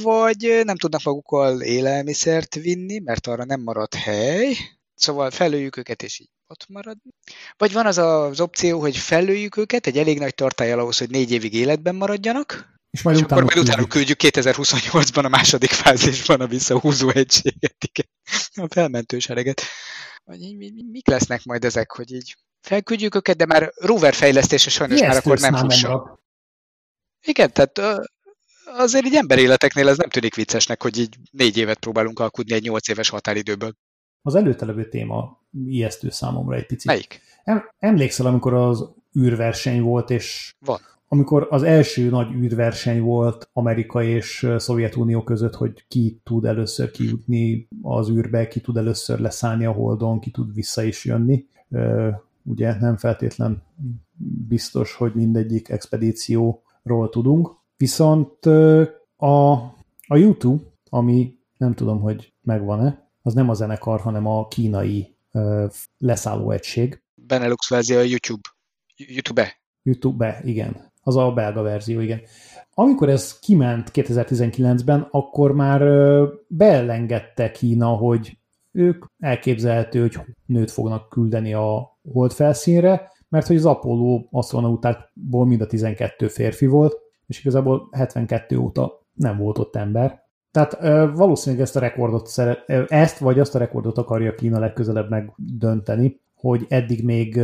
vagy 0.02 0.62
nem 0.64 0.78
tudnak 0.78 1.04
magukkal 1.04 1.62
élelmiszert 1.62 2.56
vinni, 2.56 3.00
mert 3.00 3.28
arra 3.28 3.46
nem 3.46 3.62
marad 3.62 3.94
hely, 3.94 4.56
szóval 4.96 5.32
felőjük 5.32 5.78
őket, 5.78 6.04
és 6.04 6.20
így 6.20 6.30
ott 6.48 6.66
marad. 6.68 6.98
Vagy 7.58 7.74
van 7.74 7.86
az 7.86 7.98
az 7.98 8.40
opció, 8.40 8.80
hogy 8.80 8.98
felőjük 8.98 9.58
őket 9.58 9.88
egy 9.88 9.98
elég 9.98 10.20
nagy 10.20 10.36
tartályal 10.36 10.80
ahhoz, 10.80 10.98
hogy 10.98 11.10
négy 11.10 11.32
évig 11.32 11.54
életben 11.54 11.96
maradjanak, 11.96 12.77
és, 12.90 13.02
majd 13.02 13.18
és 13.18 13.24
utána 13.24 13.42
akkor 13.42 13.54
majd 13.54 13.68
utána 13.68 13.88
küldjük 13.88 14.20
2028-ban 14.24 15.26
a 15.26 15.28
második 15.28 15.70
fázisban 15.70 16.42
a 16.42 16.48
visszahúzó 16.48 17.10
egységet, 17.10 17.76
igen. 17.92 18.10
a 18.56 18.74
felmentő 18.74 19.20
sereget. 19.20 19.62
Vagy 20.24 20.56
mik 20.92 21.08
lesznek 21.08 21.44
majd 21.44 21.66
ezek, 21.66 21.92
hogy 21.92 22.12
így 22.12 22.38
felküldjük 22.62 23.16
őket, 23.16 23.38
de 23.38 23.46
már 23.46 23.72
rover 23.76 24.14
fejlesztése 24.14 24.70
sajnos 24.70 25.00
már 25.00 25.16
akkor 25.16 25.40
nem 25.40 25.56
fusson. 25.56 26.20
Igen, 27.22 27.54
tehát 27.54 28.08
azért 28.66 29.06
így 29.06 29.16
emberéleteknél 29.16 29.88
ez 29.88 29.98
nem 29.98 30.10
tűnik 30.10 30.36
viccesnek, 30.36 30.82
hogy 30.82 30.98
így 30.98 31.18
négy 31.32 31.58
évet 31.58 31.80
próbálunk 31.80 32.20
alkudni 32.20 32.54
egy 32.54 32.64
nyolc 32.64 32.88
éves 32.88 33.10
határidőből. 33.10 33.74
Az 34.22 34.36
előtte 34.36 34.86
téma 34.90 35.42
ijesztő 35.66 36.10
számomra 36.10 36.56
egy 36.56 36.66
picit. 36.66 36.86
Melyik? 36.86 37.22
Em, 37.44 37.70
emlékszel, 37.80 38.26
amikor 38.26 38.54
az 38.54 38.90
űrverseny 39.20 39.82
volt, 39.82 40.10
és 40.10 40.56
Van. 40.60 40.82
Amikor 41.08 41.48
az 41.50 41.64
első 41.64 42.10
nagy 42.10 42.34
űrverseny 42.34 43.02
volt 43.02 43.50
Amerika 43.54 44.04
és 44.04 44.48
Szovjetunió 44.58 45.24
között, 45.24 45.54
hogy 45.56 45.86
ki 45.88 46.22
tud 46.24 46.46
először 46.46 46.92
kijutni 46.92 47.68
az 47.82 48.10
űrbe, 48.10 48.48
ki 48.48 48.60
tud 48.62 48.78
először 48.78 49.20
leszállni 49.20 49.66
a 49.66 49.72
holdon, 49.72 50.20
ki 50.20 50.32
tud 50.32 50.54
vissza 50.54 50.84
is 50.84 51.06
jönni. 51.06 51.46
Ugye 52.44 52.78
nem 52.80 52.98
feltétlen 52.98 53.64
biztos, 54.48 54.94
hogy 54.94 55.14
mindegyik 55.14 55.70
expedícióról 55.70 57.10
tudunk. 57.10 57.56
Viszont 57.78 58.46
a, 59.16 59.52
a 60.08 60.16
YouTube, 60.16 60.64
ami 60.90 61.38
nem 61.58 61.74
tudom, 61.74 62.00
hogy 62.00 62.34
megvan-e, 62.42 63.10
az 63.22 63.34
nem 63.34 63.50
a 63.50 63.54
zenekar, 63.54 64.00
hanem 64.00 64.28
a 64.28 64.48
kínai 64.48 65.16
uh, 65.32 65.72
leszálló 65.98 66.52
egység. 66.52 67.02
Benelux 67.16 67.70
verzió 67.70 67.98
a 67.98 68.02
YouTube. 68.02 68.50
YouTube-e? 68.96 69.62
YouTube-e, 69.84 70.42
igen. 70.44 70.92
Az 71.08 71.16
a 71.16 71.32
belga 71.32 71.62
verzió, 71.62 72.00
igen. 72.00 72.22
Amikor 72.74 73.10
ez 73.10 73.40
kiment 73.40 73.92
2019-ben, 73.94 75.08
akkor 75.12 75.52
már 75.52 75.82
beelengedte 76.48 77.52
Kína, 77.52 77.88
hogy 77.88 78.38
ők 78.72 79.06
elképzelhető, 79.20 80.02
hogy 80.02 80.18
nőt 80.46 80.72
fognak 80.72 81.10
küldeni 81.10 81.54
a 81.54 81.98
hold 82.14 82.32
felszínre, 82.32 83.12
mert 83.30 83.48
hogy 83.48 83.56
az 83.56 83.66
Apollo 83.66 84.24
asztronautákból 84.32 85.46
mind 85.46 85.62
a 85.62 85.68
12 85.68 86.28
férfi 86.28 86.66
volt, 86.66 86.98
és 87.28 87.40
igazából 87.40 87.90
72 87.92 88.58
óta 88.58 89.02
nem 89.14 89.38
volt 89.38 89.58
ott 89.58 89.76
ember. 89.76 90.24
Tehát 90.52 90.78
valószínűleg 91.16 91.66
ezt 91.66 91.76
a 91.76 91.80
rekordot 91.80 92.28
szeret, 92.28 92.70
ezt 92.88 93.18
vagy 93.18 93.40
azt 93.40 93.56
a 93.56 93.60
rekordot 93.60 93.98
akarja 93.98 94.36
Kína 94.36 94.60
legközelebb 94.60 95.10
megdönteni, 95.10 96.20
hogy 96.36 96.66
eddig 96.70 97.04
még 97.04 97.40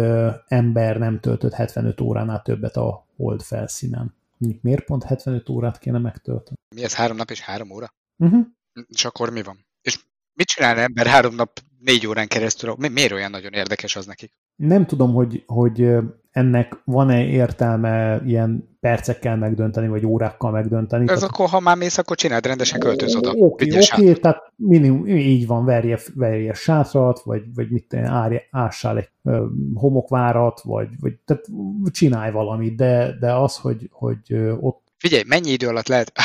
ember 0.48 0.98
nem 0.98 1.20
töltött 1.20 1.54
75 1.54 2.02
óránál 2.02 2.42
többet 2.42 2.78
a 2.78 3.06
hold 3.16 3.42
felszínen. 3.42 4.16
Miért 4.62 4.86
pont 4.86 5.04
75 5.04 5.50
órát 5.50 5.80
kéne 5.80 5.98
megtölteni? 5.98 6.58
Mi 6.76 6.84
ez 6.84 6.94
három 6.94 7.18
nap 7.18 7.30
és 7.30 7.40
három 7.40 7.72
óra? 7.72 7.88
Uh-huh. 8.18 8.46
És 8.88 9.06
akkor 9.06 9.30
mi 9.30 9.42
van? 9.44 9.66
És 9.82 10.00
mit 10.34 10.48
csinál 10.48 10.78
ember 10.78 11.08
három 11.08 11.36
nap, 11.36 11.60
négy 11.80 12.08
órán 12.08 12.28
keresztül? 12.28 12.76
Mi, 12.78 12.88
miért 12.88 13.12
olyan 13.12 13.32
nagyon 13.32 13.54
érdekes 13.54 13.96
az 13.96 14.06
nekik? 14.06 14.32
Nem 14.56 14.86
tudom, 14.86 15.14
hogy, 15.14 15.44
hogy 15.46 15.96
ennek 16.34 16.82
van-e 16.86 17.26
értelme 17.26 18.22
ilyen 18.26 18.78
percekkel 18.80 19.38
megdönteni, 19.38 19.88
vagy 19.88 20.06
órákkal 20.06 20.52
megdönteni. 20.52 21.04
Ez 21.10 21.20
tehát... 21.20 21.34
akkor, 21.34 21.50
ha 21.50 21.60
már 21.60 21.78
mész, 21.78 21.98
akkor 21.98 22.18
csináld 22.18 22.46
rendesen, 22.46 22.80
költöz 22.80 23.16
oda. 23.16 23.30
Oké, 23.30 23.66
okay, 23.66 23.88
okay, 23.92 24.14
tehát 24.14 24.52
minimum, 24.56 25.08
így 25.08 25.48
van, 25.48 25.66
verje, 25.66 26.00
verje 26.14 26.54
sátrat, 26.54 27.20
vagy, 27.24 27.44
vagy 27.56 27.72
mit 27.72 27.88
tenni, 27.88 28.38
ássál 28.52 28.98
egy 28.98 29.10
ö, 29.24 29.46
homokvárat, 29.74 30.62
vagy, 30.62 30.88
vagy 31.00 31.14
tehát 31.26 31.46
csinálj 31.92 32.32
valamit, 32.32 32.76
de, 32.76 33.18
de 33.20 33.34
az, 33.34 33.56
hogy, 33.56 33.90
hogy 33.92 34.34
ott 34.60 34.82
Figyelj, 34.98 35.24
mennyi 35.28 35.52
idő 35.52 35.68
alatt 35.68 35.88
lehet, 35.88 36.12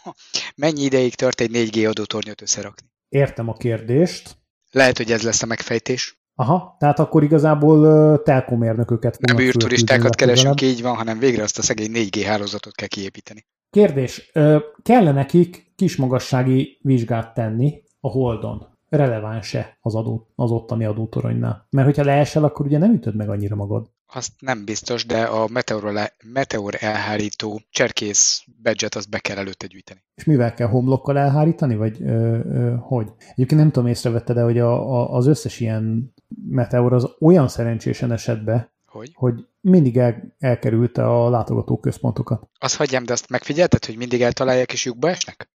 mennyi 0.56 0.82
ideig 0.82 1.14
tart 1.14 1.40
egy 1.40 1.50
4G 1.52 1.88
adótornyot 1.88 2.42
összerakni? 2.42 2.86
Értem 3.08 3.48
a 3.48 3.52
kérdést. 3.52 4.36
Lehet, 4.70 4.96
hogy 4.96 5.12
ez 5.12 5.22
lesz 5.22 5.42
a 5.42 5.46
megfejtés. 5.46 6.21
Aha, 6.42 6.76
tehát 6.78 6.98
akkor 6.98 7.22
igazából 7.22 7.78
uh, 7.78 8.22
telkomérnököket 8.22 9.20
Nem 9.20 9.38
űrturistákat 9.38 10.14
keresünk, 10.14 10.60
így 10.60 10.82
van, 10.82 10.94
hanem 10.94 11.18
végre 11.18 11.42
azt 11.42 11.58
a 11.58 11.62
szegény 11.62 11.90
4G 11.94 12.22
hálózatot 12.26 12.74
kell 12.74 12.88
kiépíteni. 12.88 13.46
Kérdés, 13.70 14.30
uh, 14.34 14.62
kell 14.82 15.12
nekik 15.12 15.72
kismagassági 15.76 16.78
vizsgát 16.80 17.34
tenni 17.34 17.82
a 18.00 18.08
Holdon? 18.08 18.66
Releváns-e 18.88 19.78
az, 19.80 19.94
adó, 19.94 20.32
az 20.34 20.50
ottani 20.50 20.84
adótoronynál? 20.84 21.66
Mert 21.70 21.86
hogyha 21.86 22.04
leesel, 22.04 22.44
akkor 22.44 22.66
ugye 22.66 22.78
nem 22.78 22.92
ütöd 22.92 23.16
meg 23.16 23.28
annyira 23.28 23.56
magad. 23.56 23.90
Azt 24.14 24.32
nem 24.38 24.64
biztos, 24.64 25.06
de 25.06 25.22
a 25.22 25.48
meteor, 25.48 26.12
meteor 26.24 26.74
elhárító 26.78 27.60
cserkész 27.70 28.44
badge 28.62 28.88
azt 28.90 29.10
be 29.10 29.18
kell 29.18 29.36
előtte 29.36 29.66
gyűjteni. 29.66 30.04
És 30.14 30.24
mivel 30.24 30.54
kell 30.54 30.68
homlokkal 30.68 31.18
elhárítani, 31.18 31.76
vagy 31.76 32.02
ö, 32.02 32.38
ö, 32.38 32.74
hogy? 32.80 33.12
Egyébként 33.18 33.60
nem 33.60 33.70
tudom, 33.70 33.88
észrevette, 33.88 34.32
de 34.32 34.42
hogy 34.42 34.58
a, 34.58 34.72
a, 34.72 35.14
az 35.14 35.26
összes 35.26 35.60
ilyen 35.60 36.14
Meteor 36.48 36.92
az 36.92 37.08
olyan 37.20 37.48
szerencsésen 37.48 38.12
esett 38.12 38.42
be, 38.44 38.72
hogy, 38.86 39.10
hogy 39.14 39.46
mindig 39.60 39.98
el, 39.98 40.34
elkerülte 40.38 41.06
a 41.06 41.30
látogató 41.30 41.78
központokat. 41.78 42.48
Azt 42.58 42.76
hagyjam, 42.76 43.04
de 43.04 43.12
azt 43.12 43.28
megfigyelted, 43.28 43.84
hogy 43.84 43.96
mindig 43.96 44.22
eltalálják 44.22 44.72
és 44.72 44.84
lyukba 44.84 45.08
esnek? 45.08 45.50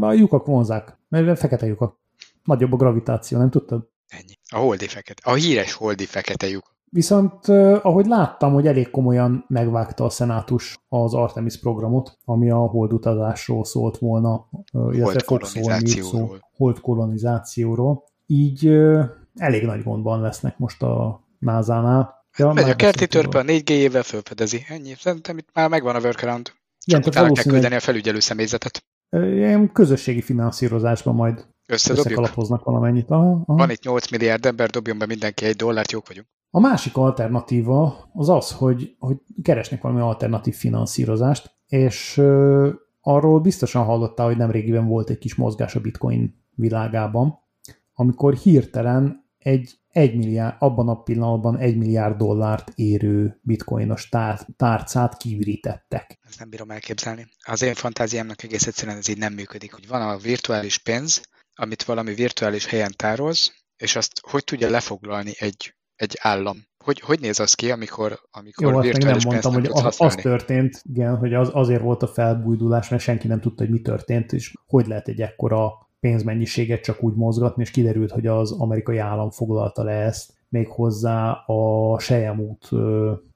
A 0.00 0.12
lyukak 0.12 0.46
vonzák, 0.46 0.98
mert 1.08 1.38
fekete 1.38 1.66
lyukak. 1.66 2.00
Nagyobb 2.44 2.72
a 2.72 2.76
gravitáció, 2.76 3.38
nem 3.38 3.50
tudtad? 3.50 3.88
Ennyi. 4.08 4.38
A 4.48 4.56
holdi 4.56 4.86
fekete. 4.86 5.30
A 5.30 5.34
híres 5.34 5.72
holdi 5.72 6.06
fekete 6.06 6.48
lyuk. 6.48 6.71
Viszont 6.94 7.48
ahogy 7.82 8.06
láttam, 8.06 8.52
hogy 8.52 8.66
elég 8.66 8.90
komolyan 8.90 9.44
megvágta 9.48 10.04
a 10.04 10.10
szenátus 10.10 10.78
az 10.88 11.14
Artemis 11.14 11.60
programot, 11.60 12.18
ami 12.24 12.50
a 12.50 12.56
holdutazásról 12.56 13.64
szólt 13.64 13.98
volna, 13.98 14.48
illetve 14.90 15.20
fog 15.24 15.44
szólni 15.44 15.88
szó, 15.88 16.36
hold 16.56 16.80
kolonizációról. 16.80 18.04
Így 18.26 18.66
elég 19.34 19.64
nagy 19.64 19.82
gondban 19.82 20.20
lesznek 20.20 20.58
most 20.58 20.82
a 20.82 21.24
NASA-nál. 21.38 22.26
Ja, 22.36 22.52
Megy 22.52 22.70
a 22.70 22.76
kerti 22.76 23.06
törpe 23.06 23.38
a 23.38 23.42
4G-jével 23.42 24.02
fölfedezi. 24.04 24.64
Ennyi. 24.68 24.94
Szerintem 24.98 25.38
itt 25.38 25.48
már 25.52 25.68
megvan 25.68 25.94
a 25.94 26.00
workaround. 26.00 26.44
Csak 26.44 26.54
Igen, 26.84 27.02
utána 27.06 27.32
kell 27.32 27.52
küldeni 27.52 27.74
a 27.74 27.80
felügyelő 27.80 28.20
személyzetet. 28.20 28.84
Ilyen 29.10 29.72
közösségi 29.72 30.20
finanszírozásban 30.20 31.14
majd 31.14 31.46
összekalapoznak 31.66 32.64
valamennyit. 32.64 33.10
Aha, 33.10 33.30
aha. 33.30 33.42
Van 33.56 33.70
itt 33.70 33.82
8 33.82 34.10
milliárd 34.10 34.46
ember, 34.46 34.70
dobjon 34.70 34.98
be 34.98 35.06
mindenki 35.06 35.44
egy 35.44 35.56
dollárt, 35.56 35.92
jók 35.92 36.08
vagyunk. 36.08 36.26
A 36.54 36.60
másik 36.60 36.96
alternatíva 36.96 38.10
az 38.14 38.28
az, 38.28 38.52
hogy, 38.52 38.96
hogy 38.98 39.16
keresnek 39.42 39.82
valami 39.82 40.00
alternatív 40.00 40.54
finanszírozást, 40.54 41.54
és 41.66 42.16
uh, 42.18 42.68
arról 43.00 43.40
biztosan 43.40 43.84
hallottál, 43.84 44.26
hogy 44.26 44.36
nemrégiben 44.36 44.86
volt 44.86 45.10
egy 45.10 45.18
kis 45.18 45.34
mozgás 45.34 45.74
a 45.74 45.80
bitcoin 45.80 46.44
világában, 46.54 47.38
amikor 47.94 48.34
hirtelen 48.34 49.30
egy 49.38 49.82
egy 49.92 50.16
milliárd, 50.16 50.56
abban 50.58 50.88
a 50.88 51.02
pillanatban 51.02 51.58
egy 51.58 51.76
milliárd 51.76 52.16
dollárt 52.16 52.72
érő 52.74 53.40
bitcoinos 53.42 54.08
tár, 54.08 54.40
tárcát 54.56 55.16
kivirítettek. 55.16 56.18
Ezt 56.28 56.38
nem 56.38 56.50
bírom 56.50 56.70
elképzelni. 56.70 57.28
Az 57.44 57.62
én 57.62 57.74
fantáziámnak 57.74 58.42
egész 58.42 58.66
egyszerűen 58.66 58.96
ez 58.96 59.08
így 59.08 59.18
nem 59.18 59.32
működik, 59.32 59.72
hogy 59.72 59.88
van 59.88 60.02
a 60.02 60.16
virtuális 60.16 60.78
pénz, 60.78 61.22
amit 61.54 61.82
valami 61.82 62.14
virtuális 62.14 62.66
helyen 62.66 62.92
tárolsz, 62.96 63.52
és 63.76 63.96
azt 63.96 64.20
hogy 64.20 64.44
tudja 64.44 64.70
lefoglalni 64.70 65.32
egy, 65.38 65.74
egy 66.02 66.18
állam? 66.20 66.56
Hogy, 66.84 67.00
hogy 67.00 67.20
néz 67.20 67.40
az 67.40 67.54
ki, 67.54 67.70
amikor, 67.70 68.20
amikor 68.30 68.72
Jó, 68.72 68.80
virtuális 68.80 69.22
nem 69.22 69.32
mondtam, 69.32 69.52
hogy 69.52 69.68
az, 69.72 70.00
az 70.00 70.14
történt, 70.14 70.82
igen, 70.88 71.16
hogy 71.16 71.34
az, 71.34 71.50
azért 71.52 71.82
volt 71.82 72.02
a 72.02 72.06
felbújdulás, 72.06 72.88
mert 72.88 73.02
senki 73.02 73.26
nem 73.26 73.40
tudta, 73.40 73.62
hogy 73.62 73.72
mi 73.72 73.80
történt, 73.80 74.32
és 74.32 74.54
hogy 74.66 74.86
lehet 74.86 75.08
egy 75.08 75.20
ekkora 75.20 75.72
pénzmennyiséget 76.00 76.82
csak 76.82 77.02
úgy 77.02 77.14
mozgatni, 77.14 77.62
és 77.62 77.70
kiderült, 77.70 78.10
hogy 78.10 78.26
az 78.26 78.52
amerikai 78.52 78.98
állam 78.98 79.30
foglalta 79.30 79.82
le 79.82 79.92
ezt, 79.92 80.32
még 80.48 80.68
hozzá 80.68 81.30
a 81.30 81.98
Sejemút 81.98 82.68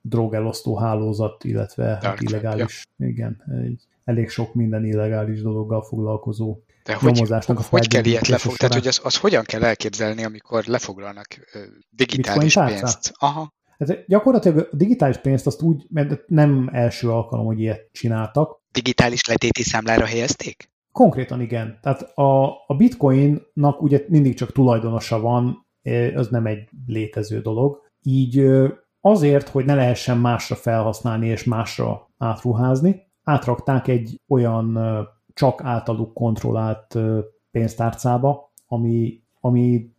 drogelosztó 0.00 0.76
hálózat, 0.76 1.44
illetve 1.44 1.98
hát 2.02 2.20
illegális, 2.20 2.86
ja. 2.96 3.06
igen, 3.06 3.42
egy 3.64 3.86
elég 4.04 4.28
sok 4.28 4.54
minden 4.54 4.84
illegális 4.84 5.42
dologgal 5.42 5.82
foglalkozó 5.82 6.58
de 6.86 6.94
hogy, 6.94 7.32
a 7.46 7.62
hogy 7.70 7.88
kell 7.88 8.04
ilyet 8.04 8.26
lefoglalni? 8.28 8.58
Tehát, 8.58 8.74
hogy 8.74 8.86
az, 8.86 9.00
az 9.02 9.16
hogyan 9.16 9.44
kell 9.44 9.62
elképzelni, 9.64 10.24
amikor 10.24 10.64
lefoglalnak 10.64 11.26
digitális 11.90 12.54
pénzt? 12.54 13.12
Aha. 13.18 13.54
Hát 13.78 14.06
gyakorlatilag 14.06 14.58
a 14.58 14.76
digitális 14.76 15.16
pénzt 15.16 15.46
azt 15.46 15.62
úgy, 15.62 15.86
mert 15.88 16.28
nem 16.28 16.70
első 16.72 17.10
alkalom, 17.10 17.46
hogy 17.46 17.60
ilyet 17.60 17.88
csináltak. 17.92 18.60
Digitális 18.72 19.26
letéti 19.26 19.62
számlára 19.62 20.04
helyezték? 20.04 20.70
Konkrétan 20.92 21.40
igen. 21.40 21.78
Tehát 21.82 22.02
a, 22.02 22.46
a 22.66 22.74
bitcoinnak 22.76 23.82
ugye 23.82 24.04
mindig 24.08 24.34
csak 24.34 24.52
tulajdonosa 24.52 25.20
van, 25.20 25.66
az 26.14 26.28
nem 26.28 26.46
egy 26.46 26.68
létező 26.86 27.40
dolog. 27.40 27.80
Így 28.02 28.46
azért, 29.00 29.48
hogy 29.48 29.64
ne 29.64 29.74
lehessen 29.74 30.18
másra 30.18 30.54
felhasználni 30.54 31.26
és 31.28 31.44
másra 31.44 32.10
átruházni, 32.18 33.02
átrakták 33.22 33.88
egy 33.88 34.20
olyan 34.28 34.78
csak 35.36 35.60
általuk 35.62 36.14
kontrollált 36.14 36.98
pénztárcába, 37.50 38.52
ami, 38.66 39.22
amit 39.40 39.94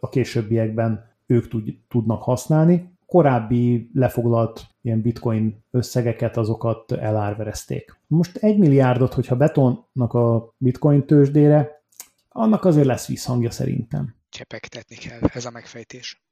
a 0.00 0.08
későbbiekben 0.08 1.10
ők 1.26 1.48
tud, 1.48 1.78
tudnak 1.88 2.22
használni. 2.22 2.94
Korábbi 3.06 3.90
lefoglalt 3.94 4.66
ilyen 4.82 5.00
bitcoin 5.00 5.64
összegeket, 5.70 6.36
azokat 6.36 6.92
elárverezték. 6.92 7.98
Most 8.06 8.36
egy 8.36 8.58
milliárdot, 8.58 9.14
hogyha 9.14 9.36
betonnak 9.36 10.14
a 10.14 10.54
bitcoin 10.56 11.06
tőzsdére, 11.06 11.82
annak 12.28 12.64
azért 12.64 12.86
lesz 12.86 13.06
visszhangja 13.06 13.50
szerintem. 13.50 14.14
Csepegtetni 14.28 14.96
kell, 14.96 15.20
ez 15.20 15.44
a 15.44 15.50
megfejtés. 15.50 16.24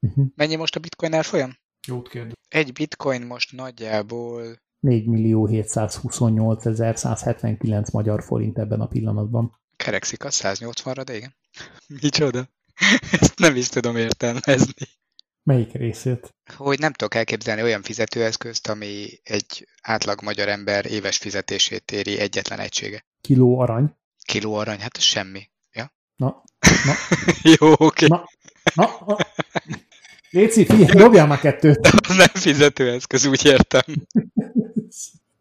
Uh-huh. 0.00 0.26
Mennyi 0.34 0.56
most 0.56 0.76
a 0.76 0.80
bitcoin 0.80 1.14
árfolyam? 1.14 1.50
Jót 1.86 2.08
kérdez. 2.08 2.32
Egy 2.48 2.72
bitcoin 2.72 3.22
most 3.22 3.56
nagyjából 3.56 4.42
4 4.80 5.06
millió 5.06 5.46
728 5.46 6.98
179 6.98 7.90
magyar 7.90 8.22
forint 8.22 8.58
ebben 8.58 8.80
a 8.80 8.86
pillanatban. 8.86 9.52
Kerekszik 9.76 10.24
a 10.24 10.30
180-ra, 10.30 11.02
de 11.04 11.16
igen. 11.16 11.34
Micsoda? 12.02 12.48
Ezt 13.20 13.38
nem 13.38 13.56
is 13.56 13.68
tudom 13.68 13.96
értelmezni. 13.96 14.86
Melyik 15.42 15.72
részét? 15.72 16.34
Hogy 16.56 16.78
nem 16.78 16.92
tudok 16.92 17.14
elképzelni 17.14 17.62
olyan 17.62 17.82
fizetőeszközt, 17.82 18.68
ami 18.68 19.06
egy 19.22 19.68
átlag 19.82 20.22
magyar 20.22 20.48
ember 20.48 20.86
éves 20.86 21.16
fizetését 21.16 21.92
éri 21.92 22.18
egyetlen 22.18 22.58
egysége. 22.58 23.04
Kiló 23.20 23.58
arany? 23.58 23.96
Kiló 24.24 24.54
arany, 24.54 24.80
hát 24.80 24.96
ez 24.96 25.02
semmi. 25.02 25.50
Ja? 25.72 25.92
Na, 26.16 26.42
na. 26.84 26.92
Jó, 27.58 27.72
oké. 27.72 28.06
Okay. 28.06 28.08
Na, 28.08 28.24
na, 28.74 29.04
na. 29.06 29.16
Léci, 30.30 30.64
figyelj, 30.64 30.84
dobjál 30.84 31.26
már 31.26 31.38
kettőt. 31.38 32.06
nem 32.08 32.28
fizetőeszköz, 32.34 33.26
úgy 33.26 33.44
értem. 33.44 33.82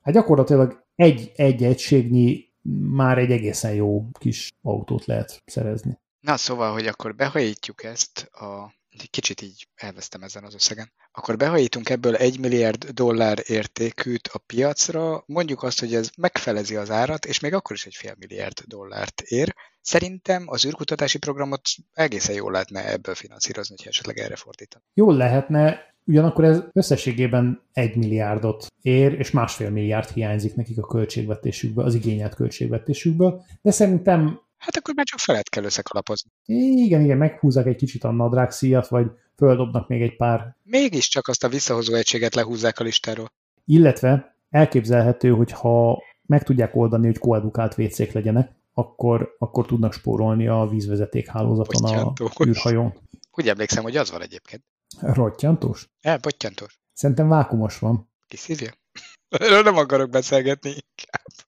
Hát 0.07 0.15
gyakorlatilag 0.15 0.83
egy, 0.95 1.31
egy 1.35 1.63
egységnyi 1.63 2.53
már 2.91 3.17
egy 3.17 3.31
egészen 3.31 3.73
jó 3.73 4.09
kis 4.11 4.49
autót 4.61 5.05
lehet 5.05 5.41
szerezni. 5.45 5.99
Na 6.19 6.37
szóval, 6.37 6.71
hogy 6.71 6.87
akkor 6.87 7.15
behajítjuk 7.15 7.83
ezt 7.83 8.19
a 8.19 8.75
kicsit 9.09 9.41
így 9.41 9.67
elvesztem 9.75 10.23
ezen 10.23 10.43
az 10.43 10.53
összegen. 10.53 10.91
Akkor 11.11 11.37
behajítunk 11.37 11.89
ebből 11.89 12.15
egy 12.15 12.39
milliárd 12.39 12.85
dollár 12.85 13.37
értékűt 13.45 14.27
a 14.27 14.37
piacra, 14.37 15.23
mondjuk 15.25 15.63
azt, 15.63 15.79
hogy 15.79 15.93
ez 15.93 16.09
megfelezi 16.17 16.75
az 16.75 16.89
árat, 16.89 17.25
és 17.25 17.39
még 17.39 17.53
akkor 17.53 17.75
is 17.75 17.85
egy 17.85 17.95
fél 17.95 18.15
milliárd 18.19 18.59
dollárt 18.65 19.21
ér. 19.21 19.55
Szerintem 19.81 20.43
az 20.47 20.65
űrkutatási 20.65 21.17
programot 21.17 21.61
egészen 21.93 22.35
jól 22.35 22.51
lehetne 22.51 22.91
ebből 22.91 23.15
finanszírozni, 23.15 23.75
hogy 23.77 23.87
esetleg 23.87 24.17
erre 24.17 24.35
fordítan. 24.35 24.83
Jól 24.93 25.15
lehetne, 25.15 25.95
Ugyanakkor 26.07 26.43
ez 26.43 26.63
összességében 26.73 27.61
egy 27.73 27.95
milliárdot 27.95 28.67
ér, 28.81 29.13
és 29.13 29.31
másfél 29.31 29.69
milliárd 29.69 30.09
hiányzik 30.09 30.55
nekik 30.55 30.77
a 30.77 30.85
költségvetésükből, 30.85 31.85
az 31.85 31.93
igényelt 31.93 32.35
költségvetésükből, 32.35 33.41
de 33.61 33.71
szerintem... 33.71 34.41
Hát 34.57 34.75
akkor 34.75 34.93
már 34.95 35.05
csak 35.05 35.19
felett 35.19 35.49
kell 35.49 35.63
összekalapozni. 35.63 36.29
Igen, 36.45 37.03
igen, 37.03 37.17
meghúzzák 37.17 37.65
egy 37.65 37.75
kicsit 37.75 38.03
a 38.03 38.11
nadrág 38.11 38.51
szíjat, 38.51 38.87
vagy 38.87 39.05
földobnak 39.35 39.87
még 39.87 40.01
egy 40.01 40.15
pár... 40.15 40.55
Mégiscsak 40.63 41.27
azt 41.27 41.43
a 41.43 41.49
visszahozó 41.49 41.93
egységet 41.93 42.35
lehúzzák 42.35 42.79
a 42.79 42.83
listáról. 42.83 43.31
Illetve 43.65 44.35
elképzelhető, 44.49 45.29
hogy 45.29 45.51
ha 45.51 46.03
meg 46.25 46.43
tudják 46.43 46.75
oldani, 46.75 47.05
hogy 47.05 47.17
koedukált 47.17 47.75
vécék 47.75 48.11
legyenek, 48.11 48.51
akkor, 48.73 49.35
akkor 49.39 49.65
tudnak 49.65 49.93
spórolni 49.93 50.47
a 50.47 50.67
vízvezeték 50.71 51.27
hálózaton 51.27 52.13
a 52.15 52.43
űrhajón. 52.45 52.93
Úgy 53.31 53.47
emlékszem, 53.47 53.83
hogy 53.83 53.97
az 53.97 54.11
van 54.11 54.21
egyébként. 54.21 54.63
Rottyantós? 54.99 55.89
El, 56.01 56.17
bottyantós. 56.17 56.79
Szerintem 56.93 57.27
vákumos 57.27 57.79
van. 57.79 58.11
Kiszívja? 58.27 58.71
Erről 59.29 59.61
nem 59.61 59.77
akarok 59.77 60.09
beszélgetni 60.09 60.69
inkább. 60.69 61.47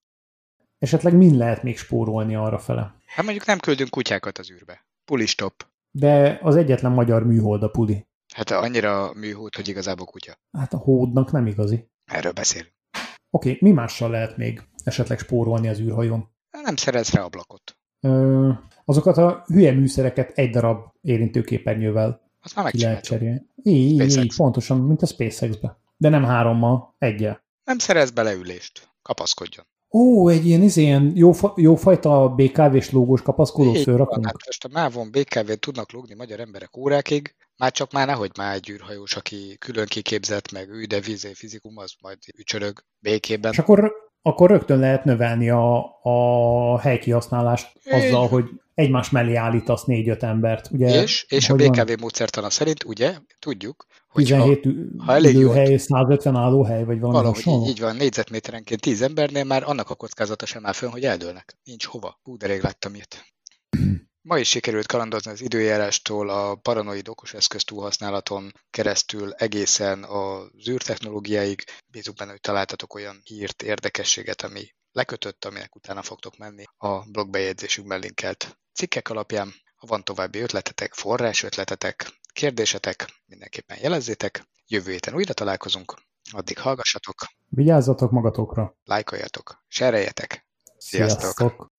Esetleg 0.77 1.13
mind 1.15 1.35
lehet 1.35 1.63
még 1.63 1.77
spórolni 1.77 2.35
arra 2.35 2.59
fele? 2.59 2.95
Hát 3.05 3.25
mondjuk 3.25 3.45
nem 3.45 3.59
küldünk 3.59 3.89
kutyákat 3.89 4.37
az 4.37 4.51
űrbe. 4.51 4.85
Puli 5.05 5.25
stop. 5.25 5.67
De 5.91 6.39
az 6.41 6.55
egyetlen 6.55 6.91
magyar 6.91 7.25
műhold 7.25 7.63
a 7.63 7.69
puli. 7.69 8.07
Hát 8.33 8.51
annyira 8.51 9.13
műhold, 9.13 9.55
hogy 9.55 9.67
igazából 9.67 10.05
kutya. 10.05 10.39
Hát 10.57 10.73
a 10.73 10.77
hódnak 10.77 11.31
nem 11.31 11.47
igazi. 11.47 11.89
Erről 12.05 12.31
beszélünk. 12.31 12.73
Oké, 13.29 13.57
mi 13.61 13.71
mással 13.71 14.09
lehet 14.09 14.37
még 14.37 14.61
esetleg 14.83 15.19
spórolni 15.19 15.67
az 15.67 15.79
űrhajón? 15.79 16.29
Nem 16.51 16.75
szerez 16.75 17.09
rá 17.09 17.21
ablakot. 17.21 17.77
Ö, 17.99 18.51
azokat 18.85 19.17
a 19.17 19.43
hülye 19.47 19.71
műszereket 19.71 20.37
egy 20.37 20.49
darab 20.49 20.91
érintőképernyővel 21.01 22.28
azt 22.55 22.63
már 22.63 22.71
ki 22.71 22.81
lehet 22.81 23.03
cserélni. 23.03 23.45
Így, 23.63 24.17
így, 24.17 24.35
pontosan, 24.35 24.77
mint 24.77 25.01
a 25.01 25.05
SpaceX-be. 25.05 25.79
De 25.97 26.09
nem 26.09 26.23
hárommal, 26.23 26.95
egyel. 26.97 27.43
Nem 27.63 27.77
szerez 27.77 28.11
beleülést. 28.11 28.89
Kapaszkodjon. 29.01 29.65
Ó, 29.91 30.29
egy 30.29 30.45
ilyen, 30.45 30.61
ez 30.61 30.77
ilyen 30.77 31.11
jó, 31.15 31.31
jó 31.55 31.75
fajta 31.75 32.29
BKV-s 32.29 32.91
lógós 32.91 33.21
kapaszkodót 33.21 33.81
fölrakunk. 33.81 34.25
Hát 34.25 34.45
most 34.45 34.65
a 34.65 34.69
Mávon 34.71 35.11
BKV-t 35.11 35.59
tudnak 35.59 35.91
lógni 35.91 36.15
magyar 36.15 36.39
emberek 36.39 36.77
órákig, 36.77 37.35
már 37.57 37.71
csak 37.71 37.91
már 37.91 38.07
nehogy 38.07 38.31
már 38.37 38.55
egy 38.55 38.69
űrhajós, 38.69 39.15
aki 39.15 39.57
külön 39.59 39.85
kiképzett, 39.85 40.51
meg 40.51 40.69
ő, 40.69 40.85
de 40.85 40.99
vizé 40.99 41.33
fizikum, 41.33 41.77
az 41.77 41.93
majd 42.01 42.17
ücsörög 42.37 42.83
békében. 42.99 43.51
És 43.51 43.59
akkor, 43.59 43.93
akkor 44.21 44.49
rögtön 44.49 44.79
lehet 44.79 45.03
növelni 45.03 45.49
a, 45.49 45.99
a 46.01 46.79
helykihasználást 46.79 47.71
azzal, 47.91 48.27
hogy 48.27 48.45
egymás 48.73 49.09
mellé 49.09 49.35
állítasz 49.35 49.83
négy-öt 49.83 50.23
embert. 50.23 50.69
Ugye, 50.71 51.01
és, 51.01 51.25
és 51.29 51.49
a 51.49 51.55
BKV 51.55 51.87
van? 51.87 51.97
módszertana 51.99 52.49
szerint, 52.49 52.83
ugye, 52.83 53.15
tudjuk, 53.39 53.85
hogy 54.09 54.23
17 54.23 54.65
ha, 54.97 55.03
ha 55.05 55.13
elég 55.13 55.35
jó, 55.35 55.51
hely, 55.51 55.77
150 55.77 56.35
állóhely, 56.35 56.83
vagy 56.83 56.99
valami 56.99 57.17
Valahogy 57.17 57.47
így, 57.47 57.69
így 57.69 57.79
van, 57.79 57.95
négyzetméterenként 57.95 58.81
10 58.81 59.01
embernél 59.01 59.43
már 59.43 59.63
annak 59.65 59.89
a 59.89 59.95
kockázata 59.95 60.45
sem 60.45 60.65
áll 60.65 60.73
fönn, 60.73 60.89
hogy 60.89 61.03
eldőlnek. 61.03 61.57
Nincs 61.63 61.85
hova. 61.85 62.19
Hú, 62.23 62.37
de 62.37 62.47
rég 62.47 62.61
láttam 62.61 62.93
ilyet. 62.95 63.25
Ma 64.21 64.37
is 64.37 64.49
sikerült 64.49 64.87
kalandozni 64.87 65.31
az 65.31 65.41
időjárástól 65.41 66.29
a 66.29 66.55
paranoid 66.55 67.07
okos 67.07 67.33
eszköz 67.33 67.63
túlhasználaton 67.63 68.51
keresztül 68.69 69.33
egészen 69.33 70.03
az 70.03 70.69
űrtechnológiáig. 70.69 71.63
Bízunk 71.87 72.17
benne, 72.17 72.31
hogy 72.31 72.41
találtatok 72.41 72.93
olyan 72.93 73.21
hírt, 73.23 73.61
érdekességet, 73.61 74.41
ami 74.41 74.73
lekötött, 74.91 75.45
aminek 75.45 75.75
utána 75.75 76.01
fogtok 76.01 76.37
menni 76.37 76.63
a 76.77 77.09
blogbejegyzésünkben 77.11 77.99
linkelt 77.99 78.57
cikkek 78.73 79.09
alapján. 79.09 79.53
Ha 79.75 79.87
van 79.87 80.03
további 80.03 80.39
ötletetek, 80.39 80.93
forrás 80.93 81.43
ötletetek, 81.43 82.19
kérdésetek, 82.33 83.05
mindenképpen 83.25 83.77
jelezzétek. 83.81 84.47
Jövő 84.67 84.91
héten 84.91 85.13
újra 85.15 85.33
találkozunk. 85.33 85.93
Addig 86.31 86.59
hallgassatok. 86.59 87.15
Vigyázzatok 87.47 88.11
magatokra. 88.11 88.77
Lájkoljatok, 88.83 89.63
sereljetek. 89.67 90.47
Sziasztok! 90.77 91.21
Sziasztok. 91.21 91.71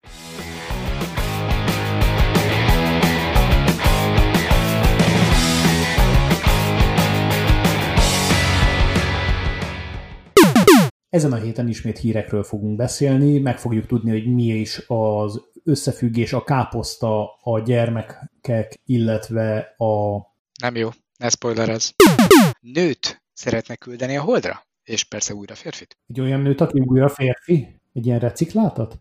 Ezen 11.11 11.33
a 11.33 11.37
héten 11.37 11.69
ismét 11.69 11.99
hírekről 11.99 12.43
fogunk 12.43 12.77
beszélni, 12.77 13.39
meg 13.39 13.59
fogjuk 13.59 13.87
tudni, 13.87 14.11
hogy 14.11 14.35
mi 14.35 14.43
is 14.43 14.83
az 14.87 15.41
összefüggés 15.65 16.33
a 16.33 16.45
káposzta, 16.45 17.35
a 17.43 17.61
gyermekek, 17.61 18.81
illetve 18.85 19.75
a... 19.77 20.17
Nem 20.61 20.77
jó, 20.77 20.89
ne 21.19 21.29
spoilerez. 21.29 21.95
Nőt 22.61 23.23
szeretne 23.33 23.77
küldeni 23.77 24.17
a 24.17 24.23
holdra? 24.23 24.67
És 24.83 25.05
persze 25.05 25.35
újra 25.35 25.55
férfit. 25.55 25.99
Egy 26.07 26.21
olyan 26.21 26.41
nőt, 26.41 26.61
aki 26.61 26.81
újra 26.81 27.09
férfi? 27.09 27.81
Egy 27.93 28.07
ilyen 28.07 28.19
reciklátat? 28.19 28.97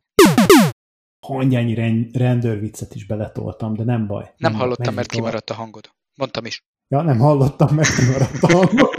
Hangyányi 1.20 1.74
rendőrviccet 2.14 2.95
is 2.95 3.05
beletoltam, 3.05 3.74
de 3.74 3.84
nem 3.84 4.07
baj. 4.07 4.24
Nem, 4.24 4.51
nem 4.51 4.53
hallottam, 4.53 4.93
mert 4.93 5.07
tovább. 5.07 5.26
kimaradt 5.26 5.49
a 5.49 5.53
hangod. 5.53 5.89
Mondtam 6.16 6.45
is. 6.45 6.64
Ja, 6.88 7.01
nem 7.01 7.18
hallottam, 7.18 7.76
mert 7.76 7.95
kimaradt 7.95 8.43
a 8.43 8.47
hangod. 8.57 8.93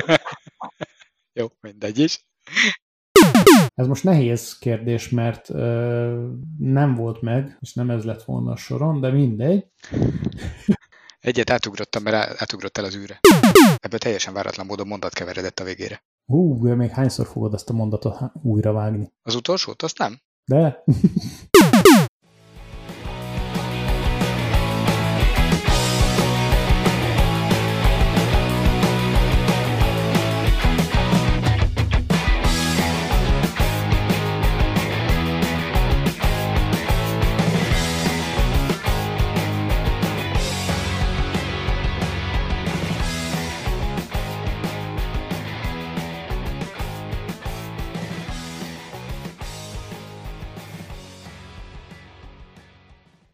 Jó, 1.40 1.46
mindegy 1.61 1.98
is. 1.98 2.24
Ez 3.74 3.86
most 3.86 4.05
nehéz 4.05 4.59
kérdés, 4.59 5.09
mert 5.09 5.51
ö, 5.51 6.26
nem 6.59 6.95
volt 6.95 7.20
meg, 7.20 7.57
és 7.61 7.74
nem 7.74 7.91
ez 7.91 8.05
lett 8.05 8.22
volna 8.22 8.51
a 8.53 8.57
soron, 8.57 9.01
de 9.01 9.11
mindegy. 9.11 9.66
Egyet 11.20 11.51
átugrottam, 11.51 12.03
mert 12.03 12.41
átugrott 12.41 12.78
el 12.78 12.84
az 12.84 12.97
űre. 12.97 13.20
Ebből 13.76 13.99
teljesen 13.99 14.34
váratlan 14.34 14.66
módon 14.66 14.86
mondat 14.86 15.12
keveredett 15.12 15.61
a 15.61 15.64
végére. 15.64 16.05
Hú, 16.26 16.74
még 16.74 16.91
hányszor 16.91 17.26
fogod 17.26 17.55
azt 17.55 17.70
a 17.70 17.72
mondatot 17.72 18.18
újra 18.43 18.72
vágni? 18.72 19.12
Az 19.22 19.34
utolsót? 19.34 19.82
Azt 19.82 19.99
nem. 19.99 20.20
De. 20.45 20.84